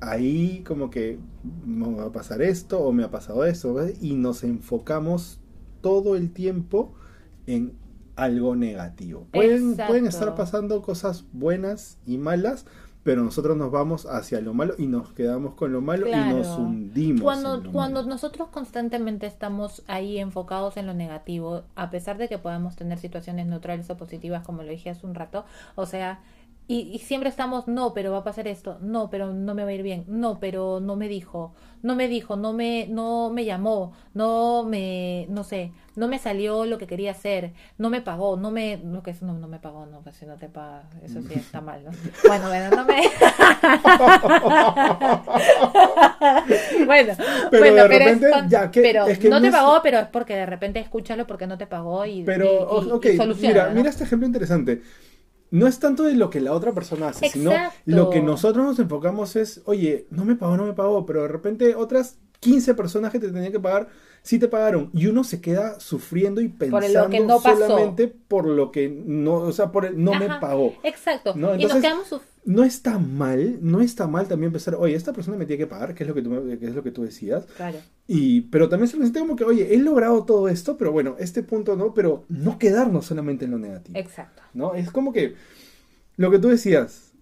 ahí 0.00 0.62
como 0.66 0.88
que 0.88 1.18
me 1.66 1.96
va 1.96 2.04
a 2.06 2.12
pasar 2.12 2.40
esto 2.42 2.80
o 2.80 2.92
me 2.92 3.02
ha 3.04 3.10
pasado 3.10 3.44
esto 3.44 3.74
¿ves? 3.74 3.96
y 4.00 4.14
nos 4.14 4.44
enfocamos 4.44 5.40
todo 5.82 6.16
el 6.16 6.32
tiempo 6.32 6.94
en 7.46 7.74
algo 8.16 8.56
negativo. 8.56 9.26
Pueden, 9.32 9.72
Exacto. 9.72 9.90
pueden 9.90 10.06
estar 10.06 10.34
pasando 10.34 10.82
cosas 10.82 11.24
buenas 11.32 11.98
y 12.06 12.18
malas, 12.18 12.66
pero 13.02 13.22
nosotros 13.24 13.56
nos 13.56 13.70
vamos 13.72 14.06
hacia 14.06 14.40
lo 14.40 14.54
malo 14.54 14.74
y 14.78 14.86
nos 14.86 15.12
quedamos 15.12 15.54
con 15.54 15.72
lo 15.72 15.80
malo 15.80 16.06
y 16.06 16.12
nos 16.12 16.46
hundimos. 16.56 17.22
Cuando, 17.22 17.72
cuando 17.72 18.00
malo. 18.00 18.14
nosotros 18.14 18.48
constantemente 18.48 19.26
estamos 19.26 19.82
ahí 19.88 20.18
enfocados 20.18 20.76
en 20.76 20.86
lo 20.86 20.94
negativo, 20.94 21.62
a 21.74 21.90
pesar 21.90 22.16
de 22.18 22.28
que 22.28 22.38
podamos 22.38 22.76
tener 22.76 22.98
situaciones 22.98 23.46
neutrales 23.46 23.90
o 23.90 23.96
positivas, 23.96 24.44
como 24.46 24.62
lo 24.62 24.70
dije 24.70 24.90
hace 24.90 25.06
un 25.06 25.14
rato, 25.14 25.44
o 25.74 25.86
sea, 25.86 26.20
y, 26.68 26.90
y 26.92 26.98
siempre 27.00 27.28
estamos, 27.28 27.66
no, 27.68 27.92
pero 27.94 28.12
va 28.12 28.18
a 28.18 28.24
pasar 28.24 28.48
esto, 28.48 28.78
no, 28.80 29.10
pero 29.10 29.32
no 29.32 29.54
me 29.54 29.64
va 29.64 29.70
a 29.70 29.74
ir 29.74 29.82
bien, 29.82 30.04
no, 30.08 30.38
pero 30.40 30.80
no 30.80 30.96
me 30.96 31.08
dijo, 31.08 31.54
no 31.82 31.94
me 31.96 32.08
dijo, 32.08 32.36
no 32.36 32.52
me, 32.52 32.86
no 32.88 33.30
me 33.30 33.44
llamó, 33.44 33.92
no 34.14 34.64
me, 34.64 35.26
no 35.28 35.44
sé, 35.44 35.72
no 35.96 36.08
me 36.08 36.18
salió 36.18 36.64
lo 36.64 36.78
que 36.78 36.86
quería 36.86 37.10
hacer, 37.10 37.52
no 37.78 37.90
me 37.90 38.00
pagó, 38.00 38.36
no 38.36 38.50
me, 38.50 38.78
lo 38.78 39.02
que 39.02 39.10
es, 39.10 39.20
no, 39.22 39.34
no 39.34 39.48
me 39.48 39.58
pagó, 39.58 39.86
no, 39.86 40.00
pues 40.02 40.16
si 40.16 40.24
no 40.24 40.36
te 40.36 40.48
paga, 40.48 40.84
eso 41.02 41.20
sí 41.22 41.34
está 41.34 41.60
mal, 41.60 41.84
¿no? 41.84 41.90
Bueno, 42.26 42.48
bueno, 42.48 42.76
no 42.76 42.84
me... 42.86 43.02
bueno, 46.86 47.14
Pero 47.50 47.62
bueno, 47.64 47.82
de 47.82 47.88
pero, 47.88 47.92
es 47.92 47.98
repente, 48.04 48.30
con- 48.30 48.48
ya 48.48 48.70
que- 48.70 48.82
pero 48.82 49.06
es 49.06 49.18
que 49.18 49.28
no 49.28 49.40
te 49.40 49.48
es- 49.48 49.52
pagó, 49.52 49.80
pero 49.82 49.98
es 49.98 50.06
porque 50.08 50.34
de 50.36 50.46
repente 50.46 50.80
escúchalo 50.80 51.26
porque 51.26 51.46
no 51.46 51.58
te 51.58 51.66
pagó 51.66 52.06
y, 52.06 52.22
Pero, 52.22 52.44
y- 52.44 52.48
y- 52.48 52.90
o- 52.90 52.94
ok, 52.96 53.04
y 53.06 53.16
soluciona, 53.16 53.52
mira, 53.54 53.68
¿no? 53.68 53.74
mira 53.74 53.90
este 53.90 54.04
ejemplo 54.04 54.26
interesante. 54.26 54.82
No 55.52 55.66
es 55.66 55.78
tanto 55.78 56.04
de 56.04 56.14
lo 56.14 56.30
que 56.30 56.40
la 56.40 56.54
otra 56.54 56.72
persona 56.72 57.08
hace, 57.08 57.28
sino 57.28 57.52
lo 57.84 58.08
que 58.08 58.22
nosotros 58.22 58.64
nos 58.64 58.78
enfocamos 58.78 59.36
es, 59.36 59.60
oye, 59.66 60.06
no 60.10 60.24
me 60.24 60.34
pagó, 60.34 60.56
no 60.56 60.64
me 60.64 60.72
pagó, 60.72 61.04
pero 61.04 61.22
de 61.22 61.28
repente 61.28 61.74
otras 61.74 62.16
15 62.40 62.74
personas 62.74 63.12
que 63.12 63.20
te 63.20 63.30
tenían 63.30 63.52
que 63.52 63.60
pagar, 63.60 63.88
sí 64.22 64.38
te 64.38 64.48
pagaron. 64.48 64.90
Y 64.94 65.06
uno 65.06 65.24
se 65.24 65.40
queda 65.40 65.78
sufriendo 65.80 66.40
y 66.40 66.48
Por 66.48 66.80
pensando 66.80 67.10
que 67.10 67.20
no 67.20 67.40
pasó. 67.40 67.66
solamente 67.66 68.08
por 68.08 68.46
lo 68.46 68.70
que 68.72 68.88
no, 68.88 69.34
o 69.34 69.52
sea, 69.52 69.72
por 69.72 69.84
el 69.84 70.02
no 70.02 70.14
me 70.14 70.28
pagó. 70.40 70.74
Exacto. 70.82 71.34
No, 71.36 71.54
y 71.56 71.64
nos 71.64 71.74
quedamos 71.74 72.06
suf- 72.08 72.22
No 72.44 72.64
está 72.64 72.98
mal, 72.98 73.58
no 73.62 73.80
está 73.80 74.06
mal 74.06 74.26
también 74.28 74.50
pensar, 74.52 74.74
oye, 74.76 74.94
esta 74.94 75.12
persona 75.12 75.36
me 75.36 75.46
tiene 75.46 75.58
que 75.58 75.66
pagar, 75.66 75.94
que 75.94 76.02
es 76.04 76.08
lo 76.08 76.14
que 76.14 76.22
tú, 76.22 76.30
que 76.58 76.66
es 76.66 76.74
lo 76.74 76.82
que 76.82 76.90
tú 76.90 77.02
decías. 77.04 77.44
Claro. 77.56 77.78
Y, 78.08 78.42
pero 78.42 78.68
también 78.68 78.88
se 78.88 78.96
necesita 78.96 79.20
como 79.20 79.36
que, 79.36 79.44
oye, 79.44 79.74
he 79.74 79.78
logrado 79.78 80.24
todo 80.24 80.48
esto, 80.48 80.76
pero 80.76 80.90
bueno, 80.92 81.16
este 81.18 81.42
punto 81.42 81.76
no, 81.76 81.94
pero 81.94 82.24
no 82.28 82.58
quedarnos 82.58 83.06
solamente 83.06 83.44
en 83.44 83.52
lo 83.52 83.58
negativo. 83.58 83.98
Exacto. 83.98 84.42
¿no? 84.54 84.74
Es 84.74 84.90
como 84.90 85.12
que 85.12 85.34
lo 86.16 86.30
que 86.30 86.38
tú 86.38 86.48
decías 86.48 87.12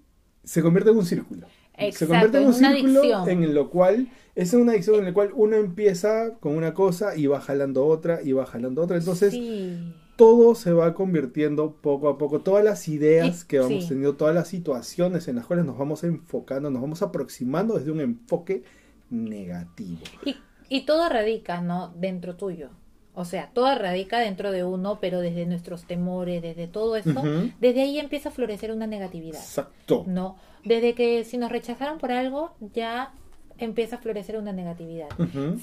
se 0.43 0.63
convierte 0.63 0.91
en 0.91 0.97
un 0.97 1.05
círculo. 1.07 1.47
Se 1.93 2.07
convierte 2.07 2.39
en 2.39 2.45
un 2.47 2.55
una 2.55 2.73
círculo 2.75 3.01
adicción. 3.01 3.29
en 3.29 3.55
lo 3.55 3.71
cual 3.71 4.09
es 4.35 4.55
una 4.55 4.73
adicción 4.73 5.01
en 5.01 5.07
la 5.07 5.13
cual 5.13 5.31
uno 5.35 5.57
empieza 5.57 6.35
con 6.41 6.57
una 6.57 6.75
cosa 6.75 7.17
y 7.17 7.27
va 7.27 7.41
jalando 7.41 7.87
otra 7.87 8.21
y 8.23 8.33
va 8.33 8.47
jalando 8.47 8.83
otra. 8.83 8.97
Entonces 8.97 9.33
sí. 9.33 9.93
todo 10.17 10.55
se 10.55 10.73
va 10.73 10.95
convirtiendo 10.95 11.73
poco 11.81 12.09
a 12.09 12.17
poco. 12.19 12.41
Todas 12.41 12.65
las 12.65 12.89
ideas 12.89 13.45
que 13.45 13.59
vamos 13.59 13.83
sí. 13.85 13.89
teniendo, 13.89 14.17
todas 14.17 14.35
las 14.35 14.49
situaciones 14.49 15.29
en 15.29 15.37
las 15.37 15.47
cuales 15.47 15.65
nos 15.65 15.77
vamos 15.79 16.05
enfocando, 16.05 16.71
nos 16.71 16.81
vamos 16.81 17.03
aproximando 17.03 17.77
desde 17.79 17.91
un 17.91 18.01
enfoque 18.01 18.63
negativo. 19.11 20.01
Y, 20.25 20.37
y 20.69 20.83
todo 20.87 21.09
radica, 21.09 21.61
¿no? 21.61 21.93
Dentro 21.97 22.37
tuyo. 22.37 22.71
O 23.13 23.25
sea, 23.25 23.51
todo 23.53 23.75
radica 23.75 24.21
dentro 24.21 24.53
de 24.53 24.63
uno, 24.65 24.99
pero 25.01 25.21
desde 25.21 25.45
nuestros 25.45 25.85
temores, 25.85 26.41
desde 26.43 26.69
todo 26.69 26.97
esto, 26.97 27.11
Ujú. 27.11 27.51
desde 27.61 27.83
ahí 27.83 27.99
empieza 27.99 28.29
a 28.29 28.33
florecer 28.33 28.71
una 28.71 28.87
negatividad. 28.87 29.41
Exacto. 29.41 30.05
No, 30.07 30.37
desde 30.65 30.95
que 30.95 31.25
si 31.25 31.39
nos 31.39 31.51
rechazaron 31.51 31.99
por 31.99 32.13
algo, 32.13 32.55
ya 32.75 33.13
empieza 33.59 33.97
a 33.97 33.99
florecer 33.99 34.37
una 34.37 34.53
negatividad. 34.53 35.09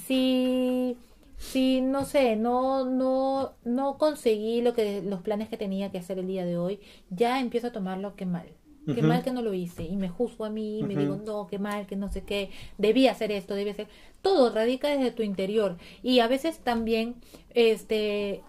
Si, 0.06 0.96
si 1.36 1.80
no 1.80 2.04
sé, 2.04 2.36
no, 2.36 2.84
no, 2.84 3.52
no 3.64 3.98
conseguí 3.98 4.62
lo 4.62 4.74
que, 4.74 5.02
los 5.02 5.20
planes 5.22 5.48
que 5.48 5.56
tenía 5.56 5.90
que 5.90 5.98
hacer 5.98 6.18
el 6.18 6.26
día 6.26 6.44
de 6.44 6.58
hoy, 6.58 6.80
ya 7.10 7.40
empiezo 7.40 7.68
a 7.68 7.72
tomarlo 7.72 8.14
que 8.16 8.26
mal. 8.26 8.46
Qué 8.94 9.02
mal 9.02 9.22
que 9.22 9.32
no 9.32 9.42
lo 9.42 9.52
hice. 9.52 9.82
Y 9.84 9.96
me 9.96 10.08
juzgo 10.08 10.46
a 10.46 10.50
mí, 10.50 10.82
me 10.82 10.94
Ujú. 10.94 11.00
digo, 11.02 11.16
no, 11.16 11.46
qué 11.46 11.58
mal, 11.58 11.86
que 11.86 11.94
no 11.94 12.08
sé 12.08 12.22
qué. 12.22 12.48
Debí 12.78 13.06
hacer 13.06 13.30
esto, 13.32 13.54
debí 13.54 13.68
hacer. 13.68 13.86
Todo 14.22 14.50
radica 14.50 14.88
desde 14.88 15.10
tu 15.10 15.22
interior. 15.22 15.76
Y 16.02 16.20
a 16.20 16.26
veces 16.26 16.60
también, 16.60 17.16
este, 17.52 18.40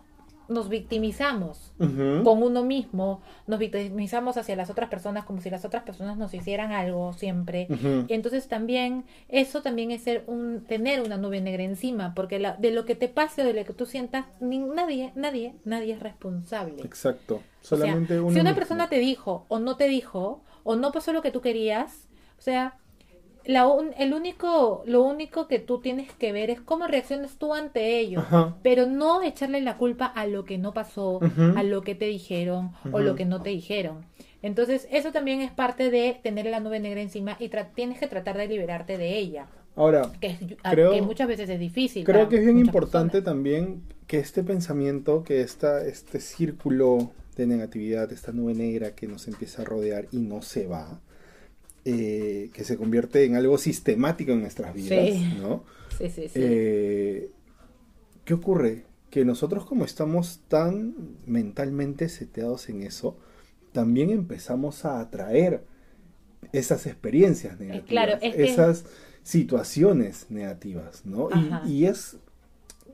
nos 0.50 0.68
victimizamos 0.70 1.72
con 2.24 2.44
uno 2.44 2.64
mismo, 2.64 3.22
nos 3.48 3.60
victimizamos 3.60 4.36
hacia 4.38 4.56
las 4.56 4.70
otras 4.70 4.90
personas 4.90 5.24
como 5.26 5.40
si 5.42 5.50
las 5.50 5.64
otras 5.64 5.84
personas 5.84 6.18
nos 6.18 6.34
hicieran 6.34 6.72
algo 6.72 7.14
siempre. 7.14 7.68
Ujú. 7.70 8.06
Entonces 8.10 8.48
también, 8.48 9.06
eso 9.30 9.62
también 9.62 9.92
es 9.92 10.02
ser 10.04 10.24
un, 10.28 10.66
tener 10.68 11.02
una 11.02 11.18
nube 11.18 11.40
negra 11.40 11.64
encima, 11.64 12.14
porque 12.16 12.40
la- 12.40 12.58
de 12.58 12.72
lo 12.72 12.86
que 12.86 12.96
te 12.96 13.08
pase 13.08 13.44
o 13.44 13.46
de 13.46 13.54
lo 13.54 13.64
que 13.64 13.74
tú 13.74 13.86
sientas, 13.86 14.26
ni- 14.42 14.58
nadie, 14.60 15.12
nadie, 15.16 15.54
nadie 15.66 15.94
es 15.94 16.00
responsable. 16.00 16.82
Exacto. 16.84 17.36
O 17.36 17.40
sea, 17.66 17.78
Solamente 17.78 18.20
uno 18.20 18.32
si 18.32 18.40
una 18.40 18.50
mismo. 18.52 18.56
persona 18.60 18.90
te 18.90 19.00
dijo 19.00 19.46
o 19.48 19.60
no 19.60 19.78
te 19.78 19.88
dijo, 19.88 20.42
o 20.64 20.76
no 20.76 20.92
pasó 20.92 21.14
lo 21.14 21.22
que 21.22 21.32
tú 21.32 21.42
querías, 21.42 22.08
o 22.38 22.42
sea, 22.42 22.78
la 23.46 23.68
un- 23.68 23.92
el 23.98 24.14
único, 24.14 24.84
lo 24.86 25.04
único 25.04 25.48
que 25.48 25.60
tú 25.60 25.80
tienes 25.80 26.12
que 26.14 26.32
ver 26.32 26.50
es 26.50 26.62
cómo 26.62 26.88
reaccionas 26.88 27.38
tú 27.38 27.54
ante 27.54 28.00
ello. 28.00 28.20
Ajá. 28.20 28.58
Pero 28.64 28.86
no 28.86 29.22
echarle 29.22 29.62
la 29.62 29.78
culpa 29.78 30.06
a 30.06 30.28
lo 30.28 30.46
que 30.46 30.58
no 30.58 30.74
pasó, 30.74 31.20
a 31.56 31.64
lo 31.64 31.82
que 31.82 31.96
te 31.96 32.06
dijeron 32.06 32.72
o 32.92 33.00
lo 33.00 33.16
que 33.16 33.26
no 33.26 33.42
te 33.42 33.50
dijeron. 33.50 34.06
Entonces, 34.42 34.88
eso 34.92 35.12
también 35.12 35.42
es 35.42 35.52
parte 35.52 35.90
de 35.92 36.18
tener 36.24 36.46
la 36.46 36.60
nube 36.60 36.80
negra 36.80 37.02
encima 37.02 37.36
y 37.40 37.50
tienes 37.76 38.00
que 38.00 38.08
tratar 38.08 38.38
de 38.38 38.48
liberarte 38.48 38.98
de 38.98 39.18
ella, 39.18 39.48
Ahora, 39.76 40.12
que, 40.20 40.28
es- 40.28 40.40
Creo- 40.72 40.92
que 40.94 41.02
muchas 41.02 41.28
veces 41.28 41.50
es 41.50 41.60
difícil. 41.60 42.04
Creo 42.06 42.28
que 42.30 42.38
es 42.38 42.44
bien 42.46 42.58
importante 42.60 43.22
personas. 43.22 43.26
también 43.26 43.82
que 44.08 44.20
este 44.20 44.44
pensamiento, 44.44 45.24
que 45.24 45.42
esta, 45.42 45.86
este 45.86 46.20
círculo 46.20 47.12
de 47.36 47.48
negatividad, 47.48 48.12
esta 48.12 48.32
nube 48.32 48.54
negra 48.54 48.92
que 48.96 49.08
nos 49.08 49.28
empieza 49.28 49.62
a 49.62 49.66
rodear 49.66 50.08
y 50.12 50.18
no 50.18 50.42
se 50.42 50.68
va, 50.68 51.00
eh, 51.92 52.50
que 52.54 52.64
se 52.64 52.78
convierte 52.78 53.24
en 53.26 53.36
algo 53.36 53.58
sistemático 53.58 54.32
en 54.32 54.42
nuestras 54.42 54.74
vidas, 54.74 55.08
Sí. 55.10 55.34
¿no? 55.42 55.64
Sí, 55.98 56.10
sí, 56.10 56.24
sí. 56.30 56.34
Eh, 56.36 57.32
¿Qué 58.26 58.34
ocurre? 58.34 58.86
Que 59.10 59.26
nosotros 59.26 59.66
como 59.66 59.86
estamos 59.86 60.42
tan 60.48 60.94
mentalmente 61.26 62.10
seteados 62.10 62.70
en 62.70 62.84
eso, 62.84 63.18
también 63.72 64.10
empezamos 64.12 64.86
a 64.86 65.00
atraer 65.00 65.64
esas 66.54 66.86
experiencias 66.86 67.60
negativas, 67.60 67.86
Eh, 67.86 67.90
claro, 67.90 68.14
es 68.22 68.36
que- 68.36 68.44
esas 68.46 68.86
situaciones 69.24 70.28
negativas, 70.30 71.06
¿no? 71.06 71.30
Y, 71.66 71.72
y 71.72 71.86
es, 71.86 72.18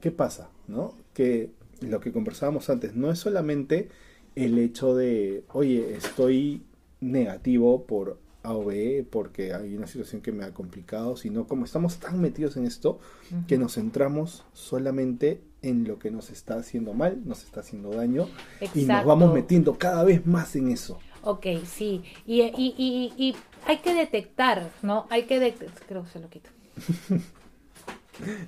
¿qué 0.01 0.11
pasa? 0.11 0.49
¿No? 0.67 0.95
Que 1.13 1.51
lo 1.81 1.99
que 1.99 2.11
conversábamos 2.11 2.69
antes, 2.69 2.95
no 2.95 3.11
es 3.11 3.19
solamente 3.19 3.89
el 4.35 4.57
hecho 4.57 4.95
de, 4.95 5.43
oye, 5.53 5.95
estoy 5.95 6.63
negativo 7.01 7.85
por 7.85 8.19
A 8.45 8.53
o 8.53 8.65
B 8.65 9.05
porque 9.09 9.53
hay 9.53 9.75
una 9.75 9.87
situación 9.87 10.21
que 10.21 10.31
me 10.31 10.43
ha 10.43 10.53
complicado, 10.53 11.17
sino 11.17 11.47
como 11.47 11.65
estamos 11.65 11.97
tan 11.97 12.21
metidos 12.21 12.57
en 12.57 12.65
esto, 12.65 12.99
que 13.47 13.57
nos 13.57 13.75
centramos 13.75 14.43
solamente 14.53 15.41
en 15.61 15.87
lo 15.87 15.97
que 15.99 16.11
nos 16.11 16.29
está 16.29 16.55
haciendo 16.55 16.93
mal, 16.93 17.21
nos 17.25 17.43
está 17.43 17.61
haciendo 17.61 17.89
daño 17.89 18.27
y 18.73 18.83
nos 18.83 19.03
vamos 19.05 19.33
metiendo 19.33 19.77
cada 19.77 20.03
vez 20.03 20.25
más 20.25 20.55
en 20.55 20.69
eso. 20.69 20.99
Ok, 21.23 21.47
sí. 21.65 22.03
Y, 22.27 22.41
y, 22.41 22.75
y, 22.77 23.13
y 23.17 23.35
hay 23.65 23.79
que 23.79 23.95
detectar, 23.95 24.69
¿no? 24.83 25.07
Hay 25.09 25.23
que 25.23 25.39
detectar. 25.39 25.83
Creo 25.87 26.03
que 26.03 26.09
se 26.09 26.19
lo 26.19 26.29
quito. 26.29 26.49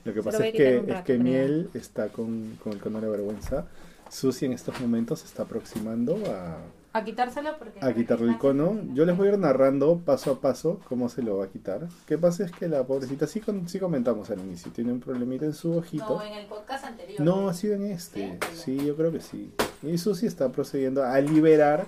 Lo 0.05 0.13
que 0.13 0.23
pasa 0.23 0.39
lo 0.39 0.45
es 0.45 0.53
que, 0.53 0.77
es 0.77 1.01
que. 1.03 1.17
Miel 1.17 1.69
está 1.73 2.07
con, 2.07 2.57
con 2.63 2.73
el 2.73 2.79
cono 2.79 3.01
de 3.01 3.09
vergüenza. 3.09 3.67
Susi 4.09 4.45
en 4.45 4.53
estos 4.53 4.79
momentos 4.79 5.19
se 5.19 5.25
está 5.25 5.43
aproximando 5.43 6.15
a, 6.27 6.59
A 6.93 7.03
quitárselo 7.03 7.57
porque. 7.59 7.79
a 7.81 7.93
quitarle 7.93 8.31
el 8.31 8.37
cono. 8.37 8.79
Yo 8.93 9.05
les 9.05 9.15
voy 9.15 9.27
a 9.27 9.33
ir 9.33 9.37
narrando 9.39 9.99
paso 9.99 10.31
a 10.31 10.41
paso 10.41 10.79
cómo 10.87 11.09
se 11.09 11.21
lo 11.21 11.37
va 11.37 11.45
a 11.45 11.47
quitar. 11.49 11.87
¿Qué 12.07 12.17
pasa? 12.17 12.45
Es 12.45 12.51
que 12.51 12.67
la 12.67 12.85
pobrecita, 12.85 13.27
sí, 13.27 13.39
con- 13.39 13.67
sí 13.69 13.77
comentamos 13.79 14.29
al 14.31 14.39
inicio, 14.39 14.71
tiene 14.71 14.91
un 14.93 14.99
problemita 14.99 15.45
en 15.45 15.53
su 15.53 15.73
ojito. 15.77 16.15
No, 16.17 16.23
en 16.23 16.33
el 16.33 16.47
podcast 16.47 16.85
anterior. 16.85 17.19
No, 17.21 17.49
ha 17.49 17.53
sido 17.53 17.75
en 17.75 17.85
este. 17.85 18.39
¿Sí? 18.55 18.77
Yo 18.83 18.95
creo 18.95 19.11
que 19.11 19.19
sí. 19.21 19.51
Y 19.83 19.97
Susi 19.97 20.25
está 20.25 20.51
procediendo 20.51 21.03
a 21.03 21.19
liberar 21.19 21.85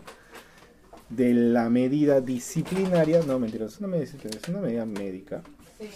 de 1.09 1.33
la 1.33 1.69
medida 1.69 2.21
disciplinaria. 2.21 3.21
No, 3.25 3.39
mentira, 3.39 3.65
es 3.65 3.79
una 3.79 3.87
medida 3.87 4.05
disciplinaria, 4.05 4.41
es 4.43 4.49
una 4.49 4.61
medida 4.61 4.85
médica. 4.85 5.41
Sí. 5.79 5.89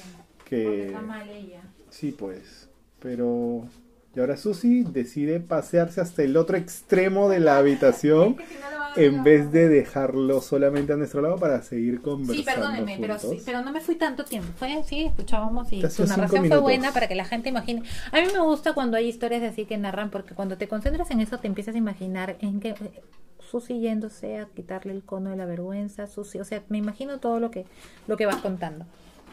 Que. 0.46 0.88
está 0.88 1.02
mal 1.02 1.30
ella. 1.30 1.62
Sí, 1.90 2.12
pues. 2.12 2.70
Pero. 3.00 3.68
Y 4.16 4.20
ahora 4.20 4.38
Susi 4.38 4.84
decide 4.84 5.40
pasearse 5.40 6.00
hasta 6.00 6.22
el 6.22 6.38
otro 6.38 6.56
extremo 6.56 7.30
de 7.30 7.40
la 7.40 7.58
habitación 7.58 8.36
Es 8.40 8.48
que 8.48 8.56
si 8.56 8.62
no 8.62 8.70
en 8.96 9.24
vez 9.24 9.52
de 9.52 9.70
dejarlo 9.70 10.42
solamente 10.42 10.94
a 10.94 10.96
nuestro 10.96 11.22
lado 11.22 11.38
para 11.38 11.62
seguir 11.62 12.02
conversando. 12.02 12.34
Sí, 12.34 12.44
perdónenme, 12.44 12.98
pero, 13.00 13.20
sí, 13.20 13.42
pero 13.46 13.62
no 13.62 13.72
me 13.72 13.82
fui 13.82 13.96
tanto 13.96 14.26
tiempo. 14.26 14.52
Fue 14.58 14.84
sí, 14.86 15.06
escuchábamos 15.06 15.72
y 15.72 15.82
cinco 15.82 16.06
narración 16.08 16.48
fue 16.48 16.58
buena 16.58 16.92
para 16.92 17.08
que 17.08 17.16
la 17.16 17.26
gente 17.26 17.50
imagine. 17.50 17.84
A 18.12 18.22
mí 18.22 18.28
me 18.32 18.40
gusta 18.40 18.74
cuando 18.74 18.98
hay 18.98 19.08
historias 19.08 19.44
así 19.44 19.66
que 19.66 19.78
narran, 19.78 20.10
porque 20.10 20.36
cuando 20.36 20.58
te 20.58 20.68
concentras 20.68 21.10
en 21.12 21.22
eso 21.22 21.40
te 21.40 21.48
empiezas 21.48 21.76
a 21.76 21.78
imaginar 21.78 22.38
en 22.40 22.60
que 22.60 22.70
eh, 22.70 23.02
Susi 23.40 23.80
yéndose 23.80 24.40
a 24.40 24.46
quitarle 24.46 24.94
el 24.94 25.04
cono 25.04 25.30
de 25.30 25.36
la 25.36 25.46
vergüenza, 25.46 26.08
Susi, 26.08 26.40
o 26.40 26.46
sea, 26.46 26.64
me 26.70 26.78
imagino 26.78 27.20
todo 27.20 27.40
lo 27.40 27.52
que 27.52 27.66
lo 28.08 28.18
que 28.18 28.26
vas 28.26 28.38
contando. 28.38 28.86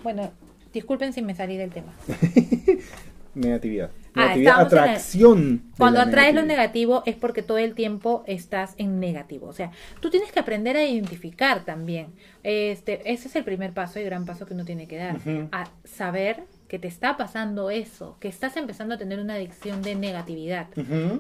Bueno, 0.03 0.31
disculpen 0.73 1.13
si 1.13 1.23
me 1.23 1.35
salí 1.35 1.57
del 1.57 1.71
tema. 1.71 1.93
Negatividad. 3.35 3.91
Ah, 4.15 4.21
Negatividad, 4.35 4.61
el- 4.61 4.67
atracción. 4.67 5.63
Cuando 5.79 6.01
atraes 6.01 6.35
lo 6.35 6.43
negativo 6.43 7.03
es 7.07 7.15
porque 7.17 7.43
todo 7.43 7.59
el 7.59 7.75
tiempo 7.75 8.23
estás 8.27 8.75
en 8.77 9.01
negativo. 9.01 9.47
O 9.47 9.53
sea, 9.53 9.71
tú 10.01 10.11
tienes 10.11 10.31
que 10.33 10.41
aprender 10.41 10.77
a 10.77 10.85
identificar 10.85 11.65
también. 11.65 12.09
Este, 12.43 13.11
ese 13.13 13.29
es 13.29 13.37
el 13.37 13.45
primer 13.45 13.73
paso 13.73 13.99
y 14.01 14.05
gran 14.05 14.27
paso 14.27 14.47
que 14.47 14.55
uno 14.55 14.65
tiene 14.65 14.87
que 14.89 14.97
dar. 14.97 15.17
A 15.53 15.69
saber 15.85 16.45
que 16.69 16.79
te 16.79 16.87
está 16.87 17.17
pasando 17.17 17.71
eso, 17.71 18.17
que 18.21 18.29
estás 18.29 18.57
empezando 18.57 18.95
a 18.95 18.99
tener 18.99 19.19
una 19.21 19.35
adicción 19.35 19.83
de 19.83 19.95
negatividad. 19.95 20.69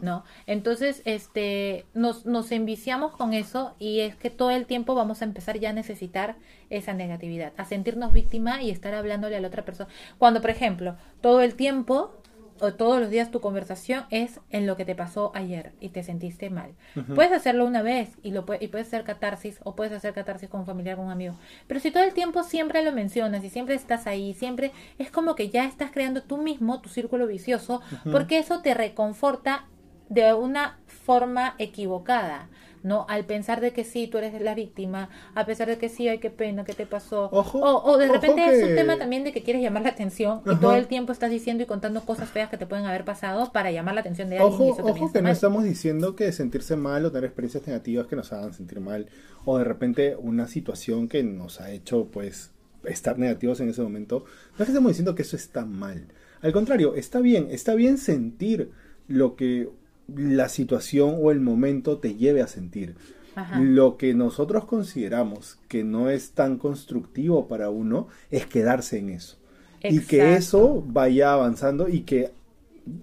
¿no? 0.03 0.24
Entonces, 0.47 1.03
este, 1.05 1.86
nos, 1.95 2.26
nos 2.26 2.53
enviciamos 2.53 3.16
con 3.16 3.32
eso 3.34 3.74
y 3.78 4.01
es 4.01 4.14
que 4.16 4.30
todo 4.30 4.51
el 4.51 4.66
tiempo 4.66 4.95
vamos 4.95 5.22
a 5.22 5.24
empezar 5.24 5.59
ya 5.59 5.70
a 5.70 5.72
necesitar 5.72 6.36
esa 6.70 6.93
negatividad, 6.93 7.53
a 7.57 7.64
sentirnos 7.64 8.12
víctima 8.12 8.62
y 8.62 8.70
estar 8.70 8.95
hablándole 8.95 9.36
a 9.36 9.41
la 9.41 9.49
otra 9.49 9.64
persona. 9.64 9.88
Cuando, 10.18 10.41
por 10.41 10.51
ejemplo, 10.51 10.97
todo 11.20 11.41
el 11.41 11.55
tiempo 11.55 12.20
o 12.61 12.75
todos 12.75 13.01
los 13.01 13.11
días 13.11 13.31
tu 13.31 13.41
conversación 13.41 14.05
es 14.11 14.41
en 14.51 14.67
lo 14.67 14.77
que 14.77 14.85
te 14.85 14.95
pasó 14.95 15.33
ayer 15.35 15.73
y 15.81 15.91
te 15.91 16.03
sentiste 16.03 16.51
mal. 16.51 16.73
Puedes 17.15 17.33
hacerlo 17.33 17.67
una 17.67 17.83
vez 17.83 18.11
y 18.23 18.31
lo 18.31 18.45
y 18.61 18.69
puedes 18.69 18.89
hacer 18.89 19.05
catarsis 19.05 19.59
o 19.65 19.75
puedes 19.75 19.93
hacer 19.93 20.15
catarsis 20.15 20.49
con 20.49 20.61
un 20.61 20.67
familiar, 20.67 20.97
con 20.97 21.07
un 21.07 21.13
amigo. 21.13 21.37
Pero 21.67 21.81
si 21.81 21.91
todo 21.91 22.03
el 22.03 22.15
tiempo 22.15 22.43
siempre 22.43 22.83
lo 22.83 22.93
mencionas 22.93 23.45
y 23.45 23.51
siempre 23.51 23.75
estás 23.75 24.07
ahí, 24.07 24.35
siempre 24.35 24.73
es 24.99 25.11
como 25.11 25.35
que 25.35 25.51
ya 25.51 25.65
estás 25.65 25.91
creando 25.91 26.23
tú 26.23 26.39
mismo 26.39 26.81
tu 26.81 26.89
círculo 26.89 27.27
vicioso 27.27 27.81
porque 28.11 28.39
eso 28.39 28.61
te 28.61 28.75
reconforta 28.75 29.67
de 30.09 30.35
una 30.35 30.79
forma 30.87 31.55
equivocada, 31.59 32.49
¿no? 32.83 33.07
Al 33.09 33.24
pensar 33.24 33.61
de 33.61 33.72
que 33.72 33.85
sí, 33.85 34.07
tú 34.07 34.18
eres 34.18 34.41
la 34.41 34.55
víctima, 34.55 35.09
a 35.35 35.47
pesar 35.47 35.68
de 35.68 35.78
que 35.78 35.89
sí, 35.89 36.09
ay, 36.09 36.18
qué 36.18 36.31
pena, 36.31 36.64
¿qué 36.64 36.72
te 36.72 36.87
pasó? 36.87 37.28
Ojo, 37.33 37.59
o, 37.59 37.93
o 37.93 37.99
de 37.99 38.09
repente 38.09 38.45
es 38.45 38.62
un 38.68 38.74
tema 38.74 38.99
también 38.99 39.24
de 39.24 39.33
que 39.33 39.43
quieres 39.43 39.62
llamar 39.62 39.83
la 39.83 39.91
atención 39.91 40.43
y 40.47 40.57
todo 40.57 40.74
el 40.74 40.87
tiempo 40.87 41.12
estás 41.12 41.31
diciendo 41.31 41.62
y 41.62 41.66
contando 41.66 42.03
cosas 42.03 42.28
feas 42.31 42.49
que 42.51 42.57
te 42.57 42.66
pueden 42.66 42.87
haber 42.87 43.05
pasado 43.05 43.53
para 43.53 43.70
llamar 43.70 43.95
la 43.95 44.01
atención 44.01 44.28
de 44.28 44.39
alguien 44.39 44.55
Ojo, 44.55 44.64
y 44.66 44.70
eso 44.70 44.83
ojo 44.85 45.12
que 45.12 45.18
no 45.20 45.24
mal. 45.24 45.33
estamos 45.33 45.64
diciendo 45.64 46.16
que 46.16 46.33
sentirse 46.33 46.76
mal 46.76 47.05
o 47.05 47.12
tener 47.12 47.24
experiencias 47.24 47.66
negativas 47.66 48.07
que 48.07 48.16
nos 48.16 48.33
hagan 48.33 48.53
sentir 48.55 48.81
mal 48.81 49.07
o 49.45 49.59
de 49.59 49.64
repente 49.64 50.16
una 50.16 50.47
situación 50.49 51.09
que 51.09 51.22
nos 51.22 51.61
ha 51.61 51.70
hecho 51.70 52.09
pues 52.11 52.51
estar 52.85 53.18
negativos 53.18 53.61
en 53.61 53.68
ese 53.68 53.83
momento. 53.83 54.24
No 54.57 54.62
es 54.62 54.66
que 54.66 54.72
estamos 54.72 54.91
diciendo 54.91 55.14
que 55.14 55.22
eso 55.22 55.37
está 55.37 55.64
mal. 55.66 56.07
Al 56.43 56.53
contrario, 56.53 56.95
está 56.95 57.20
bien, 57.20 57.49
está 57.51 57.74
bien 57.74 57.99
sentir 57.99 58.70
lo 59.09 59.37
que 59.37 59.68
la 60.17 60.49
situación 60.49 61.17
o 61.21 61.31
el 61.31 61.41
momento 61.41 61.99
te 61.99 62.15
lleve 62.17 62.43
a 62.43 62.47
sentir. 62.47 62.97
Ajá. 63.35 63.61
Lo 63.61 63.97
que 63.97 64.13
nosotros 64.15 64.65
consideramos 64.65 65.59
que 65.69 65.85
no 65.85 66.11
es 66.11 66.33
tan 66.33 66.59
constructivo 66.59 67.47
para 67.49 67.71
uno 67.71 68.09
es 68.31 68.47
quedarse 68.47 68.99
en 68.99 69.11
eso. 69.11 69.39
Y 69.83 70.01
que 70.01 70.35
eso 70.35 70.85
vaya 70.87 71.33
avanzando 71.33 71.89
y 71.89 72.01
que 72.03 72.33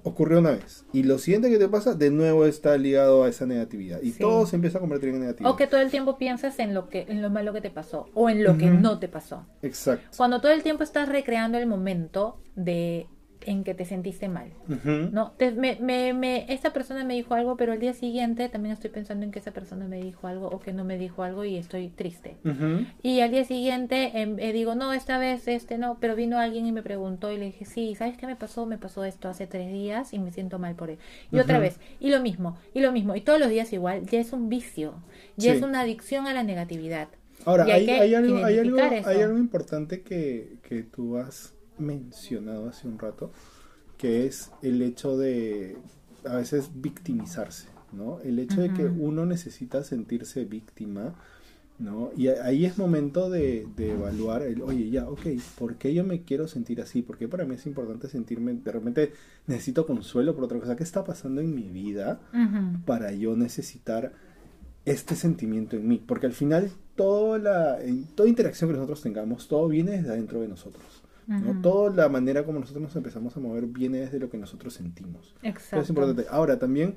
ocurrió 0.03 0.39
una 0.39 0.51
vez. 0.51 0.85
Y 0.93 1.03
lo 1.03 1.17
siguiente 1.17 1.49
que 1.49 1.57
te 1.57 1.67
pasa, 1.69 1.93
de 1.93 2.09
nuevo 2.11 2.45
está 2.45 2.77
ligado 2.77 3.23
a 3.23 3.29
esa 3.29 3.45
negatividad. 3.45 4.01
Y 4.01 4.11
Sí. 4.11 4.19
todo 4.19 4.45
se 4.45 4.55
empieza 4.57 4.77
a 4.77 4.81
convertir 4.81 5.09
en 5.09 5.21
negativo. 5.21 5.49
O 5.49 5.55
que 5.55 5.67
todo 5.67 5.79
el 5.81 5.89
tiempo 5.89 6.17
piensas 6.17 6.59
en 6.59 6.73
lo 6.73 6.89
que 6.89 7.05
en 7.07 7.21
lo 7.21 7.29
malo 7.29 7.53
que 7.53 7.61
te 7.61 7.69
pasó 7.69 8.09
o 8.13 8.29
en 8.29 8.43
lo 8.43 8.57
que 8.57 8.69
no 8.69 8.99
te 8.99 9.07
pasó. 9.07 9.45
Exacto. 9.61 10.09
Cuando 10.17 10.41
todo 10.41 10.51
el 10.51 10.61
tiempo 10.63 10.83
estás 10.83 11.09
recreando 11.09 11.57
el 11.57 11.67
momento 11.67 12.37
de 12.55 13.07
en 13.47 13.63
que 13.63 13.73
te 13.73 13.85
sentiste 13.85 14.27
mal. 14.29 14.49
No, 15.11 15.31
te- 15.31 15.51
me, 15.51 15.77
me, 15.81 16.13
me- 16.13 16.45
esta 16.53 16.71
persona 16.73 17.03
me 17.03 17.15
dijo 17.15 17.33
algo, 17.33 17.57
pero 17.57 17.73
el 17.73 17.79
día 17.79 17.93
siguiente 17.93 18.47
también 18.49 18.73
estoy 18.73 18.89
pensando 18.91 19.25
en 19.25 19.31
que 19.31 19.39
esa 19.39 19.51
persona 19.51 19.87
me 19.87 19.97
dijo 20.01 20.27
algo 20.27 20.47
o 20.47 20.59
que 20.59 20.73
no 20.73 20.83
me 20.83 20.97
dijo 20.97 21.23
algo 21.23 21.43
y 21.45 21.55
estoy 21.57 21.89
triste. 21.89 22.35
Y 23.03 23.21
al 23.21 23.31
día 23.31 23.43
siguiente 23.45 24.11
em, 24.21 24.37
eh, 24.39 24.53
digo, 24.53 24.75
no, 24.75 24.93
esta 24.93 25.17
vez 25.17 25.47
este 25.47 25.77
no, 25.77 25.97
pero 25.99 26.15
vino 26.15 26.37
alguien 26.37 26.65
y 26.67 26.71
me 26.71 26.83
preguntó 26.83 27.31
y 27.31 27.37
le 27.37 27.45
dije, 27.45 27.65
sí, 27.65 27.95
¿sabes 27.95 28.17
qué 28.17 28.27
me 28.27 28.35
pasó? 28.35 28.65
Me 28.65 28.77
pasó 28.77 29.03
esto 29.05 29.29
hace 29.29 29.47
tres 29.47 29.71
días 29.71 30.13
y 30.13 30.19
me 30.19 30.31
siento 30.31 30.59
mal 30.59 30.75
por 30.75 30.89
él. 30.89 30.97
Y 31.31 31.39
otra 31.39 31.57
vez, 31.59 31.79
y 31.99 32.09
lo 32.11 32.19
mismo, 32.21 32.57
y 32.73 32.81
lo 32.81 32.91
mismo, 32.91 33.15
y 33.15 33.21
todos 33.21 33.39
los 33.39 33.49
días 33.49 33.71
igual, 33.73 34.05
ya 34.07 34.19
es 34.19 34.33
un 34.33 34.49
vicio, 34.49 34.95
ya 35.37 35.51
Sí. 35.53 35.57
es 35.57 35.63
una 35.63 35.81
adicción 35.81 36.27
a 36.27 36.33
la 36.33 36.43
negatividad. 36.43 37.07
Ahora, 37.45 37.63
hay 37.65 37.87
hay, 37.89 38.13
algo, 38.15 38.43
hay, 38.43 38.59
algo, 38.59 38.77
hay 39.05 39.21
algo 39.21 39.37
importante 39.37 40.01
que, 40.01 40.57
que 40.63 40.83
tú 40.83 41.17
has 41.17 41.53
mencionado 41.79 42.69
hace 42.69 42.87
un 42.87 42.99
rato, 42.99 43.31
que 43.97 44.25
es 44.25 44.51
el 44.61 44.81
hecho 44.81 45.17
de 45.17 45.77
a 46.25 46.35
veces 46.35 46.69
victimizarse, 46.75 47.67
¿no? 47.91 48.19
El 48.21 48.39
hecho 48.39 48.61
de 48.61 48.73
que 48.73 48.85
uno 48.85 49.25
necesita 49.25 49.83
sentirse 49.83 50.45
víctima, 50.45 51.15
¿no? 51.79 52.11
Y 52.17 52.27
ahí 52.27 52.65
es 52.65 52.77
momento 52.77 53.29
de, 53.29 53.67
de 53.75 53.91
evaluar 53.91 54.41
el, 54.41 54.61
oye, 54.61 54.89
ya, 54.89 55.07
ok, 55.09 55.25
¿por 55.57 55.75
qué 55.75 55.93
yo 55.93 56.03
me 56.03 56.23
quiero 56.23 56.47
sentir 56.47 56.81
así? 56.81 57.01
¿Por 57.01 57.17
qué 57.17 57.27
para 57.27 57.45
mí 57.45 57.55
es 57.55 57.65
importante 57.65 58.07
sentirme, 58.09 58.53
de 58.53 58.71
repente 58.71 59.13
necesito 59.45 59.85
consuelo 59.85 60.35
por 60.35 60.45
otra 60.45 60.59
cosa? 60.59 60.75
¿Qué 60.75 60.83
está 60.83 61.03
pasando 61.03 61.41
en 61.41 61.53
mi 61.53 61.69
vida? 61.69 62.19
Para 62.85 63.11
yo 63.11 63.35
necesitar 63.35 64.13
este 64.85 65.15
sentimiento 65.15 65.75
en 65.75 65.87
mí. 65.87 66.03
Porque 66.05 66.25
al 66.25 66.33
final, 66.33 66.71
toda, 66.95 67.37
la, 67.37 67.79
toda 68.15 68.29
interacción 68.29 68.69
que 68.69 68.75
nosotros 68.75 69.01
tengamos, 69.01 69.47
todo 69.47 69.67
viene 69.67 69.91
desde 69.91 70.09
adentro 70.09 70.41
de 70.41 70.47
nosotros. 70.47 71.03
¿No? 71.27 71.61
Toda 71.61 71.93
la 71.93 72.09
manera 72.09 72.43
como 72.45 72.59
nosotros 72.59 72.81
nos 72.83 72.95
empezamos 72.95 73.35
a 73.35 73.39
mover 73.39 73.65
viene 73.67 73.99
desde 73.99 74.19
lo 74.19 74.29
que 74.29 74.37
nosotros 74.37 74.73
sentimos. 74.73 75.35
Eso 75.41 75.47
Exacto. 75.49 75.83
es 75.83 75.89
importante. 75.89 76.25
Ahora, 76.29 76.57
también, 76.57 76.95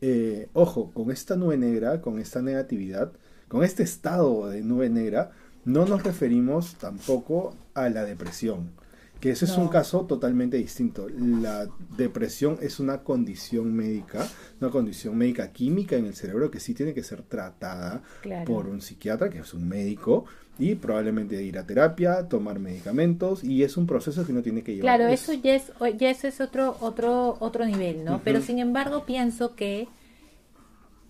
eh, 0.00 0.48
ojo, 0.52 0.90
con 0.92 1.10
esta 1.10 1.36
nube 1.36 1.56
negra, 1.56 2.00
con 2.00 2.18
esta 2.18 2.42
negatividad, 2.42 3.12
con 3.48 3.62
este 3.64 3.82
estado 3.82 4.48
de 4.48 4.62
nube 4.62 4.88
negra, 4.90 5.30
no 5.64 5.86
nos 5.86 6.02
referimos 6.02 6.74
tampoco 6.74 7.54
a 7.74 7.88
la 7.88 8.04
depresión. 8.04 8.72
Que 9.20 9.30
ese 9.30 9.46
es 9.46 9.56
un 9.56 9.68
caso 9.68 10.04
totalmente 10.04 10.58
distinto. 10.58 11.06
La 11.08 11.66
depresión 11.96 12.58
es 12.60 12.78
una 12.78 12.98
condición 13.02 13.72
médica, 13.72 14.28
una 14.60 14.70
condición 14.70 15.16
médica 15.16 15.50
química 15.50 15.96
en 15.96 16.04
el 16.04 16.14
cerebro 16.14 16.50
que 16.50 16.60
sí 16.60 16.74
tiene 16.74 16.92
que 16.92 17.02
ser 17.02 17.22
tratada 17.22 18.02
Claro. 18.20 18.44
por 18.44 18.66
un 18.66 18.82
psiquiatra, 18.82 19.30
que 19.30 19.38
es 19.38 19.54
un 19.54 19.66
médico, 19.66 20.26
y 20.58 20.74
probablemente 20.76 21.42
ir 21.42 21.58
a 21.58 21.66
terapia, 21.66 22.28
tomar 22.28 22.58
medicamentos, 22.60 23.42
y 23.44 23.62
es 23.64 23.76
un 23.76 23.86
proceso 23.86 24.24
que 24.24 24.32
uno 24.32 24.42
tiene 24.42 24.62
que 24.62 24.74
llevar. 24.74 24.98
Claro, 24.98 25.12
Es- 25.12 25.22
eso 25.22 25.32
ya 25.34 25.54
es, 25.54 25.72
ya 25.98 26.10
ese 26.10 26.28
es 26.28 26.40
otro, 26.40 26.76
otro, 26.80 27.36
otro 27.40 27.64
nivel, 27.66 28.04
¿no? 28.04 28.20
Pero 28.24 28.40
sin 28.40 28.58
embargo 28.58 29.04
pienso 29.04 29.54
que, 29.56 29.88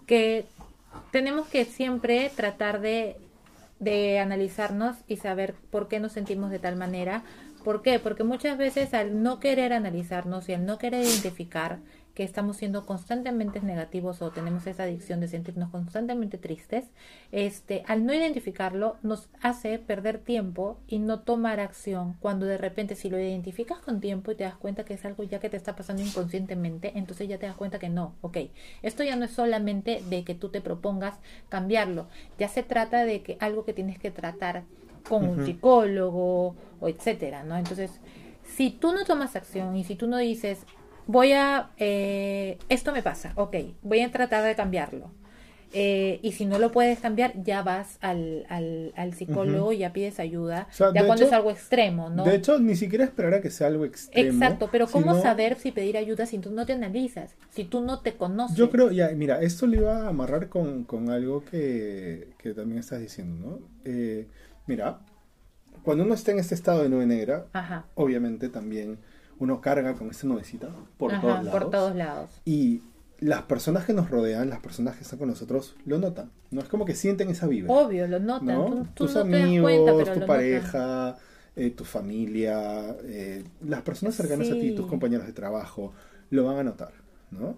que 0.07 0.45
tenemos 1.13 1.47
que 1.49 1.65
siempre 1.65 2.31
tratar 2.35 2.81
de, 2.81 3.17
de 3.81 4.19
analizarnos 4.19 4.97
y 5.09 5.17
saber 5.17 5.55
por 5.71 5.89
qué 5.89 6.01
nos 6.01 6.13
sentimos 6.13 6.51
de 6.51 6.59
tal 6.59 6.77
manera. 6.77 7.23
¿Por 7.65 7.83
qué? 7.83 7.99
Porque 7.99 8.25
muchas 8.25 8.59
veces 8.59 8.93
al 8.95 9.23
no 9.23 9.41
querer 9.41 9.73
analizarnos 9.73 10.49
y 10.49 10.55
al 10.55 10.67
no 10.67 10.79
querer 10.79 11.05
identificar 11.05 11.79
que 12.15 12.23
estamos 12.23 12.57
siendo 12.57 12.87
constantemente 12.87 13.61
negativos 13.61 14.23
o 14.23 14.31
tenemos 14.31 14.67
esa 14.67 14.85
adicción 14.85 15.21
de 15.21 15.29
sentirnos 15.29 15.71
constantemente 15.71 16.39
tristes, 16.39 16.85
este, 17.33 17.83
al 17.87 18.07
no 18.07 18.15
identificarlo 18.15 18.97
nos 19.03 19.29
hace 19.43 19.79
perder 19.81 20.19
tiempo 20.19 20.79
y 20.87 21.01
no 21.01 21.21
tomar 21.21 21.59
acción. 21.59 22.17
Cuando 22.21 22.47
de 22.47 22.57
repente 22.57 22.95
si 22.95 23.11
lo 23.11 23.19
identificas 23.19 23.79
con 23.79 24.01
tiempo 24.01 24.31
y 24.31 24.37
te 24.37 24.45
das 24.45 24.55
cuenta 24.55 24.85
que 24.85 24.95
es 24.95 25.05
algo 25.05 25.25
ya 25.25 25.41
que 25.41 25.51
te 25.51 25.57
está 25.57 25.75
pasando 25.75 26.03
inconscientemente, 26.03 26.93
entonces 26.95 27.29
ya 27.29 27.39
te 27.39 27.47
das 27.47 27.57
cuenta 27.57 27.81
que 27.81 27.89
no, 27.89 28.15
ok, 28.21 28.39
esto 28.83 29.03
ya 29.03 29.17
no 29.17 29.25
es 29.25 29.33
solamente 29.33 30.01
de 30.09 30.23
que 30.25 30.37
tú 30.37 30.51
te 30.51 30.61
propongas 30.61 31.19
cambiarlo, 31.49 32.07
ya 32.39 32.49
se 32.49 32.63
trata 32.63 33.05
de 33.05 33.23
que 33.23 33.37
algo 33.41 33.65
que 33.65 33.73
tienes 33.73 33.99
que 33.99 34.13
tratar 34.13 34.63
con 35.09 35.29
un 35.29 35.45
psicólogo 35.45 36.55
o 36.81 36.89
etcétera, 36.89 37.45
¿no? 37.45 37.57
Entonces, 37.59 38.01
si 38.45 38.71
tú 38.71 38.93
no 38.93 39.05
tomas 39.05 39.37
acción 39.37 39.77
y 39.77 39.85
si 39.85 39.97
tú 39.97 40.07
no 40.07 40.19
dices, 40.19 40.65
voy 41.07 41.33
a, 41.33 41.71
eh, 41.79 42.59
esto 42.69 42.93
me 42.93 43.03
pasa, 43.03 43.33
ok, 43.37 43.57
voy 43.83 44.01
a 44.01 44.11
tratar 44.11 44.45
de 44.45 44.55
cambiarlo. 44.55 45.11
Eh, 45.77 46.21
y 46.23 46.31
si 46.33 46.47
no 46.47 46.61
lo 46.61 46.71
puedes 46.71 47.01
cambiar, 47.01 47.33
ya 47.43 47.63
vas 47.65 47.99
al, 48.01 48.47
al, 48.49 48.93
al 48.95 49.13
psicólogo 49.15 49.73
y 49.73 49.79
ya 49.79 49.93
pides 49.93 50.21
ayuda. 50.21 50.69
O 50.71 50.73
sea, 50.73 50.93
ya 50.95 51.05
cuando 51.05 51.25
hecho- 51.25 51.27
es 51.27 51.33
algo 51.33 51.51
extremo, 51.51 52.11
¿no? 52.11 52.23
De 52.23 52.37
hecho, 52.37 52.61
ni 52.61 52.77
siquiera 52.77 53.03
esperar 53.05 53.35
a 53.35 53.41
que 53.41 53.51
sea 53.51 53.67
algo 53.67 53.85
extremo. 53.85 54.29
Exacto, 54.31 54.69
pero 54.71 54.87
¿cómo 54.87 55.11
sino- 55.15 55.23
saber 55.23 55.57
si 55.59 55.73
pedir 55.73 55.97
ayuda 55.97 56.27
si 56.27 56.39
tú 56.39 56.53
no 56.53 56.65
te 56.65 56.75
analizas? 56.75 57.35
Si 57.51 57.65
tú 57.65 57.81
no 57.81 58.03
te 58.03 58.13
conoces. 58.15 58.57
Yo 58.57 58.71
creo, 58.71 58.93
ya, 58.93 59.09
mira, 59.17 59.43
esto 59.43 59.67
lo 59.67 59.75
iba 59.75 60.03
a 60.05 60.09
amarrar 60.11 60.49
con, 60.49 60.85
con 60.85 61.11
algo 61.11 61.45
que, 61.45 62.35
que 62.39 62.55
también 62.55 62.79
estás 62.79 63.01
diciendo, 63.01 63.45
¿no? 63.45 63.69
Eh, 63.85 64.29
mira, 64.69 65.01
cuando 65.83 66.05
uno 66.05 66.15
está 66.15 66.31
en 66.31 66.39
este 66.39 66.55
estado 66.55 66.85
de 66.85 66.89
nube 66.89 67.07
negra, 67.07 67.47
Ajá. 67.53 67.87
obviamente 67.97 68.49
también 68.49 69.01
uno 69.39 69.61
carga 69.61 69.95
con 69.95 70.11
esta 70.11 70.27
nubecita 70.27 70.69
por 70.97 71.13
Ajá, 71.13 71.21
todos 71.21 71.45
lados. 71.45 71.61
por 71.63 71.71
todos 71.71 71.97
lados. 71.97 72.31
Y 72.45 72.83
las 73.21 73.43
personas 73.43 73.85
que 73.85 73.93
nos 73.93 74.11
rodean, 74.11 74.51
las 74.51 74.61
personas 74.61 74.97
que 74.97 75.03
están 75.03 75.19
con 75.19 75.29
nosotros, 75.29 75.77
lo 75.87 75.99
notan. 75.99 76.31
No 76.51 76.61
es 76.61 76.69
como 76.69 76.85
que 76.85 76.95
sienten 76.95 77.31
esa 77.31 77.47
vibra. 77.47 77.73
Obvio, 77.73 78.07
lo 78.07 78.19
notan. 78.19 78.47
¿no? 78.47 78.65
Tú, 78.67 78.75
tú 78.95 79.05
Tus 79.07 79.15
no 79.15 79.25
te 79.25 79.43
amigos, 79.43 79.71
das 79.71 79.81
cuenta, 79.81 80.05
pero 80.05 80.21
tu 80.21 80.27
pareja, 80.27 81.17
eh, 81.57 81.71
tu 81.71 81.85
familia, 81.85 82.97
eh, 83.05 83.45
las 83.67 83.83
personas 83.83 84.15
cercanas 84.15 84.51
a 84.51 84.55
ti, 84.55 84.75
tus 84.75 84.87
compañeros 84.87 85.27
de 85.27 85.33
trabajo, 85.33 85.93
lo 86.31 86.45
van 86.45 86.59
a 86.59 86.65
notar, 86.65 86.93
¿no? 87.31 87.57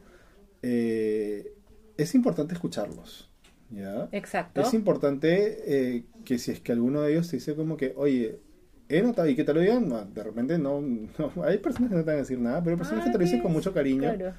Eh, 0.62 1.52
es 1.96 2.14
importante 2.14 2.54
escucharlos, 2.54 3.28
¿ya? 3.70 4.08
Exacto. 4.12 4.60
Es 4.60 4.74
importante 4.74 5.62
eh, 5.66 6.04
que 6.24 6.38
si 6.38 6.50
es 6.52 6.60
que 6.60 6.72
alguno 6.72 7.02
de 7.02 7.12
ellos 7.12 7.28
te 7.28 7.36
dice 7.36 7.54
como 7.54 7.76
que, 7.76 7.94
oye, 7.96 8.40
he 8.88 9.02
notado, 9.02 9.28
y 9.28 9.34
que 9.36 9.44
te 9.44 9.52
lo 9.52 9.60
digan, 9.60 9.88
no, 9.88 10.04
de 10.04 10.22
repente 10.22 10.58
no, 10.58 10.80
no, 10.80 11.42
hay 11.44 11.58
personas 11.58 11.90
que 11.90 11.96
no 11.96 12.02
te 12.02 12.06
van 12.10 12.16
a 12.16 12.20
decir 12.20 12.38
nada, 12.38 12.60
pero 12.62 12.72
hay 12.74 12.78
personas 12.78 13.02
Ah, 13.02 13.04
que 13.06 13.12
te 13.12 13.18
lo 13.18 13.24
dicen 13.24 13.40
con 13.40 13.52
mucho 13.52 13.72
cariño 13.72 14.14
Claro. 14.14 14.34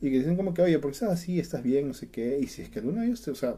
y 0.00 0.10
que 0.10 0.18
dicen 0.18 0.36
como 0.36 0.54
que, 0.54 0.62
oye, 0.62 0.78
¿por 0.78 0.90
qué 0.90 0.94
estás 0.94 1.10
así? 1.10 1.38
¿Estás 1.38 1.62
bien? 1.62 1.88
No 1.88 1.94
sé 1.94 2.08
qué. 2.08 2.38
Y 2.40 2.46
si 2.46 2.62
es 2.62 2.70
que 2.70 2.78
alguno 2.78 3.00
de 3.00 3.06
ellos, 3.08 3.22
te, 3.22 3.30
o 3.30 3.34
sea, 3.34 3.56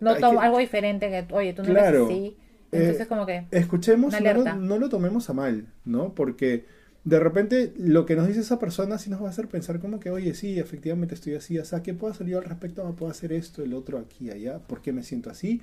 No 0.00 0.10
Hay 0.10 0.20
tomo 0.20 0.40
que- 0.40 0.44
algo 0.46 0.58
diferente 0.58 1.08
que, 1.08 1.32
oye, 1.32 1.52
tú 1.54 1.62
no 1.62 1.68
Claro. 1.70 2.06
eres 2.06 2.08
así. 2.08 2.36
Entonces, 2.72 3.00
Eh, 3.02 3.06
como 3.08 3.24
que. 3.26 3.46
escuchemos 3.52 4.20
no 4.20 4.34
lo, 4.34 4.54
no 4.56 4.78
lo 4.78 4.88
tomemos 4.88 5.30
a 5.30 5.32
mal, 5.32 5.68
¿no? 5.84 6.12
Porque 6.14 6.66
de 7.04 7.20
repente 7.20 7.74
lo 7.76 8.06
que 8.06 8.16
nos 8.16 8.26
dice 8.26 8.40
esa 8.40 8.58
persona 8.58 8.98
sí 8.98 9.10
nos 9.10 9.22
va 9.22 9.26
a 9.26 9.30
hacer 9.30 9.48
pensar 9.48 9.78
como 9.78 10.00
que, 10.00 10.10
oye, 10.10 10.34
sí, 10.34 10.58
efectivamente 10.58 11.14
estoy 11.14 11.34
así, 11.34 11.58
o 11.58 11.64
sea, 11.64 11.82
¿qué 11.82 11.92
puedo 11.92 12.12
hacer 12.12 12.26
yo 12.26 12.38
al 12.38 12.44
respecto? 12.44 12.86
Ah, 12.86 12.96
puedo 12.96 13.10
hacer 13.10 13.32
esto, 13.32 13.62
el 13.62 13.74
otro 13.74 13.98
aquí, 13.98 14.30
allá, 14.30 14.58
¿por 14.58 14.80
qué 14.80 14.92
me 14.92 15.02
siento 15.02 15.30
así? 15.30 15.60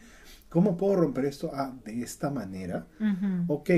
¿Cómo 0.49 0.77
puedo 0.77 0.95
romper 0.95 1.25
esto? 1.25 1.51
Ah, 1.53 1.73
de 1.83 2.01
esta 2.01 2.29
manera. 2.29 2.85
Ok, 3.47 3.71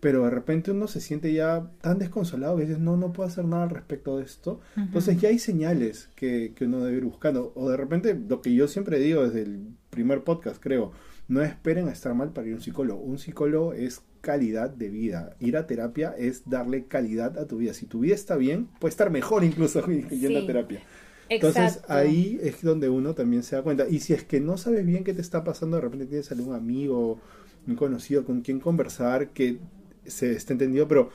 pero 0.00 0.24
de 0.24 0.30
repente 0.30 0.70
uno 0.70 0.86
se 0.86 1.00
siente 1.00 1.32
ya 1.32 1.70
tan 1.80 1.98
desconsolado 1.98 2.56
que 2.56 2.66
dices, 2.66 2.78
no, 2.78 2.96
no 2.96 3.12
puedo 3.12 3.28
hacer 3.28 3.46
nada 3.46 3.64
al 3.64 3.70
respecto 3.70 4.18
de 4.18 4.24
esto. 4.24 4.60
Entonces 4.76 5.20
ya 5.20 5.30
hay 5.30 5.38
señales 5.38 6.10
que, 6.14 6.52
que 6.54 6.66
uno 6.66 6.84
debe 6.84 6.98
ir 6.98 7.04
buscando. 7.04 7.52
O 7.56 7.68
de 7.68 7.76
repente, 7.76 8.14
lo 8.14 8.40
que 8.40 8.54
yo 8.54 8.68
siempre 8.68 9.00
digo 9.00 9.24
desde 9.24 9.42
el 9.42 9.74
primer 9.90 10.22
podcast, 10.22 10.62
creo, 10.62 10.92
no 11.26 11.42
esperen 11.42 11.88
a 11.88 11.92
estar 11.92 12.14
mal 12.14 12.32
para 12.32 12.46
ir 12.46 12.52
a 12.54 12.56
un 12.56 12.62
psicólogo. 12.62 13.00
Un 13.00 13.18
psicólogo 13.18 13.72
es 13.72 14.02
calidad 14.20 14.70
de 14.70 14.88
vida. 14.90 15.36
Ir 15.40 15.56
a 15.56 15.66
terapia 15.66 16.14
es 16.18 16.42
darle 16.48 16.84
calidad 16.86 17.38
a 17.38 17.46
tu 17.46 17.58
vida. 17.58 17.74
Si 17.74 17.86
tu 17.86 18.00
vida 18.00 18.14
está 18.14 18.36
bien, 18.36 18.68
puede 18.80 18.90
estar 18.90 19.10
mejor 19.10 19.44
incluso 19.44 19.84
yendo 19.86 20.10
Sí. 20.10 20.36
a 20.36 20.46
terapia. 20.46 20.82
Entonces 21.30 21.74
Exacto. 21.76 21.92
ahí 21.92 22.38
es 22.42 22.62
donde 22.62 22.88
uno 22.88 23.14
también 23.14 23.42
se 23.42 23.56
da 23.56 23.62
cuenta. 23.62 23.86
Y 23.88 24.00
si 24.00 24.14
es 24.14 24.24
que 24.24 24.40
no 24.40 24.56
sabes 24.56 24.84
bien 24.86 25.04
qué 25.04 25.12
te 25.14 25.20
está 25.20 25.44
pasando, 25.44 25.76
de 25.76 25.82
repente 25.82 26.06
tienes 26.06 26.30
algún 26.32 26.54
amigo, 26.54 27.20
un 27.66 27.76
conocido 27.76 28.24
con 28.24 28.40
quien 28.40 28.60
conversar 28.60 29.28
que 29.30 29.58
se 30.06 30.32
esté 30.32 30.54
entendido, 30.54 30.88
pero 30.88 31.10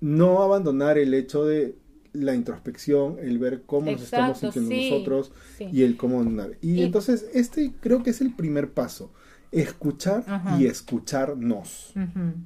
no 0.00 0.42
abandonar 0.42 0.98
el 0.98 1.14
hecho 1.14 1.44
de 1.44 1.74
la 2.12 2.34
introspección, 2.34 3.16
el 3.20 3.38
ver 3.38 3.62
cómo 3.66 3.90
nos 3.90 4.02
estamos 4.02 4.38
Exacto, 4.42 4.52
sintiendo 4.60 4.70
sí, 4.82 4.90
nosotros 4.90 5.32
sí. 5.58 5.68
y 5.72 5.82
el 5.82 5.96
cómo 5.96 6.20
andar. 6.20 6.52
Y, 6.62 6.74
Y- 6.74 6.82
entonces 6.82 7.26
este 7.34 7.72
creo 7.80 8.02
que 8.02 8.10
es 8.10 8.20
el 8.20 8.34
primer 8.34 8.70
paso, 8.70 9.12
escuchar 9.60 10.24
Ajá. 10.26 10.58
y 10.58 10.66
escucharnos. 10.66 11.92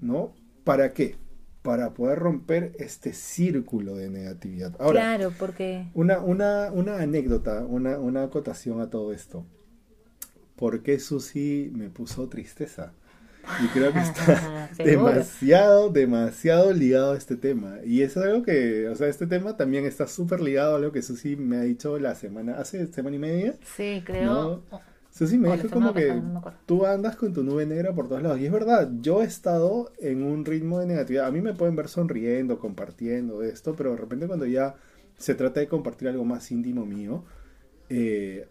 ¿no? 0.01 0.33
¿Para 0.65 0.93
qué? 0.93 1.17
Para 1.63 1.93
poder 1.93 2.19
romper 2.19 2.73
este 2.79 3.13
círculo 3.13 3.95
de 3.95 4.09
negatividad. 4.09 4.75
Ahora, 4.79 5.01
claro, 5.01 5.33
porque. 5.39 5.89
una, 5.95 6.21
una, 6.21 6.71
una 6.73 7.01
anécdota, 7.01 7.65
una, 7.67 7.99
una 7.99 8.25
acotación 8.25 8.81
a 8.81 8.89
todo 8.89 9.13
esto. 9.13 9.45
¿Por 10.57 10.83
qué 10.83 10.99
Susi 10.99 11.71
me 11.75 11.89
puso 11.89 12.29
tristeza? 12.29 12.93
Y 13.65 13.69
creo 13.69 13.93
que 13.93 14.01
está 14.01 14.71
demasiado, 14.79 15.89
demasiado 15.91 16.73
ligado 16.73 17.13
a 17.13 17.17
este 17.17 17.37
tema. 17.37 17.79
Y 17.85 18.03
es 18.03 18.17
algo 18.17 18.43
que, 18.43 18.89
o 18.89 18.95
sea, 18.95 19.09
este 19.09 19.27
tema 19.27 19.57
también 19.57 19.87
está 19.87 20.07
súper 20.07 20.41
ligado 20.41 20.75
a 20.75 20.77
algo 20.77 20.93
que 20.93 21.03
Susi 21.03 21.37
me 21.37 21.57
ha 21.57 21.63
dicho 21.63 21.99
la 21.99 22.15
semana, 22.15 22.59
hace 22.59 22.87
semana 22.89 23.17
y 23.17 23.19
media. 23.19 23.55
Sí, 23.77 24.03
creo. 24.05 24.63
Susi 25.21 25.37
me 25.37 25.55
dijo 25.55 25.69
como 25.69 25.93
que 25.93 26.07
pasada, 26.07 26.23
no 26.23 26.41
me 26.41 26.53
tú 26.65 26.87
andas 26.87 27.15
con 27.15 27.35
tu 27.35 27.45
nube 27.45 27.67
negra 27.67 27.95
por 27.95 28.09
todos 28.09 28.23
lados. 28.23 28.41
Y 28.41 28.47
es 28.47 28.53
verdad, 28.53 28.91
yo 29.03 29.21
he 29.21 29.27
estado 29.27 29.93
en 29.99 30.23
un 30.23 30.47
ritmo 30.47 30.79
de 30.79 30.87
negatividad. 30.87 31.27
A 31.27 31.31
mí 31.31 31.43
me 31.43 31.53
pueden 31.53 31.77
ver 31.77 31.89
sonriendo, 31.89 32.59
compartiendo 32.59 33.43
esto, 33.43 33.77
pero 33.77 33.91
de 33.91 33.99
repente 33.99 34.27
cuando 34.27 34.47
ya 34.47 34.77
se 35.19 35.35
trata 35.35 35.61
de 35.61 35.69
compartir 35.69 36.09
algo 36.09 36.25
más 36.25 36.51
íntimo 36.51 36.87
mío, 36.87 37.23
eh, 37.91 38.49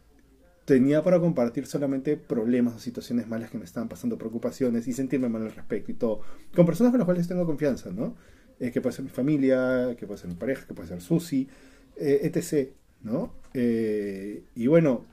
tenía 0.66 1.02
para 1.04 1.20
compartir 1.20 1.66
solamente 1.66 2.18
problemas 2.18 2.76
o 2.76 2.80
situaciones 2.80 3.28
malas 3.28 3.50
que 3.50 3.58
me 3.58 3.66
estaban 3.66 3.90
pasando, 3.90 4.20
preocupaciones 4.20 4.88
y 4.88 4.94
sentirme 4.94 5.28
mal 5.28 5.42
al 5.42 5.52
respecto 5.52 5.92
y 5.92 5.96
todo. 5.96 6.22
Con 6.56 6.68
personas 6.68 6.92
con 6.92 7.00
las 7.00 7.06
cuales 7.06 7.28
tengo 7.28 7.48
confianza, 7.48 7.90
¿no? 7.90 8.16
Eh, 8.60 8.70
que 8.70 8.80
puede 8.80 8.96
ser 8.96 9.06
mi 9.06 9.10
familia, 9.10 9.96
que 9.98 10.06
puede 10.06 10.20
ser 10.20 10.30
mi 10.30 10.36
pareja, 10.36 10.68
que 10.68 10.76
puede 10.76 10.88
ser 10.88 11.02
Susi, 11.02 11.50
eh, 11.96 12.30
etc., 12.32 12.70
¿no? 13.02 13.34
Eh, 13.56 14.44
y 14.54 14.68
bueno, 14.68 15.06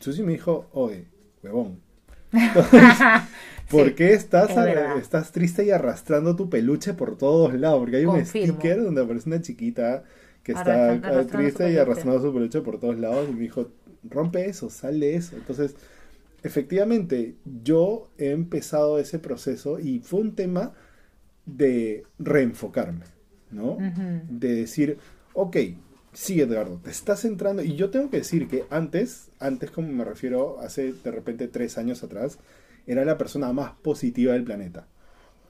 Susi 0.00 0.22
me 0.22 0.32
dijo, 0.32 0.68
oye, 0.72 1.06
huevón. 1.42 1.80
Entonces, 2.32 3.04
¿Por 3.68 3.94
Sí, 3.94 3.94
qué 3.94 4.14
estás, 4.14 4.56
es 4.56 4.96
estás 4.96 5.32
triste 5.32 5.64
y 5.64 5.70
arrastrando 5.70 6.36
tu 6.36 6.48
peluche 6.50 6.94
por 6.94 7.18
todos 7.18 7.54
lados? 7.54 7.80
Porque 7.80 7.96
hay 7.98 8.06
un 8.06 8.24
sticker 8.24 8.82
donde 8.82 9.02
aparece 9.02 9.28
una 9.28 9.42
chiquita 9.42 10.04
que 10.42 10.52
está 10.52 10.92
arrastrando 10.92 11.26
triste 11.26 11.70
y 11.72 11.76
arrastrando 11.76 12.20
su 12.22 12.32
peluche 12.32 12.60
por 12.62 12.80
todos 12.80 12.98
lados. 12.98 13.28
Y 13.28 13.32
me 13.34 13.40
dijo, 13.42 13.70
rompe 14.04 14.46
eso, 14.46 14.70
sal 14.70 15.00
de 15.00 15.16
eso. 15.16 15.36
Entonces, 15.36 15.76
efectivamente, 16.42 17.36
yo 17.64 18.10
he 18.18 18.30
empezado 18.30 18.98
ese 18.98 19.18
proceso 19.18 19.80
y 19.80 20.00
fue 20.00 20.20
un 20.20 20.34
tema 20.34 20.74
de 21.46 22.06
reenfocarme, 22.18 23.06
¿no? 23.50 23.84
De 24.28 24.54
decir, 24.54 24.98
ok, 25.32 25.56
sí 26.12 26.40
Edgardo, 26.40 26.80
te 26.82 26.90
estás 26.90 27.20
centrando, 27.20 27.62
y 27.62 27.76
yo 27.76 27.90
tengo 27.90 28.10
que 28.10 28.18
decir 28.18 28.48
que 28.48 28.64
antes, 28.70 29.30
antes 29.38 29.70
como 29.70 29.88
me 29.88 30.04
refiero, 30.04 30.58
hace 30.60 30.92
de 30.92 31.10
repente 31.10 31.48
tres 31.48 31.78
años 31.78 32.02
atrás, 32.02 32.38
era 32.86 33.04
la 33.04 33.18
persona 33.18 33.52
más 33.52 33.72
positiva 33.82 34.32
del 34.32 34.44
planeta. 34.44 34.86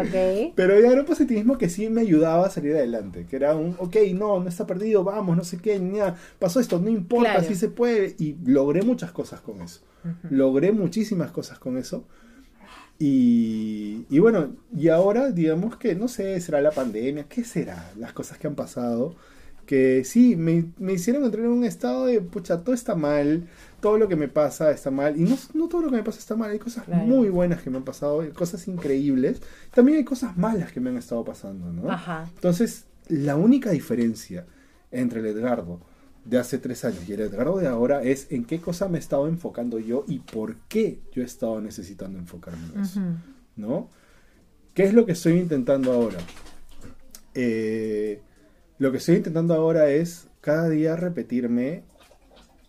ok. 0.00 0.52
Pero 0.54 0.80
ya 0.80 0.88
era 0.88 1.00
un 1.00 1.06
positivismo 1.06 1.58
que 1.58 1.68
sí 1.68 1.90
me 1.90 2.00
ayudaba 2.00 2.46
a 2.46 2.50
salir 2.50 2.74
adelante. 2.74 3.26
Que 3.28 3.36
era 3.36 3.54
un, 3.54 3.76
ok, 3.78 3.96
no, 4.14 4.40
no 4.40 4.48
está 4.48 4.66
perdido, 4.66 5.04
vamos, 5.04 5.36
no 5.36 5.44
sé 5.44 5.58
qué, 5.58 5.78
ya, 5.94 6.16
pasó 6.38 6.60
esto, 6.60 6.78
no 6.80 6.88
importa, 6.88 7.32
Claro. 7.34 7.46
sí 7.48 7.54
se 7.54 7.68
puede. 7.68 8.14
Y 8.18 8.36
logré 8.46 8.82
muchas 8.82 9.12
cosas 9.12 9.40
con 9.40 9.60
eso. 9.60 9.80
Logré 10.30 10.72
muchísimas 10.72 11.30
cosas 11.32 11.58
con 11.58 11.76
eso. 11.76 12.04
Y, 12.98 14.06
y 14.10 14.18
bueno, 14.18 14.56
y 14.76 14.88
ahora 14.88 15.30
digamos 15.30 15.76
que, 15.76 15.94
no 15.94 16.08
sé, 16.08 16.40
será 16.40 16.60
la 16.60 16.72
pandemia, 16.72 17.24
¿qué 17.28 17.44
será? 17.44 17.92
Las 17.96 18.12
cosas 18.12 18.38
que 18.38 18.48
han 18.48 18.56
pasado, 18.56 19.14
que 19.66 20.02
sí, 20.04 20.34
me, 20.34 20.64
me 20.78 20.94
hicieron 20.94 21.24
entrar 21.24 21.44
en 21.44 21.52
un 21.52 21.64
estado 21.64 22.06
de, 22.06 22.20
pucha, 22.20 22.64
todo 22.64 22.74
está 22.74 22.96
mal, 22.96 23.46
todo 23.80 23.98
lo 23.98 24.08
que 24.08 24.16
me 24.16 24.26
pasa 24.26 24.72
está 24.72 24.90
mal, 24.90 25.16
y 25.16 25.22
no, 25.24 25.36
no 25.54 25.68
todo 25.68 25.82
lo 25.82 25.90
que 25.90 25.96
me 25.96 26.02
pasa 26.02 26.18
está 26.18 26.34
mal, 26.34 26.50
hay 26.50 26.58
cosas 26.58 26.84
Claro. 26.86 27.04
muy 27.04 27.28
buenas 27.28 27.62
que 27.62 27.70
me 27.70 27.76
han 27.76 27.84
pasado, 27.84 28.22
hay 28.22 28.30
cosas 28.30 28.66
increíbles, 28.66 29.40
también 29.72 29.98
hay 29.98 30.04
cosas 30.04 30.36
malas 30.36 30.72
que 30.72 30.80
me 30.80 30.90
han 30.90 30.96
estado 30.96 31.24
pasando, 31.24 31.72
¿no? 31.72 31.90
Ajá. 31.90 32.28
Entonces, 32.34 32.86
la 33.08 33.36
única 33.36 33.70
diferencia 33.70 34.44
entre 34.90 35.20
el 35.20 35.26
Edgardo 35.26 35.80
de 36.28 36.38
hace 36.38 36.58
tres 36.58 36.84
años 36.84 37.08
y 37.08 37.14
el 37.14 37.20
Edgardo 37.20 37.56
de 37.56 37.66
ahora 37.66 38.02
es 38.02 38.26
en 38.30 38.44
qué 38.44 38.60
cosa 38.60 38.88
me 38.88 38.98
he 38.98 39.00
estado 39.00 39.28
enfocando 39.28 39.78
yo 39.78 40.04
y 40.06 40.18
por 40.18 40.56
qué 40.68 41.00
yo 41.10 41.22
he 41.22 41.24
estado 41.24 41.58
necesitando 41.62 42.18
enfocarme 42.18 42.66
en 42.74 42.80
eso. 42.82 43.00
¿no? 43.56 43.88
¿Qué 44.74 44.84
es 44.84 44.92
lo 44.92 45.06
que 45.06 45.12
estoy 45.12 45.38
intentando 45.38 45.90
ahora? 45.90 46.18
Eh, 47.34 48.20
lo 48.78 48.92
que 48.92 48.98
estoy 48.98 49.16
intentando 49.16 49.54
ahora 49.54 49.88
es 49.88 50.28
cada 50.42 50.68
día 50.68 50.96
repetirme 50.96 51.84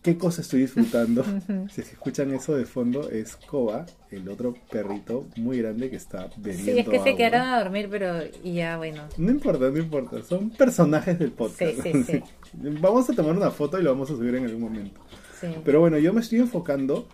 qué 0.02 0.16
cosa 0.16 0.42
estoy 0.42 0.60
disfrutando. 0.60 1.24
si 1.70 1.80
es 1.80 1.88
que 1.88 1.94
escuchan 1.94 2.32
eso 2.34 2.54
de 2.54 2.64
fondo, 2.64 3.10
es 3.10 3.36
Koba, 3.36 3.86
el 4.10 4.28
otro 4.28 4.54
perrito 4.70 5.26
muy 5.36 5.58
grande 5.58 5.90
que 5.90 5.96
está 5.96 6.28
bebiendo 6.36 6.72
Sí, 6.72 6.78
es 6.78 6.88
que 6.88 7.00
se 7.00 7.16
quedaron 7.16 7.48
a 7.48 7.62
dormir, 7.62 7.88
pero 7.90 8.20
ya 8.42 8.76
bueno. 8.76 9.04
No 9.16 9.30
importa, 9.30 9.70
no 9.70 9.78
importa. 9.78 10.22
Son 10.22 10.50
personajes 10.50 11.18
del 11.18 11.32
podcast. 11.32 11.82
Sí, 11.82 11.92
sí, 11.92 12.04
sí. 12.04 12.22
Vamos 12.80 13.08
a 13.10 13.14
tomar 13.14 13.36
una 13.36 13.50
foto 13.50 13.78
y 13.78 13.82
lo 13.82 13.90
vamos 13.90 14.10
a 14.10 14.16
subir 14.16 14.34
en 14.34 14.44
algún 14.44 14.62
momento. 14.62 15.00
Sí. 15.40 15.46
Pero 15.64 15.80
bueno, 15.80 15.98
yo 15.98 16.12
me 16.12 16.20
estoy 16.20 16.40
enfocando 16.40 17.06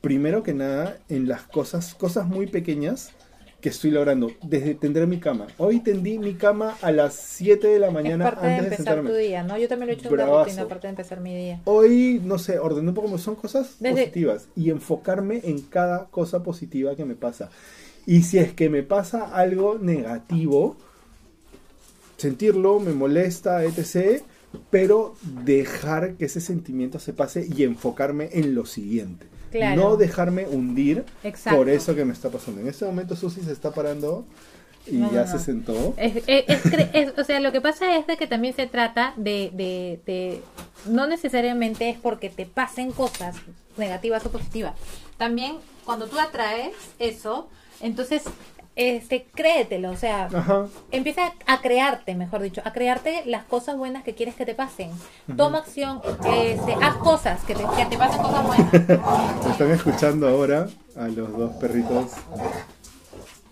primero 0.00 0.44
que 0.44 0.54
nada 0.54 0.98
en 1.08 1.26
las 1.26 1.42
cosas, 1.42 1.94
cosas 1.94 2.26
muy 2.28 2.46
pequeñas 2.46 3.12
que 3.60 3.70
estoy 3.70 3.90
logrando. 3.90 4.30
Desde 4.42 4.74
tender 4.74 5.06
mi 5.06 5.18
cama. 5.18 5.48
Hoy 5.58 5.80
tendí 5.80 6.18
mi 6.18 6.34
cama 6.34 6.76
a 6.80 6.92
las 6.92 7.14
7 7.14 7.66
de 7.66 7.78
la 7.80 7.90
mañana 7.90 8.24
es 8.28 8.30
parte 8.34 8.46
antes 8.46 8.60
de, 8.60 8.66
empezar 8.68 8.86
sentarme. 8.94 9.10
tu 9.10 9.16
día, 9.16 9.42
¿no? 9.42 9.58
Yo 9.58 9.68
también 9.68 9.88
lo 9.88 9.94
he 9.94 9.96
hecho 9.98 10.10
Bravazo. 10.10 10.44
rutina, 10.44 10.62
aparte 10.62 10.86
de 10.86 10.90
empezar 10.90 11.20
mi 11.20 11.34
día. 11.36 11.60
Hoy, 11.64 12.20
no 12.24 12.38
sé, 12.38 12.58
ordené 12.58 12.88
un 12.90 12.94
poco, 12.94 13.18
son 13.18 13.34
cosas 13.34 13.76
Desde- 13.80 14.02
positivas 14.02 14.48
y 14.54 14.70
enfocarme 14.70 15.40
en 15.44 15.60
cada 15.62 16.06
cosa 16.06 16.42
positiva 16.42 16.94
que 16.94 17.04
me 17.04 17.14
pasa. 17.16 17.50
Y 18.06 18.22
si 18.22 18.38
es 18.38 18.52
que 18.54 18.70
me 18.70 18.82
pasa 18.84 19.34
algo 19.34 19.76
negativo, 19.78 20.76
sentirlo, 22.16 22.80
me 22.80 22.92
molesta, 22.92 23.64
etc., 23.64 24.22
pero 24.70 25.14
dejar 25.44 26.14
que 26.14 26.24
ese 26.24 26.40
sentimiento 26.40 26.98
se 26.98 27.12
pase 27.12 27.46
y 27.54 27.64
enfocarme 27.64 28.30
en 28.32 28.54
lo 28.54 28.64
siguiente. 28.66 29.26
Claro. 29.50 29.80
No 29.82 29.96
dejarme 29.96 30.46
hundir 30.46 31.04
Exacto. 31.24 31.56
por 31.58 31.68
eso 31.68 31.94
que 31.94 32.04
me 32.04 32.12
está 32.12 32.28
pasando. 32.30 32.60
En 32.60 32.68
este 32.68 32.84
momento 32.84 33.16
Susi 33.16 33.40
se 33.42 33.52
está 33.52 33.72
parando 33.72 34.26
y 34.86 34.96
No, 34.96 35.12
ya 35.12 35.24
no, 35.24 35.30
se 35.30 35.38
sentó. 35.38 35.94
Es- 35.96 37.12
o 37.18 37.24
sea, 37.24 37.40
lo 37.40 37.52
que 37.52 37.60
pasa 37.60 37.96
es 37.96 38.06
de 38.06 38.16
que 38.16 38.26
también 38.26 38.54
se 38.54 38.66
trata 38.66 39.12
de, 39.16 39.50
de, 39.54 40.00
de- 40.06 40.42
no 40.86 41.06
necesariamente 41.06 41.90
es 41.90 41.98
porque 41.98 42.30
te 42.30 42.46
pasen 42.46 42.92
cosas 42.92 43.36
negativas 43.76 44.24
o 44.26 44.30
positivas. 44.30 44.74
También 45.18 45.56
cuando 45.84 46.06
tú 46.06 46.18
atraes 46.18 46.74
eso, 46.98 47.48
entonces 47.80 48.22
este 48.78 49.26
créetelo, 49.34 49.90
o 49.90 49.96
sea, 49.96 50.28
Ajá. 50.32 50.66
empieza 50.92 51.32
a 51.46 51.60
crearte, 51.60 52.14
mejor 52.14 52.40
dicho, 52.42 52.62
a 52.64 52.72
crearte 52.72 53.22
las 53.26 53.42
cosas 53.44 53.76
buenas 53.76 54.04
que 54.04 54.14
quieres 54.14 54.36
que 54.36 54.46
te 54.46 54.54
pasen. 54.54 54.90
Toma 55.36 55.58
acción, 55.58 56.00
este, 56.32 56.74
haz 56.80 56.94
cosas 56.96 57.42
que 57.44 57.54
te, 57.56 57.64
que 57.76 57.86
te 57.86 57.98
pasen 57.98 58.22
cosas 58.22 58.46
buenas. 58.46 58.74
Están 59.50 59.70
escuchando 59.72 60.28
ahora 60.28 60.68
a 60.96 61.08
los 61.08 61.36
dos 61.36 61.52
perritos 61.56 62.12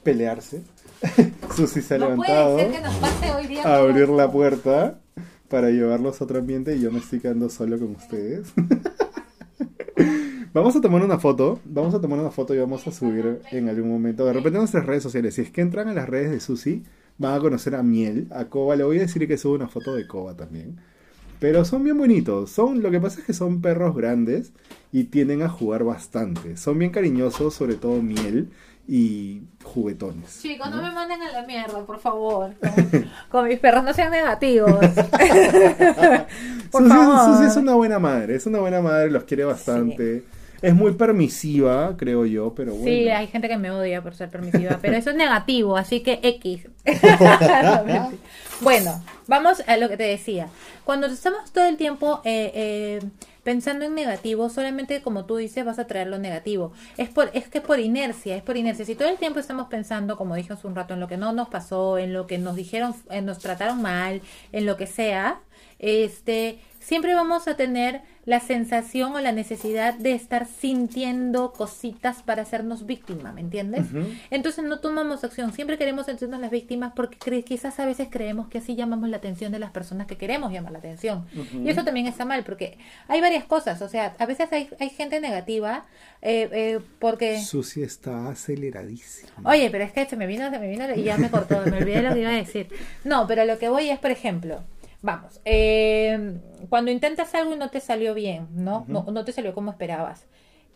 pelearse. 0.05 0.63
Susi 1.57 1.83
se 1.83 1.97
ha 1.97 1.99
No 1.99 2.11
levantado 2.11 2.55
puede 2.55 2.71
ser 2.71 2.81
que 2.81 2.87
nos 2.87 2.95
pase 2.95 3.33
hoy 3.33 3.47
día. 3.49 3.63
a 3.65 3.77
abrir 3.79 4.09
la 4.09 4.31
puerta 4.31 5.01
para 5.49 5.71
llevarlos 5.71 6.21
a 6.21 6.25
otro 6.25 6.39
ambiente 6.39 6.77
y 6.77 6.81
yo 6.81 6.93
me 6.93 7.01
estoy 7.01 7.19
quedando 7.21 7.51
solo 7.51 7.79
con 7.79 7.97
ustedes. 7.97 8.47
Vamos 10.57 10.75
a 10.75 10.81
tomar 10.81 11.05
una 11.05 11.19
foto, 11.19 11.61
vamos 11.67 11.95
a 11.95 12.01
tomar 12.01 12.19
una 12.19 12.31
foto 12.31 12.55
y 12.55 12.59
vamos 12.59 12.87
a 12.87 12.91
subir 12.91 13.43
en 13.51 13.69
algún 13.69 13.91
momento, 13.91 14.25
de 14.25 14.33
repente 14.33 14.57
en 14.57 14.63
nuestras 14.63 14.87
redes 14.87 15.03
sociales. 15.03 15.35
Si 15.35 15.43
es 15.43 15.51
que 15.51 15.61
entran 15.61 15.87
a 15.89 15.93
las 15.93 16.09
redes 16.09 16.31
de 16.31 16.41
Susi, 16.41 16.83
van 17.19 17.35
a 17.35 17.41
conocer 17.41 17.75
a 17.75 17.83
Miel, 17.83 18.27
a 18.31 18.47
Koba. 18.47 18.75
Le 18.75 18.85
voy 18.85 18.97
a 18.97 19.01
decir 19.01 19.29
que 19.29 19.37
suba 19.37 19.57
una 19.57 19.69
foto 19.69 19.95
de 19.95 20.07
Koba 20.07 20.35
también. 20.35 20.79
Pero 21.41 21.67
son 21.67 21.85
bien 21.85 21.99
bonitos. 21.99 22.53
Son, 22.53 22.83
lo 22.83 22.91
que 22.91 22.99
pasa 22.99 23.21
es 23.21 23.27
que 23.27 23.35
son 23.35 23.61
perros 23.61 23.95
grandes 23.95 24.55
y 24.93 25.05
tienden 25.05 25.43
a 25.43 25.51
jugar 25.51 25.85
bastante. 25.85 26.57
Son 26.57 26.79
bien 26.79 26.91
cariñosos, 26.91 27.53
sobre 27.53 27.75
todo 27.75 28.01
Miel 28.01 28.49
y 28.89 29.43
juguetones. 29.63 30.41
Chicos, 30.41 30.71
no 30.71 30.81
me 30.81 30.91
manden 30.91 31.21
a 31.21 31.33
la 31.33 31.47
mierda, 31.47 31.85
por 31.85 31.99
favor. 31.99 32.55
Con, 32.59 33.11
con 33.31 33.49
mis 33.49 33.59
perros 33.59 33.85
no 33.85 33.93
sean 33.93 34.11
negativos. 34.11 34.71
por 36.71 36.83
Susi, 36.83 36.89
favor. 36.89 37.37
Susi 37.37 37.47
es 37.47 37.57
una 37.57 37.75
buena 37.75 37.99
madre, 37.99 38.37
es 38.37 38.47
una 38.47 38.61
buena 38.61 38.81
madre, 38.81 39.11
los 39.11 39.25
quiere 39.25 39.45
bastante. 39.45 40.25
Es 40.63 40.75
muy 40.75 40.93
permisiva, 40.93 41.97
creo 41.97 42.27
yo, 42.27 42.55
pero 42.55 42.73
bueno. 42.73 42.87
Sí, 42.87 43.09
hay 43.09 43.27
gente 43.27 43.49
que 43.49 43.59
me 43.59 43.71
odia 43.71 44.03
por 44.03 44.15
ser 44.15 44.31
permisiva, 44.31 44.79
pero 44.81 44.97
eso 44.97 45.11
es 45.11 45.17
negativo, 45.17 45.77
así 45.77 46.01
que 46.01 46.21
X. 46.23 46.69
bueno, 48.61 49.03
vamos 49.27 49.63
a 49.67 49.77
lo 49.77 49.89
que 49.89 49.97
te 49.97 50.05
decía. 50.05 50.49
Cuando 50.85 51.07
estamos 51.07 51.53
todo 51.53 51.67
el 51.67 51.77
tiempo 51.77 52.21
eh, 52.25 52.53
eh, 52.55 53.01
pensando 53.47 53.85
en 53.85 53.95
negativo, 53.95 54.49
solamente 54.49 55.03
como 55.03 55.25
tú 55.25 55.37
dices 55.37 55.65
vas 55.65 55.79
a 55.79 55.87
traer 55.87 56.09
lo 56.09 56.19
negativo. 56.19 56.73
Es 56.97 57.09
por 57.09 57.31
es 57.33 57.49
que 57.49 57.59
es 57.59 57.65
por 57.65 57.79
inercia, 57.79 58.37
es 58.37 58.43
por 58.43 58.57
inercia. 58.57 58.85
Si 58.85 58.95
todo 58.95 59.09
el 59.09 59.19
tiempo 59.19 59.39
estamos 59.39 59.69
pensando, 59.69 60.17
como 60.17 60.35
dije 60.35 60.53
hace 60.53 60.67
un 60.67 60.75
rato, 60.75 60.95
en 60.95 61.01
lo 61.01 61.09
que 61.09 61.17
no 61.17 61.33
nos 61.33 61.49
pasó, 61.49 61.99
en 61.99 62.13
lo 62.13 62.27
que 62.27 62.39
nos 62.39 62.57
dijeron, 62.57 62.95
eh, 63.11 63.21
nos 63.21 63.39
trataron 63.39 63.83
mal, 63.83 64.23
en 64.53 64.67
lo 64.67 64.77
que 64.77 64.87
sea, 64.87 65.41
este, 65.79 66.59
siempre 66.81 67.15
vamos 67.15 67.47
a 67.47 67.57
tener 67.57 68.03
la 68.27 68.41
sensación 68.41 69.15
o 69.15 69.21
la 69.21 69.31
necesidad 69.31 69.95
de 69.95 70.13
estar 70.13 70.47
sintiendo 70.47 71.53
cositas 71.53 72.23
para 72.23 72.43
hacernos 72.43 72.85
víctima, 72.85 73.33
¿me 73.33 73.41
entiendes? 73.41 73.87
Entonces 74.31 74.65
no 74.65 74.81
tomamos 74.81 75.23
acción, 75.23 75.53
siempre 75.53 75.79
queremos 75.79 76.07
sentirnos 76.07 76.41
las 76.41 76.51
víctimas 76.51 76.93
porque 76.95 77.45
quizás 77.45 77.79
a 77.79 77.87
veces 77.87 78.09
creemos 78.11 78.49
que 78.49 78.59
así 78.59 78.75
llamamos 78.75 79.09
la 79.09 79.19
atención 79.19 79.53
de 79.53 79.61
las 79.61 79.71
personas 79.71 80.09
que 80.09 80.17
queremos 80.17 80.53
llamar 80.53 80.73
la 80.73 80.79
atención. 80.79 81.25
Y 81.65 81.69
eso 81.69 81.85
también 81.85 82.09
está 82.09 82.25
mal 82.25 82.43
porque 82.43 82.79
hay 83.07 83.21
varias 83.21 83.45
cosas, 83.45 83.81
o 83.81 83.89
sea, 83.89 84.17
a 84.19 84.27
veces 84.27 84.53
hay, 84.53 84.69
hay 84.81 84.91
gente 84.91 85.21
negativa 85.21 85.87
eh, 86.21 86.49
eh, 86.53 86.81
porque... 86.99 87.41
Susi 87.41 87.83
está 87.83 88.31
aceleradísima. 88.31 89.49
Oye, 89.49 89.71
pero 89.71 89.85
es 89.85 89.93
que 89.93 90.05
se 90.05 90.17
me 90.17 90.27
vino, 90.27 90.51
se 90.51 90.59
me 90.59 90.69
vino 90.69 90.93
y 90.97 91.05
ya 91.05 91.17
me 91.17 91.31
cortó, 91.31 91.63
me 91.67 91.79
olvidé 91.79 92.03
lo 92.03 92.13
que 92.13 92.21
iba 92.21 92.31
a 92.31 92.35
decir. 92.35 92.69
No, 93.05 93.29
pero 93.29 93.45
lo 93.45 93.57
que 93.59 93.69
voy 93.69 93.89
es, 93.89 94.01
por 94.01 94.11
ejemplo, 94.11 94.65
vamos, 95.07 95.41
eh, 95.47 96.39
cuando 96.69 96.91
intentas 96.91 97.35
algo 97.35 97.55
y 97.55 97.57
no 97.57 97.71
te 97.71 97.81
salió 97.81 98.13
bien, 98.13 98.49
¿no? 98.53 98.85
no, 98.89 99.05
no 99.05 99.25
te 99.25 99.33
salió 99.33 99.55
como 99.55 99.71
esperabas. 99.71 100.27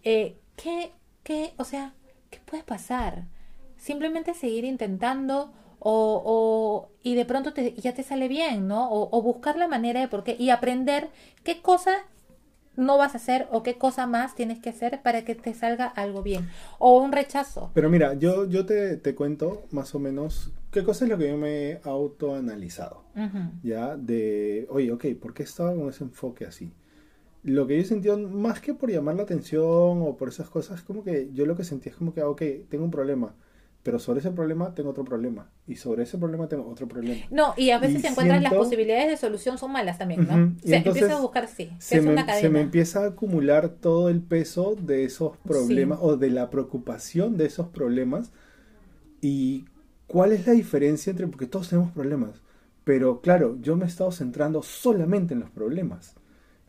Eh, 0.05 0.39
¿qué, 0.57 0.93
qué, 1.23 1.53
o 1.59 1.65
sea, 1.65 1.93
qué 2.31 2.39
puede 2.47 2.63
pasar? 2.63 3.25
Simplemente 3.77 4.33
seguir 4.33 4.65
intentando 4.65 5.53
o, 5.81 6.23
o 6.25 6.91
y 7.03 7.15
de 7.17 7.25
pronto 7.25 7.53
te, 7.53 7.75
ya 7.75 7.93
te 7.93 8.03
sale 8.03 8.29
bien, 8.29 8.69
¿no? 8.69 8.91
O, 8.91 9.09
o 9.17 9.23
buscar 9.23 9.57
la 9.57 9.69
manera 9.69 10.01
de 10.01 10.09
por 10.09 10.23
qué 10.23 10.37
y 10.39 10.51
aprender 10.51 11.11
qué 11.43 11.61
cosa 11.61 11.97
no 12.77 12.99
vas 12.99 13.15
a 13.15 13.17
hacer 13.19 13.49
o 13.51 13.63
qué 13.63 13.79
cosa 13.79 14.07
más 14.07 14.35
tienes 14.35 14.61
que 14.61 14.71
hacer 14.71 15.03
para 15.03 15.25
que 15.25 15.35
te 15.35 15.55
salga 15.55 15.87
algo 15.87 16.23
bien. 16.23 16.49
O 16.79 17.01
un 17.01 17.11
rechazo. 17.13 17.71
Pero 17.75 17.91
mira, 17.91 18.15
yo, 18.15 18.49
yo 18.49 18.65
te, 18.65 18.97
te 18.97 19.15
cuento 19.15 19.65
más 19.71 19.95
o 19.95 19.99
menos 19.99 20.53
qué 20.71 20.85
cosa 20.85 21.05
es 21.05 21.11
lo 21.11 21.19
que 21.19 21.29
yo 21.29 21.37
me 21.37 21.71
he 21.71 21.81
autoanalizado. 21.85 23.05
Ujú. 23.17 23.39
Ya, 23.63 23.97
de, 23.97 24.67
oye, 24.71 24.93
ok, 24.93 25.07
¿por 25.21 25.35
qué 25.35 25.43
estaba 25.43 25.75
con 25.75 25.89
ese 25.89 26.05
enfoque 26.05 26.45
así? 26.45 26.73
Lo 27.43 27.67
que 27.67 27.79
yo 27.79 27.85
sentía, 27.85 28.17
más 28.17 28.61
que 28.61 28.75
por 28.75 28.91
llamar 28.91 29.17
la 29.17 29.23
atención 29.23 29.63
o 30.03 30.17
por 30.19 30.29
esas 30.29 30.49
cosas, 30.51 30.83
como 30.83 31.03
que 31.03 31.31
yo 31.33 31.47
lo 31.47 31.57
que 31.57 31.65
sentía 31.65 31.91
es 31.93 31.97
como 31.97 32.13
que, 32.13 32.21
ah, 32.21 32.29
ok, 32.29 32.43
tengo 32.69 32.85
un 32.85 32.91
problema, 32.91 33.35
pero 33.83 33.99
sobre 33.99 34.21
ese 34.21 34.31
problema 34.31 34.75
tengo 34.75 34.91
otro 34.91 35.05
problema, 35.05 35.49
y 35.67 35.77
sobre 35.77 36.03
ese 36.03 36.19
problema 36.19 36.49
tengo 36.49 36.69
otro 36.69 36.87
problema. 36.87 37.19
No, 37.31 37.55
y 37.57 37.71
a 37.71 37.79
veces 37.79 38.05
Y 38.05 38.07
encuentras 38.09 38.43
las 38.43 38.51
siento- 38.51 38.63
posibilidades 38.65 39.09
de 39.09 39.17
solución 39.17 39.57
son 39.57 39.73
malas 39.73 39.97
también, 39.97 40.27
¿no? 40.29 40.35
Ujú, 40.35 40.53
y 40.63 40.69
Se 40.69 40.77
entonces 40.77 41.03
empieza 41.03 41.19
a 41.19 41.23
buscar, 41.23 41.49
sí. 41.49 41.71
Se, 41.79 41.95
se 41.97 42.03
me, 42.03 42.13
una 42.13 42.35
se 42.35 42.51
me 42.51 42.61
empieza 42.61 43.05
a 43.05 43.07
acumular 43.07 43.71
todo 43.71 44.11
el 44.11 44.21
peso 44.21 44.77
de 44.79 45.05
esos 45.05 45.39
problemas 45.39 45.99
Sí. 45.99 46.05
o 46.07 46.17
de 46.19 46.29
la 46.31 46.51
preocupación 46.51 47.39
de 47.39 47.47
esos 47.47 47.69
problemas. 47.69 48.33
¿Y 49.23 49.65
cuál 50.11 50.33
es 50.33 50.47
la 50.47 50.53
diferencia 50.53 51.11
entre.? 51.11 51.27
Porque 51.29 51.47
todos 51.47 51.69
tenemos 51.71 51.93
problemas. 51.93 52.43
Pero 52.85 53.21
claro, 53.21 53.59
yo 53.61 53.77
me 53.77 53.85
he 53.85 53.89
estado 53.89 54.13
centrando 54.13 54.63
solamente 54.63 55.35
en 55.35 55.41
los 55.41 55.51
problemas. 55.51 56.15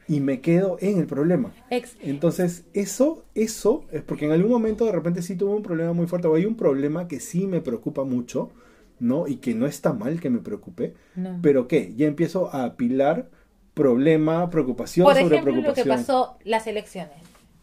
Y 0.08 0.20
me 0.20 0.42
quedo 0.42 0.78
en 0.82 1.00
el 1.00 1.08
problema. 1.08 1.54
Ex- 1.70 1.96
Entonces, 2.02 2.66
eso, 2.74 3.24
eso 3.36 3.86
es 3.92 4.02
porque 4.04 4.26
en 4.26 4.32
algún 4.32 4.52
momento 4.52 4.86
de 4.86 4.92
repente 4.92 5.22
sí 5.22 5.36
tuve 5.36 5.56
un 5.56 5.64
problema 5.64 5.94
muy 5.94 6.08
fuerte 6.08 6.28
o 6.28 6.36
hay 6.36 6.46
un 6.46 6.56
problema 6.58 7.08
que 7.08 7.20
sí 7.20 7.48
me 7.48 7.62
preocupa 7.62 8.04
mucho, 8.04 8.52
¿no? 9.00 9.28
Y 9.28 9.38
que 9.38 9.54
no 9.56 9.68
está 9.68 9.94
mal 9.94 10.20
que 10.20 10.30
me 10.30 10.40
preocupe, 10.40 10.96
no. 11.16 11.40
pero 11.42 11.68
¿qué? 11.68 11.94
Ya 11.96 12.08
empiezo 12.08 12.54
a 12.54 12.66
apilar 12.66 13.30
problema, 13.74 14.50
preocupación 14.50 15.06
Por 15.08 15.18
sobre 15.18 15.28
ejemplo, 15.28 15.52
lo 15.54 15.74
que 15.74 15.84
preocupación. 15.84 15.98
pasó 15.98 16.38
las 16.44 16.68
elecciones. 16.68 17.18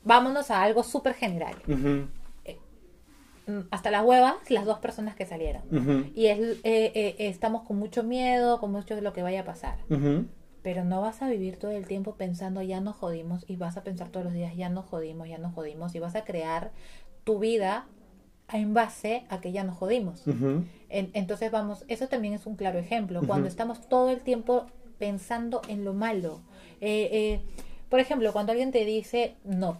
Vámonos 0.04 0.50
a 0.50 0.62
algo 0.62 0.82
súper 0.84 1.14
general. 1.14 1.54
Ujú, 1.68 1.88
Mm, 1.88 2.08
Hasta 3.70 3.90
las 3.90 4.04
huevas, 4.04 4.34
las 4.50 4.64
dos 4.66 4.78
personas 4.78 5.14
que 5.16 5.24
salieron. 5.26 5.62
Y 6.14 6.26
es, 6.26 6.38
eh, 6.64 6.92
eh, 6.94 7.14
estamos 7.18 7.62
con 7.62 7.78
mucho 7.78 8.02
miedo, 8.02 8.60
con 8.60 8.72
mucho 8.72 8.94
de 8.94 9.02
lo 9.02 9.12
que 9.12 9.22
vaya 9.22 9.40
a 9.40 9.44
pasar. 9.44 9.78
Pero 10.62 10.84
no 10.84 11.00
vas 11.00 11.22
a 11.22 11.28
vivir 11.28 11.56
todo 11.56 11.70
el 11.70 11.86
tiempo 11.86 12.16
pensando 12.16 12.60
ya 12.62 12.80
nos 12.80 12.96
jodimos 12.96 13.44
y 13.48 13.56
vas 13.56 13.76
a 13.76 13.82
pensar 13.84 14.08
todos 14.10 14.24
los 14.24 14.34
días 14.34 14.54
ya 14.56 14.68
nos 14.68 14.84
jodimos, 14.86 15.28
ya 15.28 15.38
nos 15.38 15.54
jodimos 15.54 15.94
y 15.94 15.98
vas 15.98 16.14
a 16.14 16.24
crear 16.24 16.72
tu 17.24 17.38
vida 17.38 17.86
en 18.52 18.74
base 18.74 19.24
a 19.30 19.40
que 19.40 19.52
ya 19.52 19.62
nos 19.64 19.76
jodimos. 19.76 20.22
En- 20.90 21.10
entonces 21.14 21.50
vamos, 21.50 21.84
eso 21.88 22.08
también 22.08 22.34
es 22.34 22.44
un 22.46 22.56
claro 22.56 22.78
ejemplo. 22.78 23.20
Cuando 23.26 23.46
estamos 23.48 23.88
todo 23.88 24.10
el 24.10 24.20
tiempo 24.20 24.66
pensando 24.98 25.62
en 25.68 25.84
lo 25.84 25.94
malo. 25.94 26.40
Eh, 26.80 27.08
eh, 27.12 27.40
por 27.88 28.00
ejemplo, 28.00 28.32
cuando 28.32 28.52
alguien 28.52 28.72
te 28.72 28.84
dice, 28.84 29.36
no, 29.44 29.78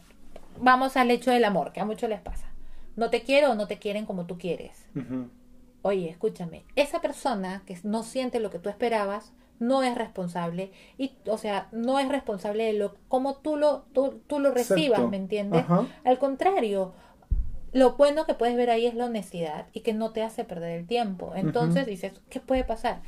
vamos 0.60 0.96
al 0.96 1.10
hecho 1.10 1.30
del 1.30 1.44
amor, 1.44 1.72
que 1.72 1.80
a 1.80 1.84
muchos 1.84 2.08
les 2.08 2.20
pasa. 2.20 2.46
No 2.98 3.10
te 3.10 3.22
quiero 3.22 3.52
o 3.52 3.54
no 3.54 3.68
te 3.68 3.78
quieren 3.78 4.06
como 4.06 4.26
tú 4.26 4.38
quieres. 4.38 4.84
oye, 5.82 6.10
escúchame, 6.10 6.64
esa 6.74 7.00
persona 7.00 7.62
que 7.64 7.78
no 7.84 8.02
siente 8.02 8.40
lo 8.40 8.50
que 8.50 8.58
tú 8.58 8.68
esperabas, 8.68 9.32
no 9.60 9.82
es 9.82 9.94
responsable 9.96 10.70
y 10.98 11.12
o 11.26 11.36
sea 11.36 11.68
no 11.72 11.98
es 11.98 12.08
responsable 12.08 12.64
de 12.64 12.74
lo 12.74 12.94
como 13.08 13.38
tú 13.38 13.56
lo 13.56 13.86
tú, 13.92 14.20
tú 14.28 14.38
lo 14.38 14.52
recibas 14.52 15.08
me 15.10 15.16
entiendes 15.16 15.64
Ajá. 15.64 15.84
al 16.04 16.16
contrario 16.20 16.92
lo 17.72 17.96
bueno 17.96 18.24
que 18.24 18.34
puedes 18.34 18.56
ver 18.56 18.70
ahí 18.70 18.86
es 18.86 18.94
la 18.94 19.06
honestidad 19.06 19.66
y 19.72 19.80
que 19.80 19.92
no 19.94 20.12
te 20.12 20.22
hace 20.22 20.44
perder 20.44 20.78
el 20.78 20.86
tiempo. 20.86 21.32
Entonces 21.34 21.86
dices 21.86 22.12
qué 22.30 22.38
puede 22.38 22.62
pasar 22.62 23.02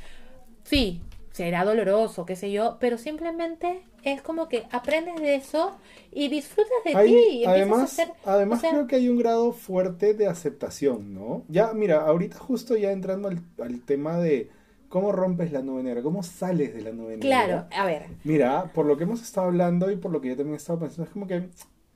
sí 0.63 1.01
será 1.31 1.63
doloroso 1.63 2.25
qué 2.25 2.35
sé 2.35 2.51
yo 2.51 2.77
pero 2.79 2.97
simplemente 2.97 3.83
es 4.03 4.21
como 4.21 4.49
que 4.49 4.67
aprendes 4.71 5.15
de 5.21 5.35
eso 5.35 5.75
y 6.11 6.27
disfrutas 6.27 6.71
de 6.85 6.91
ti 7.05 7.15
y 7.31 7.45
además, 7.45 7.79
a 7.79 7.83
hacer 7.83 8.13
además 8.25 8.59
o 8.59 8.61
sea, 8.61 8.71
creo 8.71 8.87
que 8.87 8.95
hay 8.95 9.09
un 9.09 9.17
grado 9.17 9.53
fuerte 9.53 10.13
de 10.13 10.27
aceptación, 10.27 11.13
¿no? 11.13 11.43
Ya, 11.47 11.73
mira, 11.73 12.01
ahorita 12.01 12.37
justo 12.37 12.75
ya 12.75 12.91
entrando 12.91 13.29
al, 13.29 13.39
al 13.59 13.81
tema 13.81 14.17
de 14.17 14.49
cómo 14.89 15.11
rompes 15.11 15.51
la 15.51 15.61
negra, 15.61 16.01
cómo 16.03 16.21
sales 16.23 16.73
de 16.73 16.81
la 16.81 16.91
negra. 16.91 17.19
claro 17.19 17.65
a 17.71 17.85
ver 17.85 18.07
Mira, 18.23 18.71
por 18.73 18.85
lo 18.85 18.97
que 18.97 19.03
hemos 19.03 19.21
estado 19.21 19.47
hablando 19.47 19.89
y 19.89 19.95
por 19.95 20.11
lo 20.11 20.19
que 20.19 20.29
yo 20.29 20.35
también 20.35 20.55
he 20.55 20.57
estado 20.57 20.79
pensando, 20.79 21.03
es 21.05 21.09
como 21.11 21.27
que, 21.27 21.49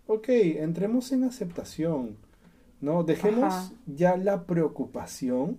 ok, 0.08 0.30
entremos 0.30 1.12
en 1.12 1.24
aceptación, 1.26 2.18
¿no? 2.82 3.04
Dejemos 3.04 3.54
Ajá. 3.54 3.72
ya 3.86 4.16
la 4.16 4.46
preocupación 4.46 5.58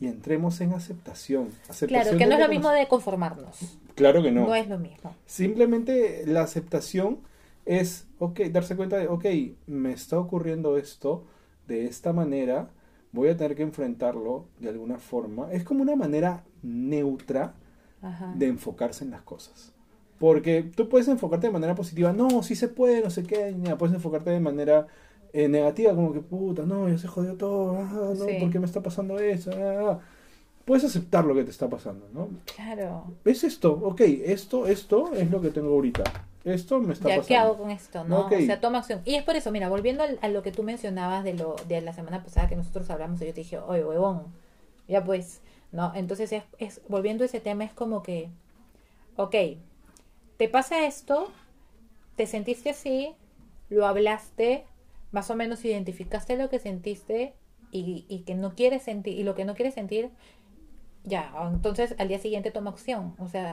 y 0.00 0.06
entremos 0.06 0.60
en 0.60 0.72
aceptación. 0.72 1.48
aceptación 1.68 1.88
claro 1.88 2.18
que 2.18 2.26
no 2.26 2.34
es 2.34 2.40
lo 2.40 2.48
mismo 2.48 2.70
de 2.70 2.86
conformarnos 2.86 3.78
Claro 3.94 4.22
que 4.22 4.30
no. 4.30 4.46
no 4.46 4.54
es 4.54 4.68
lo 4.68 4.78
mismo 4.78 5.14
Simplemente 5.26 6.24
la 6.26 6.42
aceptación 6.42 7.18
es, 7.66 8.06
ok, 8.18 8.40
darse 8.50 8.76
cuenta 8.76 8.96
de, 8.96 9.08
ok, 9.08 9.26
me 9.66 9.92
está 9.92 10.18
ocurriendo 10.18 10.78
esto 10.78 11.24
de 11.66 11.84
esta 11.86 12.12
manera, 12.12 12.70
voy 13.12 13.28
a 13.28 13.36
tener 13.36 13.54
que 13.56 13.62
enfrentarlo 13.62 14.46
de 14.58 14.70
alguna 14.70 14.98
forma. 14.98 15.52
Es 15.52 15.64
como 15.64 15.82
una 15.82 15.94
manera 15.94 16.44
neutra 16.62 17.54
Ajá. 18.00 18.32
de 18.36 18.46
enfocarse 18.46 19.04
en 19.04 19.10
las 19.10 19.22
cosas. 19.22 19.74
Porque 20.18 20.62
tú 20.62 20.88
puedes 20.88 21.08
enfocarte 21.08 21.48
de 21.48 21.52
manera 21.52 21.74
positiva, 21.74 22.12
no, 22.12 22.42
sí 22.42 22.56
se 22.56 22.68
puede, 22.68 23.02
no 23.02 23.10
sé 23.10 23.22
qué, 23.24 23.54
ya, 23.62 23.76
puedes 23.76 23.94
enfocarte 23.94 24.30
de 24.30 24.40
manera 24.40 24.86
eh, 25.32 25.48
negativa, 25.48 25.94
como 25.94 26.12
que 26.12 26.20
puta, 26.20 26.62
no, 26.64 26.88
ya 26.88 26.98
se 26.98 27.08
jodió 27.08 27.34
todo, 27.36 27.76
ah, 27.78 28.14
no, 28.16 28.26
Sí. 28.26 28.36
¿por 28.40 28.50
qué 28.50 28.58
me 28.58 28.66
está 28.66 28.82
pasando 28.82 29.18
eso? 29.18 29.50
Ah, 29.54 29.92
ah. 29.92 29.98
Puedes 30.64 30.84
aceptar 30.84 31.24
lo 31.24 31.34
que 31.34 31.44
te 31.44 31.50
está 31.50 31.68
pasando, 31.68 32.08
¿no? 32.12 32.28
claro 32.56 33.04
Es 33.24 33.42
esto, 33.44 33.72
ok, 33.72 34.00
esto, 34.02 34.66
esto 34.66 35.12
es 35.14 35.30
lo 35.30 35.40
que 35.40 35.50
tengo 35.50 35.70
ahorita. 35.70 36.04
Esto 36.44 36.78
me 36.80 36.92
está 36.92 37.08
ya, 37.08 37.16
pasando. 37.16 37.26
¿qué 37.28 37.36
hago 37.36 37.58
con 37.58 37.70
esto? 37.70 38.04
¿no? 38.04 38.20
Ok. 38.20 38.32
O 38.32 38.40
sea, 38.42 38.60
toma 38.60 38.78
acción. 38.78 39.00
Y 39.04 39.14
es 39.16 39.22
por 39.24 39.36
eso, 39.36 39.50
mira, 39.50 39.68
volviendo 39.68 40.04
a 40.20 40.28
lo 40.28 40.42
que 40.42 40.52
tú 40.52 40.62
mencionabas 40.62 41.24
de 41.24 41.34
lo 41.34 41.56
de 41.68 41.80
la 41.80 41.92
semana 41.92 42.22
pasada 42.22 42.48
que 42.48 42.56
nosotros 42.56 42.88
hablamos, 42.90 43.20
y 43.22 43.26
yo 43.26 43.34
te 43.34 43.40
dije, 43.40 43.58
oye, 43.58 43.84
huevón, 43.84 44.24
ya 44.88 45.04
pues, 45.04 45.40
¿no? 45.72 45.92
Entonces, 45.94 46.32
es, 46.32 46.44
es 46.58 46.80
volviendo 46.88 47.24
a 47.24 47.26
ese 47.26 47.40
tema, 47.40 47.64
es 47.64 47.72
como 47.72 48.02
que, 48.02 48.30
ok, 49.16 49.34
te 50.36 50.48
pasa 50.48 50.86
esto, 50.86 51.30
te 52.16 52.26
sentiste 52.26 52.70
así, 52.70 53.14
lo 53.68 53.86
hablaste, 53.86 54.64
más 55.12 55.30
o 55.30 55.36
menos 55.36 55.64
identificaste 55.64 56.36
lo 56.36 56.48
que 56.48 56.58
sentiste 56.58 57.34
y, 57.70 58.04
y 58.08 58.20
que 58.20 58.34
no 58.34 58.54
quieres 58.54 58.82
sentir, 58.82 59.18
y 59.18 59.22
lo 59.24 59.34
que 59.34 59.44
no 59.44 59.54
quieres 59.54 59.74
sentir, 59.74 60.10
ya, 61.04 61.32
entonces 61.52 61.94
al 61.98 62.08
día 62.08 62.18
siguiente 62.18 62.50
toma 62.50 62.70
acción, 62.70 63.14
o 63.18 63.28
sea, 63.28 63.52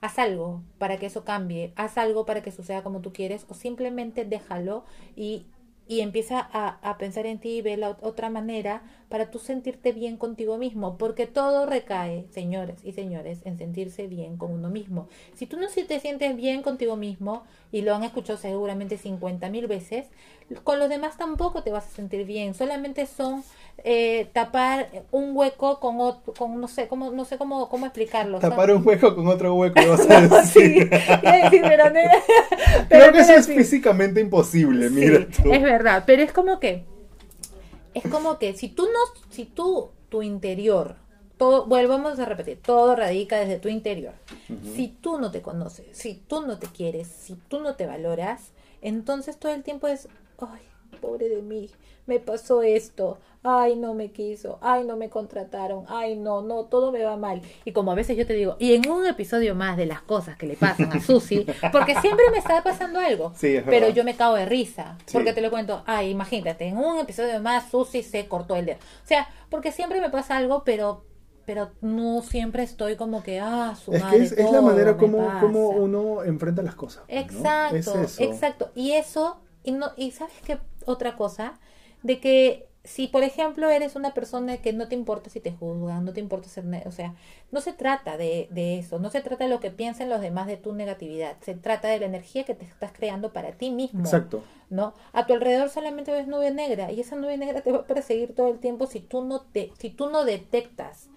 haz 0.00 0.18
algo 0.18 0.62
para 0.78 0.96
que 0.96 1.06
eso 1.06 1.24
cambie, 1.24 1.72
haz 1.76 1.98
algo 1.98 2.26
para 2.26 2.42
que 2.42 2.50
suceda 2.50 2.82
como 2.82 3.00
tú 3.00 3.12
quieres 3.12 3.46
o 3.48 3.54
simplemente 3.54 4.24
déjalo 4.24 4.84
y, 5.14 5.46
y 5.86 6.00
empieza 6.00 6.40
a, 6.40 6.78
a 6.82 6.98
pensar 6.98 7.26
en 7.26 7.38
ti 7.38 7.58
y 7.58 7.62
ve 7.62 7.76
la 7.76 7.90
ot- 7.90 7.98
otra 8.02 8.28
manera 8.28 8.82
para 9.08 9.30
tú 9.30 9.38
sentirte 9.38 9.92
bien 9.92 10.16
contigo 10.16 10.58
mismo, 10.58 10.98
porque 10.98 11.26
todo 11.26 11.66
recae, 11.66 12.26
señores 12.30 12.80
y 12.82 12.92
señores, 12.92 13.40
en 13.44 13.56
sentirse 13.56 14.06
bien 14.08 14.36
con 14.36 14.52
uno 14.52 14.68
mismo. 14.68 15.08
Si 15.34 15.46
tú 15.46 15.56
no 15.58 15.66
te 15.68 16.00
sientes 16.00 16.34
bien 16.36 16.62
contigo 16.62 16.96
mismo, 16.96 17.44
y 17.70 17.82
lo 17.82 17.94
han 17.94 18.02
escuchado 18.04 18.38
seguramente 18.38 18.96
50 18.98 19.48
mil 19.50 19.66
veces, 19.66 20.06
con 20.64 20.78
los 20.78 20.88
demás 20.88 21.16
tampoco 21.16 21.62
te 21.62 21.70
vas 21.70 21.86
a 21.86 21.90
sentir 21.90 22.24
bien, 22.24 22.54
solamente 22.54 23.06
son 23.06 23.42
eh, 23.84 24.28
tapar 24.32 24.88
un 25.10 25.36
hueco 25.36 25.78
con 25.80 26.00
otro, 26.00 26.32
con 26.34 26.60
no 26.60 26.68
sé 26.68 26.88
cómo, 26.88 27.10
no 27.10 27.24
sé 27.24 27.36
cómo, 27.38 27.68
cómo 27.68 27.86
explicarlo. 27.86 28.38
Tapar 28.38 28.72
un 28.72 28.86
hueco 28.86 29.14
con 29.14 29.26
otro 29.28 29.54
hueco, 29.54 29.80
vas 29.88 30.08
a 30.08 30.20
no, 30.22 30.42
sí, 30.44 30.60
decir. 30.80 31.62
pero 31.62 31.90
no 31.90 32.00
pero 32.88 32.88
Creo 32.88 33.12
que 33.12 33.18
eso 33.20 33.34
es 33.34 33.46
físicamente 33.46 34.20
imposible, 34.20 34.88
Sí, 34.88 34.94
mira 34.94 35.26
tú. 35.28 35.52
es 35.52 35.62
verdad, 35.62 36.04
pero 36.06 36.22
es 36.22 36.32
como 36.32 36.58
que 36.58 36.84
es 37.96 38.10
como 38.10 38.38
que 38.38 38.54
si 38.54 38.68
tú 38.68 38.84
no 38.84 39.22
si 39.30 39.46
tú 39.46 39.90
tu 40.08 40.22
interior 40.22 40.96
todo 41.36 41.66
volvamos 41.66 42.18
a 42.18 42.24
repetir, 42.24 42.60
todo 42.62 42.96
radica 42.96 43.38
desde 43.38 43.58
tu 43.58 43.68
interior. 43.68 44.14
Si 44.74 44.88
tú 44.88 45.18
no 45.18 45.30
te 45.30 45.42
conoces, 45.42 45.86
si 45.92 46.14
tú 46.14 46.40
no 46.40 46.58
te 46.58 46.66
quieres, 46.66 47.08
si 47.08 47.34
tú 47.34 47.60
no 47.60 47.74
te 47.74 47.86
valoras, 47.86 48.52
entonces 48.80 49.38
todo 49.38 49.52
el 49.52 49.62
tiempo 49.62 49.86
es, 49.86 50.08
ay, 50.38 50.62
pobre 50.96 51.28
de 51.28 51.42
mí, 51.42 51.70
me 52.06 52.18
pasó 52.20 52.62
esto, 52.62 53.18
ay, 53.42 53.74
no 53.76 53.94
me 53.94 54.10
quiso, 54.12 54.58
ay, 54.60 54.84
no 54.84 54.96
me 54.96 55.08
contrataron, 55.10 55.84
ay, 55.88 56.16
no, 56.16 56.42
no, 56.42 56.64
todo 56.64 56.92
me 56.92 57.02
va 57.04 57.16
mal. 57.16 57.42
Y 57.64 57.72
como 57.72 57.90
a 57.92 57.94
veces 57.94 58.16
yo 58.16 58.26
te 58.26 58.34
digo, 58.34 58.56
y 58.58 58.74
en 58.74 58.88
un 58.88 59.06
episodio 59.06 59.54
más 59.54 59.76
de 59.76 59.86
las 59.86 60.02
cosas 60.02 60.36
que 60.36 60.46
le 60.46 60.56
pasan 60.56 60.92
a 60.92 61.00
Susi, 61.00 61.44
porque 61.72 61.94
siempre 62.00 62.24
me 62.30 62.38
está 62.38 62.62
pasando 62.62 63.00
algo, 63.00 63.32
Sí, 63.36 63.56
es 63.56 63.64
pero 63.64 63.88
yo 63.88 64.04
me 64.04 64.14
cago 64.16 64.34
de 64.36 64.46
risa, 64.46 64.96
Sí. 65.06 65.12
porque 65.14 65.32
te 65.32 65.40
lo 65.40 65.50
cuento, 65.50 65.82
ay, 65.86 66.10
imagínate, 66.10 66.66
en 66.66 66.76
un 66.78 66.98
episodio 66.98 67.40
más 67.40 67.70
Susi 67.70 68.02
se 68.02 68.26
cortó 68.28 68.56
el 68.56 68.66
dedo. 68.66 68.78
O 69.04 69.06
sea, 69.06 69.28
porque 69.50 69.72
siempre 69.72 70.00
me 70.00 70.10
pasa 70.10 70.36
algo, 70.36 70.62
pero 70.64 71.04
pero 71.44 71.70
no 71.80 72.22
siempre 72.22 72.64
estoy 72.64 72.96
como 72.96 73.22
que, 73.22 73.38
ah, 73.38 73.76
su 73.76 73.92
Es 73.94 74.02
madre, 74.02 74.18
que 74.18 74.24
es, 74.24 74.32
es 74.32 74.50
la 74.50 74.60
manera 74.60 74.96
como, 74.96 75.30
como 75.40 75.68
uno 75.68 76.24
enfrenta 76.24 76.60
las 76.60 76.74
cosas. 76.74 77.04
pues, 77.06 77.30
¿no? 77.32 77.38
Exacto, 77.38 77.76
Es 77.76 77.86
eso. 77.86 78.22
exacto. 78.24 78.70
Y 78.74 78.92
eso, 78.92 79.38
y 79.62 79.70
no, 79.70 79.92
y 79.96 80.10
sabes 80.10 80.34
qué 80.44 80.58
otra 80.86 81.16
cosa, 81.16 81.58
de 82.02 82.20
que 82.20 82.66
si 82.84 83.08
por 83.08 83.24
ejemplo 83.24 83.68
eres 83.68 83.96
una 83.96 84.14
persona 84.14 84.58
que 84.58 84.72
no 84.72 84.86
te 84.86 84.94
importa 84.94 85.28
si 85.28 85.40
te 85.40 85.50
juzgan, 85.50 86.04
no 86.04 86.12
te 86.12 86.20
importa 86.20 86.48
ser, 86.48 86.64
o 86.86 86.92
sea, 86.92 87.14
no 87.50 87.60
se 87.60 87.72
trata 87.72 88.16
de, 88.16 88.46
de 88.52 88.78
eso, 88.78 89.00
no 89.00 89.10
se 89.10 89.20
trata 89.20 89.42
de 89.44 89.50
lo 89.50 89.58
que 89.58 89.72
piensen 89.72 90.08
los 90.08 90.20
demás 90.20 90.46
de 90.46 90.56
tu 90.56 90.72
negatividad, 90.72 91.36
se 91.40 91.54
trata 91.54 91.88
de 91.88 91.98
la 91.98 92.06
energía 92.06 92.44
que 92.44 92.54
te 92.54 92.64
estás 92.64 92.92
creando 92.92 93.32
para 93.32 93.52
ti 93.52 93.70
mismo. 93.70 94.00
Exacto. 94.04 94.44
¿no? 94.70 94.94
A 95.12 95.26
tu 95.26 95.32
alrededor 95.34 95.68
solamente 95.68 96.12
ves 96.12 96.28
nube 96.28 96.50
negra 96.52 96.92
y 96.92 97.00
esa 97.00 97.16
nube 97.16 97.36
negra 97.36 97.60
te 97.60 97.72
va 97.72 97.78
a 97.78 97.86
perseguir 97.86 98.34
todo 98.34 98.48
el 98.48 98.58
tiempo 98.60 98.86
si 98.86 99.00
tú 99.00 99.24
no 99.24 99.40
te, 99.40 99.72
si 99.78 99.90
tú 99.90 100.08
no 100.10 100.24
detectas, 100.24 101.08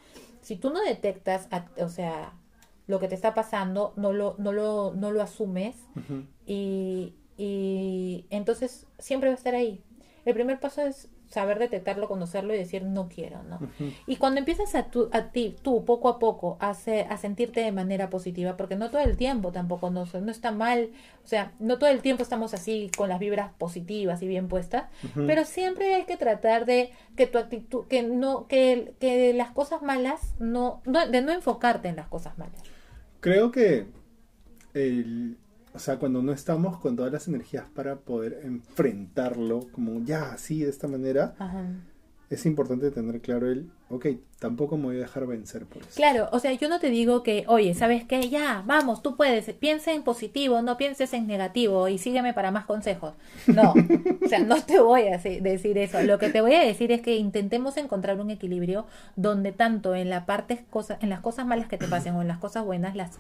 si 0.42 0.56
tú 0.56 0.72
no 0.72 0.82
detectas, 0.82 1.48
a- 1.52 1.68
o 1.84 1.90
sea, 1.90 2.34
lo 2.88 3.00
que 3.00 3.08
te 3.08 3.16
está 3.16 3.36
pasando, 3.36 3.94
no 3.96 4.12
lo, 4.14 4.34
no 4.40 4.52
lo, 4.52 4.94
no 4.96 5.12
lo 5.12 5.22
asumes 5.22 5.76
y, 6.48 7.14
y 7.40 8.26
entonces 8.30 8.86
siempre 9.00 9.30
va 9.30 9.34
a 9.36 9.38
estar 9.38 9.56
ahí. 9.56 9.82
El 10.26 10.34
primer 10.34 10.60
paso 10.60 10.82
es 10.86 11.08
saber 11.30 11.60
detectarlo, 11.60 12.08
conocerlo 12.08 12.54
y 12.54 12.58
decir 12.58 12.84
no 12.84 13.08
quiero, 13.08 13.42
¿no? 13.44 13.60
Y 14.08 14.18
cuando 14.18 14.40
empiezas 14.40 14.74
a, 14.76 14.90
tu, 14.92 15.10
a 15.14 15.32
ti, 15.32 15.56
tú, 15.62 15.86
poco 15.86 16.10
a 16.10 16.20
poco, 16.20 16.58
a, 16.60 16.74
se- 16.74 17.04
a 17.04 17.18
sentirte 17.18 17.62
de 17.62 17.72
manera 17.72 18.10
positiva, 18.10 18.58
porque 18.58 18.76
no 18.76 18.90
todo 18.90 19.02
el 19.02 19.16
tiempo 19.16 19.52
tampoco, 19.52 19.90
no, 19.92 20.06
no 20.06 20.32
está 20.32 20.52
mal, 20.52 20.90
o 21.24 21.28
sea, 21.28 21.54
no 21.60 21.78
todo 21.78 21.90
el 21.90 22.02
tiempo 22.02 22.24
estamos 22.24 22.54
así 22.54 22.92
con 22.98 23.10
las 23.10 23.20
vibras 23.20 23.54
positivas 23.58 24.22
y 24.24 24.28
bien 24.28 24.48
puestas, 24.50 24.90
pero 25.28 25.46
siempre 25.46 25.94
hay 25.96 26.04
que 26.06 26.18
tratar 26.18 26.66
de 26.66 26.92
que 27.16 27.28
tu 27.28 27.38
actitud, 27.38 27.86
que 27.88 28.02
no, 28.04 28.48
que, 28.48 28.94
que 29.00 29.34
las 29.34 29.52
cosas 29.52 29.82
malas, 29.84 30.34
no, 30.40 30.82
no, 30.86 31.08
de 31.08 31.22
no 31.22 31.32
enfocarte 31.32 31.88
en 31.90 31.96
las 31.96 32.08
cosas 32.08 32.38
malas. 32.40 32.62
Creo 33.22 33.52
que 33.52 33.86
el, 34.74 35.38
o 35.74 35.80
sea, 35.80 35.98
cuando 35.98 36.22
no 36.22 36.32
estamos 36.32 36.78
con 36.80 36.96
todas 36.96 37.12
las 37.12 37.28
energías 37.28 37.66
para 37.74 37.98
poder 37.98 38.42
enfrentarlo, 38.44 39.68
como 39.72 40.04
ya 40.04 40.32
así 40.32 40.62
de 40.64 40.70
esta 40.70 40.88
manera, 40.88 41.36
Ajá. 41.40 41.64
es 42.30 42.46
importante 42.46 42.92
tener 42.92 43.22
claro 43.22 43.52
el, 43.52 43.70
ok, 43.90 44.08
tampoco 44.40 44.78
me 44.78 44.86
voy 44.86 44.96
a 44.98 45.02
dejar 45.02 45.28
vencer 45.28 45.66
por 45.66 45.82
eso. 45.84 45.92
Claro, 45.96 46.30
o 46.32 46.40
sea, 46.40 46.54
yo 46.54 46.70
no 46.70 46.80
te 46.80 46.90
digo 46.90 47.24
que, 47.24 47.44
oye, 47.48 47.74
¿sabes 47.74 48.04
qué? 48.04 48.30
Ya, 48.30 48.64
vamos, 48.66 49.02
tú 49.02 49.16
puedes, 49.16 49.52
piensa 49.54 49.94
en 49.94 50.04
positivo, 50.04 50.62
no 50.62 50.78
pienses 50.78 51.14
en 51.14 51.28
negativo 51.28 51.88
y 51.88 51.98
sígueme 51.98 52.34
para 52.34 52.52
más 52.52 52.66
consejos. 52.66 53.14
No, 53.48 53.74
o 54.24 54.28
sea, 54.28 54.40
no 54.40 54.64
te 54.64 54.80
voy 54.80 55.08
a 55.08 55.18
decir 55.18 55.78
eso. 55.78 56.02
Lo 56.02 56.20
que 56.20 56.30
te 56.30 56.42
voy 56.42 56.54
a 56.56 56.62
decir 56.62 56.92
es 56.92 57.02
que 57.02 57.18
intentemos 57.18 57.78
encontrar 57.78 58.20
un 58.20 58.30
equilibrio 58.32 58.86
donde 59.16 59.52
tanto 59.52 59.94
en 59.96 60.10
la 60.10 60.26
parte 60.26 60.66
cosas, 60.70 60.98
en 61.02 61.10
las 61.10 61.20
cosas 61.20 61.46
malas 61.46 61.68
que 61.68 61.78
te 61.78 61.88
pasen 61.88 62.16
o 62.16 62.22
en 62.22 62.28
las 62.28 62.38
cosas 62.40 62.66
buenas 62.66 62.96
las 62.96 63.20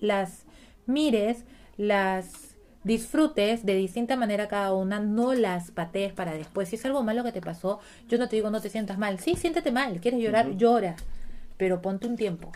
las 0.00 0.46
mires, 0.86 1.44
las 1.76 2.56
disfrutes 2.84 3.64
de 3.64 3.74
distinta 3.74 4.16
manera 4.16 4.48
cada 4.48 4.74
una, 4.74 4.98
no 4.98 5.34
las 5.34 5.70
patees 5.70 6.12
para 6.12 6.32
después. 6.32 6.68
Si 6.68 6.76
es 6.76 6.84
algo 6.84 7.02
malo 7.02 7.24
que 7.24 7.32
te 7.32 7.40
pasó, 7.40 7.80
yo 8.08 8.18
no 8.18 8.28
te 8.28 8.36
digo 8.36 8.50
no 8.50 8.60
te 8.60 8.70
sientas 8.70 8.98
mal. 8.98 9.18
Sí, 9.18 9.36
siéntete 9.36 9.70
mal, 9.70 10.00
quieres 10.00 10.20
llorar, 10.20 10.56
llora, 10.56 10.96
pero 11.56 11.80
ponte 11.80 12.06
un 12.06 12.16
tiempo. 12.16 12.52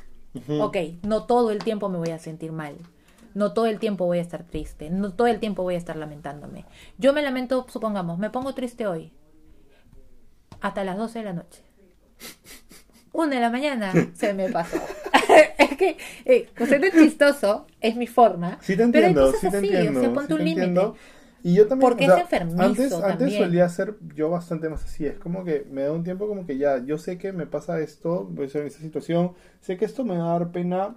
Ok, 0.60 0.76
no 1.02 1.24
todo 1.24 1.50
el 1.50 1.60
tiempo 1.60 1.88
me 1.88 1.98
voy 1.98 2.10
a 2.10 2.18
sentir 2.18 2.52
mal. 2.52 2.76
No 3.34 3.52
todo 3.52 3.66
el 3.66 3.78
tiempo 3.78 4.06
voy 4.06 4.18
a 4.18 4.22
estar 4.22 4.44
triste. 4.44 4.90
No 4.90 5.12
todo 5.12 5.26
el 5.26 5.40
tiempo 5.40 5.62
voy 5.62 5.74
a 5.74 5.78
estar 5.78 5.96
lamentándome. 5.96 6.64
Yo 6.98 7.12
me 7.12 7.22
lamento, 7.22 7.66
supongamos, 7.68 8.18
me 8.18 8.30
pongo 8.30 8.54
triste 8.54 8.86
hoy. 8.86 9.12
Hasta 10.60 10.84
las 10.84 10.96
12 10.96 11.18
de 11.18 11.24
la 11.26 11.32
noche. 11.34 11.62
una 13.12 13.34
de 13.34 13.40
la 13.40 13.50
mañana, 13.50 13.92
se 14.14 14.32
me 14.32 14.48
pasó. 14.50 14.78
es 15.76 15.96
que 15.96 15.96
eh, 16.24 16.48
ser 16.66 16.92
chistoso 16.92 17.66
es 17.80 17.96
mi 17.96 18.06
forma. 18.06 18.58
Sí 18.62 18.76
te 18.76 18.82
entiendo, 18.82 19.32
sí 19.32 19.50
te 19.50 19.56
entiendo. 19.58 20.00
O 20.00 20.02
sea, 20.02 20.12
ponte 20.12 20.26
sí 20.28 20.32
un 20.34 20.38
te 20.38 20.44
límite. 20.44 20.92
Y 21.42 21.54
yo 21.54 21.68
también, 21.68 21.88
Porque 21.90 22.04
o 22.04 22.08
sea, 22.08 22.16
es 22.16 22.22
enfermizo 22.24 22.60
antes, 22.62 22.92
antes 22.92 23.18
también. 23.18 23.42
solía 23.44 23.68
ser 23.68 23.94
yo 24.16 24.30
bastante 24.30 24.68
más 24.68 24.82
así, 24.84 25.06
es 25.06 25.16
como 25.18 25.44
que 25.44 25.64
me 25.70 25.82
da 25.82 25.92
un 25.92 26.02
tiempo 26.02 26.26
como 26.26 26.44
que 26.44 26.58
ya, 26.58 26.84
yo 26.84 26.98
sé 26.98 27.18
que 27.18 27.32
me 27.32 27.46
pasa 27.46 27.78
esto, 27.78 28.24
voy 28.24 28.44
a 28.44 28.46
estar 28.48 28.62
en 28.62 28.68
esta 28.68 28.80
situación, 28.80 29.32
sé 29.60 29.76
que 29.76 29.84
esto 29.84 30.04
me 30.04 30.18
va 30.18 30.34
a 30.34 30.38
dar 30.40 30.50
pena 30.50 30.96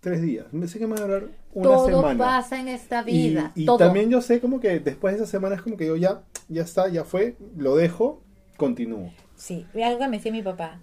tres 0.00 0.20
días, 0.22 0.46
sé 0.66 0.78
que 0.78 0.86
me 0.86 0.94
va 0.96 1.04
a 1.04 1.08
dar 1.08 1.24
una 1.52 1.62
Todo 1.68 1.86
semana. 1.86 2.18
pasa 2.24 2.60
en 2.60 2.68
esta 2.68 3.02
Y- 3.06 3.30
vida. 3.30 3.52
Y, 3.54 3.64
todo. 3.66 3.78
también 3.78 4.10
yo 4.10 4.20
sé 4.20 4.40
como 4.40 4.60
que 4.60 4.78
después 4.78 5.16
de 5.16 5.22
esa 5.24 5.30
semana 5.30 5.56
es 5.56 5.62
como 5.62 5.76
que 5.76 5.86
yo 5.86 5.96
ya, 5.96 6.22
ya 6.48 6.62
está, 6.62 6.88
ya 6.88 7.04
fue, 7.04 7.36
lo 7.56 7.74
dejo, 7.74 8.22
continúo. 8.56 9.10
Sí, 9.34 9.66
y 9.74 9.82
algo 9.82 9.98
que 9.98 10.08
me 10.08 10.18
decía 10.18 10.30
mi 10.30 10.42
papá. 10.42 10.80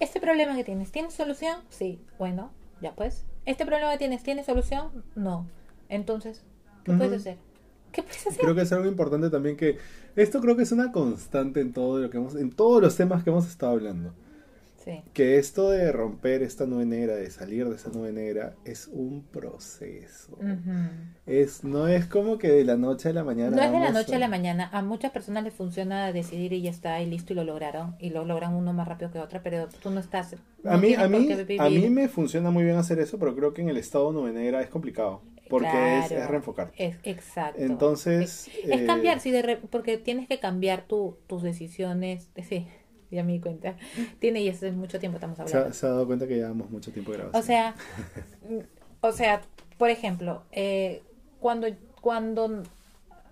Este 0.00 0.18
problema 0.18 0.56
que 0.56 0.64
tienes, 0.64 0.90
¿tienes 0.90 1.14
solución? 1.14 1.58
Sí. 1.68 2.00
Bueno, 2.18 2.50
ya 2.80 2.94
pues. 2.94 3.26
¿Este 3.44 3.66
problema 3.66 3.92
que 3.92 3.98
tienes, 3.98 4.22
¿tiene 4.22 4.42
solución? 4.44 5.04
No. 5.14 5.46
Entonces, 5.90 6.42
¿qué 6.84 6.92
puedes 6.94 7.20
hacer? 7.20 7.36
¿Qué 7.92 8.02
puedes 8.02 8.26
hacer? 8.26 8.40
Creo 8.40 8.54
que 8.54 8.62
es 8.62 8.72
algo 8.72 8.86
importante 8.86 9.28
también 9.28 9.56
que 9.56 9.78
esto 10.16 10.40
creo 10.40 10.56
que 10.56 10.62
es 10.62 10.72
una 10.72 10.90
constante 10.90 11.60
en 11.60 11.72
todo 11.72 11.98
lo 11.98 12.08
que 12.08 12.16
hemos, 12.16 12.34
en 12.34 12.50
todos 12.50 12.80
los 12.80 12.96
temas 12.96 13.22
que 13.22 13.30
hemos 13.30 13.46
estado 13.46 13.72
hablando. 13.72 14.14
Sí. 14.90 15.02
Que 15.12 15.38
esto 15.38 15.70
de 15.70 15.92
romper 15.92 16.42
esta 16.42 16.66
nube 16.66 16.84
negra, 16.86 17.14
de 17.14 17.30
salir 17.30 17.68
de 17.68 17.76
esa 17.76 17.90
nube 17.90 18.12
negra, 18.12 18.54
es 18.64 18.88
un 18.88 19.22
proceso. 19.22 20.36
Es, 21.26 21.64
no 21.64 21.86
es 21.88 22.06
como 22.06 22.38
que 22.38 22.48
de 22.50 22.64
la 22.64 22.76
noche 22.76 23.10
a 23.10 23.12
la 23.12 23.24
mañana. 23.24 23.56
No 23.56 23.62
es 23.62 23.70
de 23.72 23.78
la 23.78 23.92
noche 23.92 24.16
a 24.16 24.18
la 24.18 24.28
mañana. 24.28 24.68
A 24.72 24.82
muchas 24.82 25.12
personas 25.12 25.44
les 25.44 25.54
funciona 25.54 26.12
decidir 26.12 26.52
y 26.52 26.62
ya 26.62 26.70
está, 26.70 27.00
y 27.00 27.06
listo, 27.06 27.32
y 27.32 27.36
lo 27.36 27.44
lograron. 27.44 27.94
Y 27.98 28.10
lo 28.10 28.24
logran 28.24 28.54
uno 28.54 28.72
más 28.72 28.88
rápido 28.88 29.10
que 29.10 29.18
otra, 29.20 29.42
pero 29.42 29.68
tú 29.82 29.90
no 29.90 30.00
estás. 30.00 30.34
no 30.64 30.70
A 30.72 30.76
mí, 30.76 30.94
a, 30.94 31.08
mí, 31.08 31.28
a 31.58 31.68
mí 31.70 31.88
me 31.90 32.08
funciona 32.08 32.50
muy 32.50 32.64
bien 32.64 32.76
hacer 32.76 32.98
eso, 32.98 33.18
pero 33.18 33.34
creo 33.36 33.54
que 33.54 33.62
en 33.62 33.68
el 33.68 33.76
estado 33.76 34.12
nube 34.12 34.32
negra 34.32 34.60
es 34.60 34.68
complicado. 34.68 35.22
Porque 35.48 35.66
es, 35.66 36.06
Claro. 36.06 36.22
es 36.24 36.30
reenfocarte. 36.30 36.84
Es, 36.86 36.96
exacto. 37.02 37.60
Entonces, 37.60 38.46
Es, 38.48 38.64
es 38.70 38.80
eh, 38.82 38.86
cambiar, 38.86 39.18
sí, 39.18 39.32
de 39.32 39.42
re- 39.42 39.56
porque 39.56 39.98
tienes 39.98 40.28
que 40.28 40.38
cambiar 40.38 40.86
tu, 40.86 41.16
tus 41.26 41.42
decisiones. 41.42 42.28
Sí, 42.48 42.68
ya 43.10 43.24
me 43.24 43.32
di 43.32 43.40
cuenta. 43.40 43.76
Tiene 44.18 44.40
y 44.42 44.48
hace 44.48 44.70
mucho 44.72 44.98
tiempo 44.98 45.16
estamos 45.16 45.36
Se 45.36 45.42
hablando. 45.42 45.68
ha, 45.70 45.72
se 45.72 45.86
ha 45.86 45.90
dado 45.90 46.06
cuenta 46.06 46.26
que 46.26 46.36
llevamos 46.36 46.70
mucho 46.70 46.92
tiempo 46.92 47.12
grabando. 47.12 47.38
O 47.38 47.42
sea, 47.42 47.74
mm, 48.48 48.58
o 49.00 49.12
sea, 49.12 49.40
por 49.78 49.90
ejemplo, 49.90 50.42
eh, 50.52 51.02
cuando, 51.40 51.66
cuando, 52.00 52.62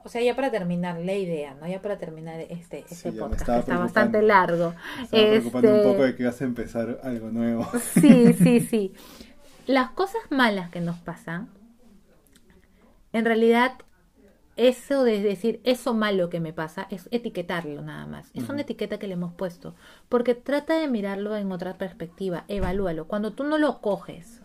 o 0.04 0.08
sea, 0.08 0.22
ya 0.22 0.34
para 0.34 0.50
terminar 0.50 0.98
la 1.00 1.14
idea, 1.14 1.54
¿no? 1.60 1.66
Ya 1.68 1.80
para 1.82 1.98
terminar 1.98 2.40
este, 2.40 2.80
este 2.80 2.94
Sí, 2.94 3.10
me 3.10 3.20
podcast, 3.20 3.44
que 3.46 3.58
está 3.60 3.78
bastante 3.78 4.22
largo. 4.22 4.74
Estaba 5.02 5.22
preocupando 5.28 5.68
un 5.70 5.76
Este, 5.76 5.88
poco 5.88 6.02
de 6.04 6.16
que 6.16 6.24
vas 6.24 6.40
a 6.40 6.44
empezar 6.44 7.00
algo 7.02 7.30
nuevo. 7.30 7.68
Sí, 7.94 8.32
sí, 8.32 8.60
sí. 8.60 8.92
Las 9.66 9.90
cosas 9.90 10.22
malas 10.30 10.70
que 10.70 10.80
nos 10.80 10.96
pasan, 10.98 11.48
en 13.12 13.24
realidad, 13.24 13.72
eso 14.58 15.04
de 15.04 15.22
decir 15.22 15.60
eso 15.62 15.94
malo 15.94 16.28
que 16.28 16.40
me 16.40 16.52
pasa 16.52 16.88
es 16.90 17.08
etiquetarlo 17.12 17.80
nada 17.80 18.06
más. 18.06 18.30
Es 18.34 18.48
una 18.48 18.62
etiqueta 18.62 18.98
que 18.98 19.06
le 19.06 19.14
hemos 19.14 19.32
puesto. 19.32 19.76
Porque 20.08 20.34
trata 20.34 20.78
de 20.80 20.88
mirarlo 20.88 21.36
en 21.36 21.52
otra 21.52 21.78
perspectiva, 21.78 22.44
evalúalo. 22.48 23.06
Cuando 23.06 23.32
tú 23.32 23.44
no 23.44 23.56
lo 23.56 23.80
coges 23.80 24.42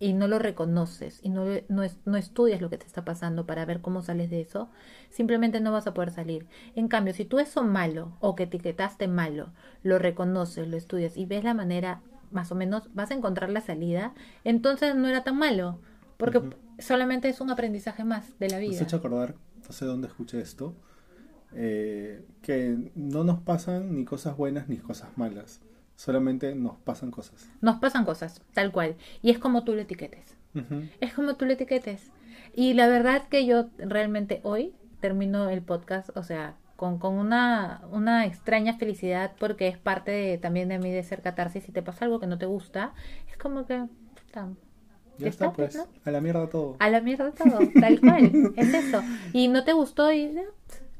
y 0.00 0.14
no 0.14 0.26
lo 0.26 0.40
reconoces 0.40 1.20
y 1.22 1.28
no, 1.28 1.44
no, 1.68 1.82
no 2.04 2.16
estudias 2.16 2.60
lo 2.60 2.68
que 2.70 2.76
te 2.76 2.86
está 2.86 3.04
pasando 3.04 3.46
para 3.46 3.64
ver 3.64 3.80
cómo 3.80 4.02
sales 4.02 4.30
de 4.30 4.40
eso, 4.40 4.68
simplemente 5.10 5.60
no 5.60 5.70
vas 5.70 5.86
a 5.86 5.94
poder 5.94 6.10
salir. 6.10 6.48
En 6.74 6.88
cambio, 6.88 7.14
si 7.14 7.24
tú 7.24 7.38
eso 7.38 7.62
malo 7.62 8.16
o 8.18 8.34
que 8.34 8.42
etiquetaste 8.42 9.06
malo, 9.06 9.52
lo 9.84 10.00
reconoces, 10.00 10.66
lo 10.66 10.76
estudias 10.76 11.16
y 11.16 11.24
ves 11.24 11.44
la 11.44 11.54
manera, 11.54 12.02
más 12.32 12.50
o 12.50 12.56
menos, 12.56 12.92
vas 12.94 13.12
a 13.12 13.14
encontrar 13.14 13.50
la 13.50 13.60
salida, 13.60 14.12
entonces 14.42 14.96
no 14.96 15.06
era 15.06 15.22
tan 15.22 15.38
malo, 15.38 15.78
porque. 16.16 16.42
Solamente 16.78 17.28
es 17.28 17.40
un 17.40 17.50
aprendizaje 17.50 18.04
más 18.04 18.38
de 18.38 18.48
la 18.48 18.58
Me 18.58 18.64
has 18.64 18.70
vida. 18.70 18.82
hecho 18.82 18.96
acordar, 18.96 19.34
no 19.66 19.72
sé 19.72 19.84
dónde 19.84 20.08
escuché 20.08 20.40
esto, 20.40 20.74
eh, 21.54 22.24
que 22.42 22.90
no 22.94 23.24
nos 23.24 23.40
pasan 23.40 23.94
ni 23.94 24.04
cosas 24.04 24.36
buenas 24.36 24.68
ni 24.68 24.76
cosas 24.78 25.16
malas. 25.16 25.60
Solamente 25.94 26.54
nos 26.54 26.76
pasan 26.78 27.10
cosas. 27.10 27.48
Nos 27.62 27.76
pasan 27.78 28.04
cosas, 28.04 28.42
tal 28.52 28.70
cual, 28.72 28.96
y 29.22 29.30
es 29.30 29.38
como 29.38 29.64
tú 29.64 29.74
lo 29.74 29.80
etiquetes. 29.80 30.36
Ujú. 30.54 30.82
Es 31.00 31.14
como 31.14 31.36
tú 31.36 31.46
lo 31.46 31.52
etiquetes. 31.52 32.10
Y 32.54 32.74
la 32.74 32.86
verdad 32.88 33.28
que 33.28 33.46
yo 33.46 33.68
realmente 33.78 34.40
hoy 34.42 34.74
termino 35.00 35.48
el 35.48 35.62
podcast, 35.62 36.10
o 36.16 36.22
sea, 36.22 36.56
con, 36.76 36.98
con 36.98 37.14
una, 37.14 37.80
una 37.90 38.26
extraña 38.26 38.76
felicidad 38.76 39.32
porque 39.38 39.68
es 39.68 39.78
parte 39.78 40.10
de- 40.10 40.38
también 40.38 40.68
de 40.68 40.78
mí 40.78 40.90
de 40.90 41.02
ser 41.02 41.22
catarsis. 41.22 41.64
Si 41.64 41.72
te 41.72 41.82
pasa 41.82 42.04
algo 42.04 42.20
que 42.20 42.26
no 42.26 42.36
te 42.36 42.44
gusta, 42.46 42.92
es 43.30 43.36
como 43.38 43.66
que... 43.66 43.86
puta, 44.26 44.48
Ya 45.18 45.28
está, 45.28 45.52
pues. 45.52 45.74
¿no? 45.76 45.86
A 46.04 46.10
la 46.10 46.20
mierda 46.20 46.48
todo. 46.48 46.76
A 46.78 46.90
la 46.90 47.00
mierda 47.00 47.30
todo, 47.32 47.58
tal 47.80 48.00
cual. 48.00 48.52
es 48.56 48.74
eso. 48.74 49.02
Y 49.32 49.48
no 49.48 49.64
te 49.64 49.72
gustó 49.72 50.12
y... 50.12 50.36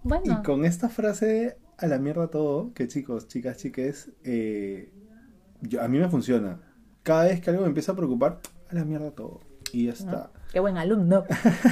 Bueno. 0.02 0.38
Y 0.40 0.44
con 0.44 0.64
esta 0.64 0.88
frase 0.88 1.56
a 1.78 1.86
la 1.86 1.98
mierda 1.98 2.28
todo, 2.28 2.72
que 2.74 2.88
chicos, 2.88 3.28
chicas, 3.28 3.56
chiques, 3.58 4.10
eh, 4.24 4.90
yo- 5.62 5.82
a 5.82 5.88
mí 5.88 5.98
me 5.98 6.08
funciona. 6.08 6.60
Cada 7.02 7.24
vez 7.24 7.40
que 7.40 7.50
algo 7.50 7.62
me 7.62 7.68
empieza 7.68 7.92
a 7.92 7.96
preocupar, 7.96 8.38
a 8.70 8.74
la 8.74 8.84
mierda 8.84 9.10
todo. 9.10 9.40
Y 9.72 9.86
ya 9.86 9.92
está. 9.92 10.30
Qué 10.52 10.60
buen 10.60 10.76
alumno. 10.78 11.24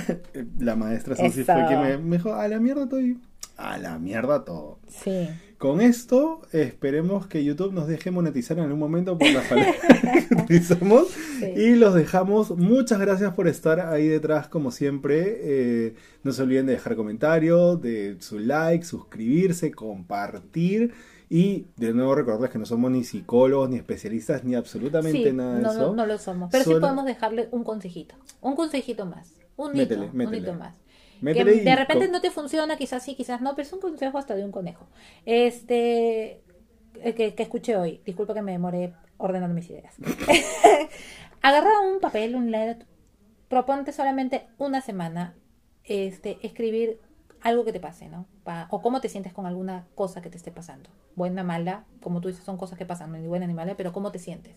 La 0.59 0.77
maestra 0.77 1.15
Susi 1.17 1.41
Eso. 1.43 1.53
fue 1.53 1.67
quien 1.67 1.81
me, 1.81 1.99
me 1.99 2.17
dijo, 2.19 2.35
a 2.35 2.47
la 2.49 2.59
mierda 2.59 2.89
todo 2.89 3.01
y 3.01 3.19
a 3.57 3.79
la 3.79 3.99
mierda 3.99 4.45
todo. 4.45 4.79
Sí. 4.89 5.29
Con 5.65 5.81
esto, 5.81 6.43
esperemos 6.53 7.27
que 7.27 7.43
YouTube 7.43 7.73
nos 7.73 7.89
deje 7.89 8.11
monetizar 8.11 8.59
en 8.59 8.65
algún 8.65 8.79
momento 8.79 9.17
por 9.17 9.31
las 9.33 9.47
palabras 9.47 9.77
que 10.29 10.35
utilizamos. 10.43 11.09
Sí. 11.39 11.47
Y 11.57 11.75
los 11.77 11.95
dejamos. 11.95 12.51
Muchas 12.51 13.01
gracias 13.01 13.33
por 13.33 13.49
estar 13.49 13.81
ahí 13.81 14.07
detrás, 14.07 14.47
como 14.47 14.71
siempre. 14.71 15.39
Eh, 15.41 15.95
no 16.23 16.33
se 16.33 16.43
olviden 16.43 16.67
de 16.67 16.75
dejar 16.75 16.97
comentarios, 16.97 17.81
de 17.81 18.19
su 18.21 18.41
like, 18.41 18.85
suscribirse, 18.85 19.71
compartir. 19.73 20.93
Y 21.31 21.65
de 21.79 21.95
nuevo 21.95 22.15
recordarles 22.15 22.51
que 22.51 22.59
no 22.59 22.67
somos 22.67 22.91
ni 22.91 23.03
psicólogos, 23.03 23.71
ni 23.71 23.77
especialistas, 23.77 24.45
ni 24.45 24.55
absolutamente 24.57 25.31
Sí, 25.31 25.33
nada 25.35 25.55
de 25.57 25.63
no, 25.63 25.71
eso. 25.71 25.81
no, 25.81 25.95
no 25.95 26.05
lo 26.05 26.19
somos. 26.19 26.51
Pero 26.53 26.65
sí 26.65 26.71
podemos 26.79 27.07
dejarle 27.07 27.49
un 27.53 27.65
consejito. 27.65 28.17
Un 28.43 28.55
consejito 28.55 29.07
más. 29.07 29.33
Un 29.57 29.69
hito, 29.71 29.79
Métele, 29.79 30.11
un 30.11 30.17
métele. 30.19 30.39
hito 30.41 30.53
más. 30.53 30.75
Que 31.33 31.45
de 31.65 31.77
repente 31.77 32.05
no 32.13 32.21
te 32.21 32.31
funciona, 32.31 32.77
quizás 32.77 33.03
sí, 33.03 33.15
quizás 33.15 33.41
no, 33.41 33.55
pero 33.55 33.67
es 33.67 33.73
un 33.73 33.81
consejo 33.81 34.19
hasta 34.19 34.35
de 34.35 34.45
un 34.45 34.53
conejo. 34.53 34.87
Este 35.25 36.43
eh, 37.01 37.15
que, 37.15 37.35
que 37.35 37.43
escuché 37.43 37.77
hoy, 37.77 38.01
disculpa 38.05 38.35
que 38.35 38.43
me 38.43 38.53
demoré 38.53 38.93
ordenando 39.19 39.55
mis 39.55 39.69
ideas. 39.71 39.95
Agarra 41.43 41.81
un 41.81 42.01
papel, 42.01 42.35
un 42.37 42.51
LED, 42.51 42.79
proponte 43.49 43.93
solamente 43.93 44.47
una 44.59 44.81
semana 44.81 45.35
este, 45.85 46.39
escribir 46.43 46.99
algo 47.43 47.65
que 47.65 47.73
te 47.73 47.81
pase, 47.81 48.09
¿no? 48.09 48.27
Pa- 48.43 48.69
o 48.71 48.81
cómo 48.81 49.01
te 49.01 49.09
sientes 49.11 49.33
con 49.35 49.45
alguna 49.47 49.87
cosa 49.95 50.23
que 50.23 50.31
te 50.31 50.37
esté 50.39 50.51
pasando. 50.51 50.89
Buena, 51.15 51.43
mala, 51.43 51.85
como 52.03 52.21
tú 52.21 52.29
dices, 52.29 52.45
son 52.45 52.57
cosas 52.57 52.79
que 52.79 52.87
pasan, 52.87 53.13
ni 53.13 53.27
buena 53.29 53.47
ni 53.47 53.55
mala, 53.55 53.77
pero 53.77 53.93
cómo 53.93 54.11
te 54.11 54.19
sientes. 54.19 54.55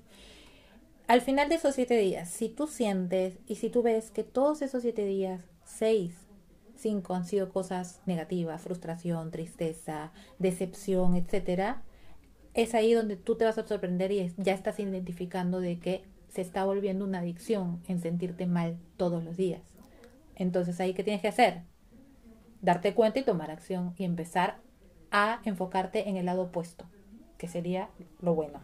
Al 1.08 1.22
final 1.22 1.50
de 1.50 1.56
esos 1.56 1.76
siete 1.76 1.98
días, 1.98 2.30
si 2.30 2.50
tú 2.50 2.68
sientes 2.68 3.40
y 3.48 3.56
si 3.56 3.70
tú 3.70 3.82
ves 3.82 4.12
que 4.12 4.24
todos 4.24 4.62
esos 4.62 4.82
siete 4.82 5.06
días, 5.06 5.42
seis, 5.64 6.27
cinco 6.78 7.16
han 7.16 7.26
sido 7.26 7.50
cosas 7.50 8.02
negativas, 8.06 8.62
frustración, 8.62 9.32
tristeza, 9.32 10.12
decepción, 10.40 11.16
etcétera, 11.16 11.84
es 12.54 12.74
ahí 12.74 12.94
donde 12.94 13.18
tú 13.18 13.36
te 13.36 13.46
vas 13.46 13.58
a 13.58 13.68
sorprender 13.68 14.12
y 14.12 14.34
ya 14.38 14.54
estás 14.54 14.80
identificando 14.80 15.60
de 15.60 15.80
que 15.80 16.04
se 16.30 16.42
está 16.42 16.66
volviendo 16.66 17.06
una 17.06 17.20
adicción 17.20 17.82
en 17.88 18.00
sentirte 18.00 18.48
mal 18.48 18.78
todos 18.98 19.24
los 19.24 19.38
días. 19.38 19.62
Entonces 20.36 20.80
ahí 20.80 20.94
qué 20.94 21.04
tienes 21.04 21.22
que 21.22 21.28
hacer? 21.28 21.64
Darte 22.62 22.94
cuenta 22.94 23.20
y 23.20 23.24
tomar 23.24 23.52
acción 23.52 23.94
y 23.98 24.04
empezar 24.04 24.60
a 25.12 25.42
enfocarte 25.46 26.10
en 26.10 26.18
el 26.18 26.26
lado 26.26 26.44
opuesto, 26.44 26.86
que 27.38 27.48
sería 27.48 27.90
lo 28.22 28.34
bueno. 28.34 28.60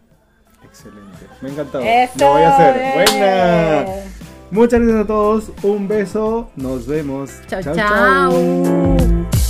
Excelente. 0.64 1.28
Me 1.42 1.50
ha 1.50 1.52
encantado. 1.52 1.84
¡Eso! 1.84 2.14
Lo 2.20 2.30
voy 2.30 2.42
a 2.42 2.56
hacer. 2.56 2.76
¡Bien! 2.76 2.94
Buena. 2.96 3.86
Muchas 4.52 4.80
gracias 4.82 5.04
a 5.04 5.08
todos. 5.08 5.52
Un 5.64 5.88
beso. 5.88 6.50
Nos 6.56 6.88
vemos. 6.88 7.32
Chao, 7.48 7.62
chao. 7.62 9.43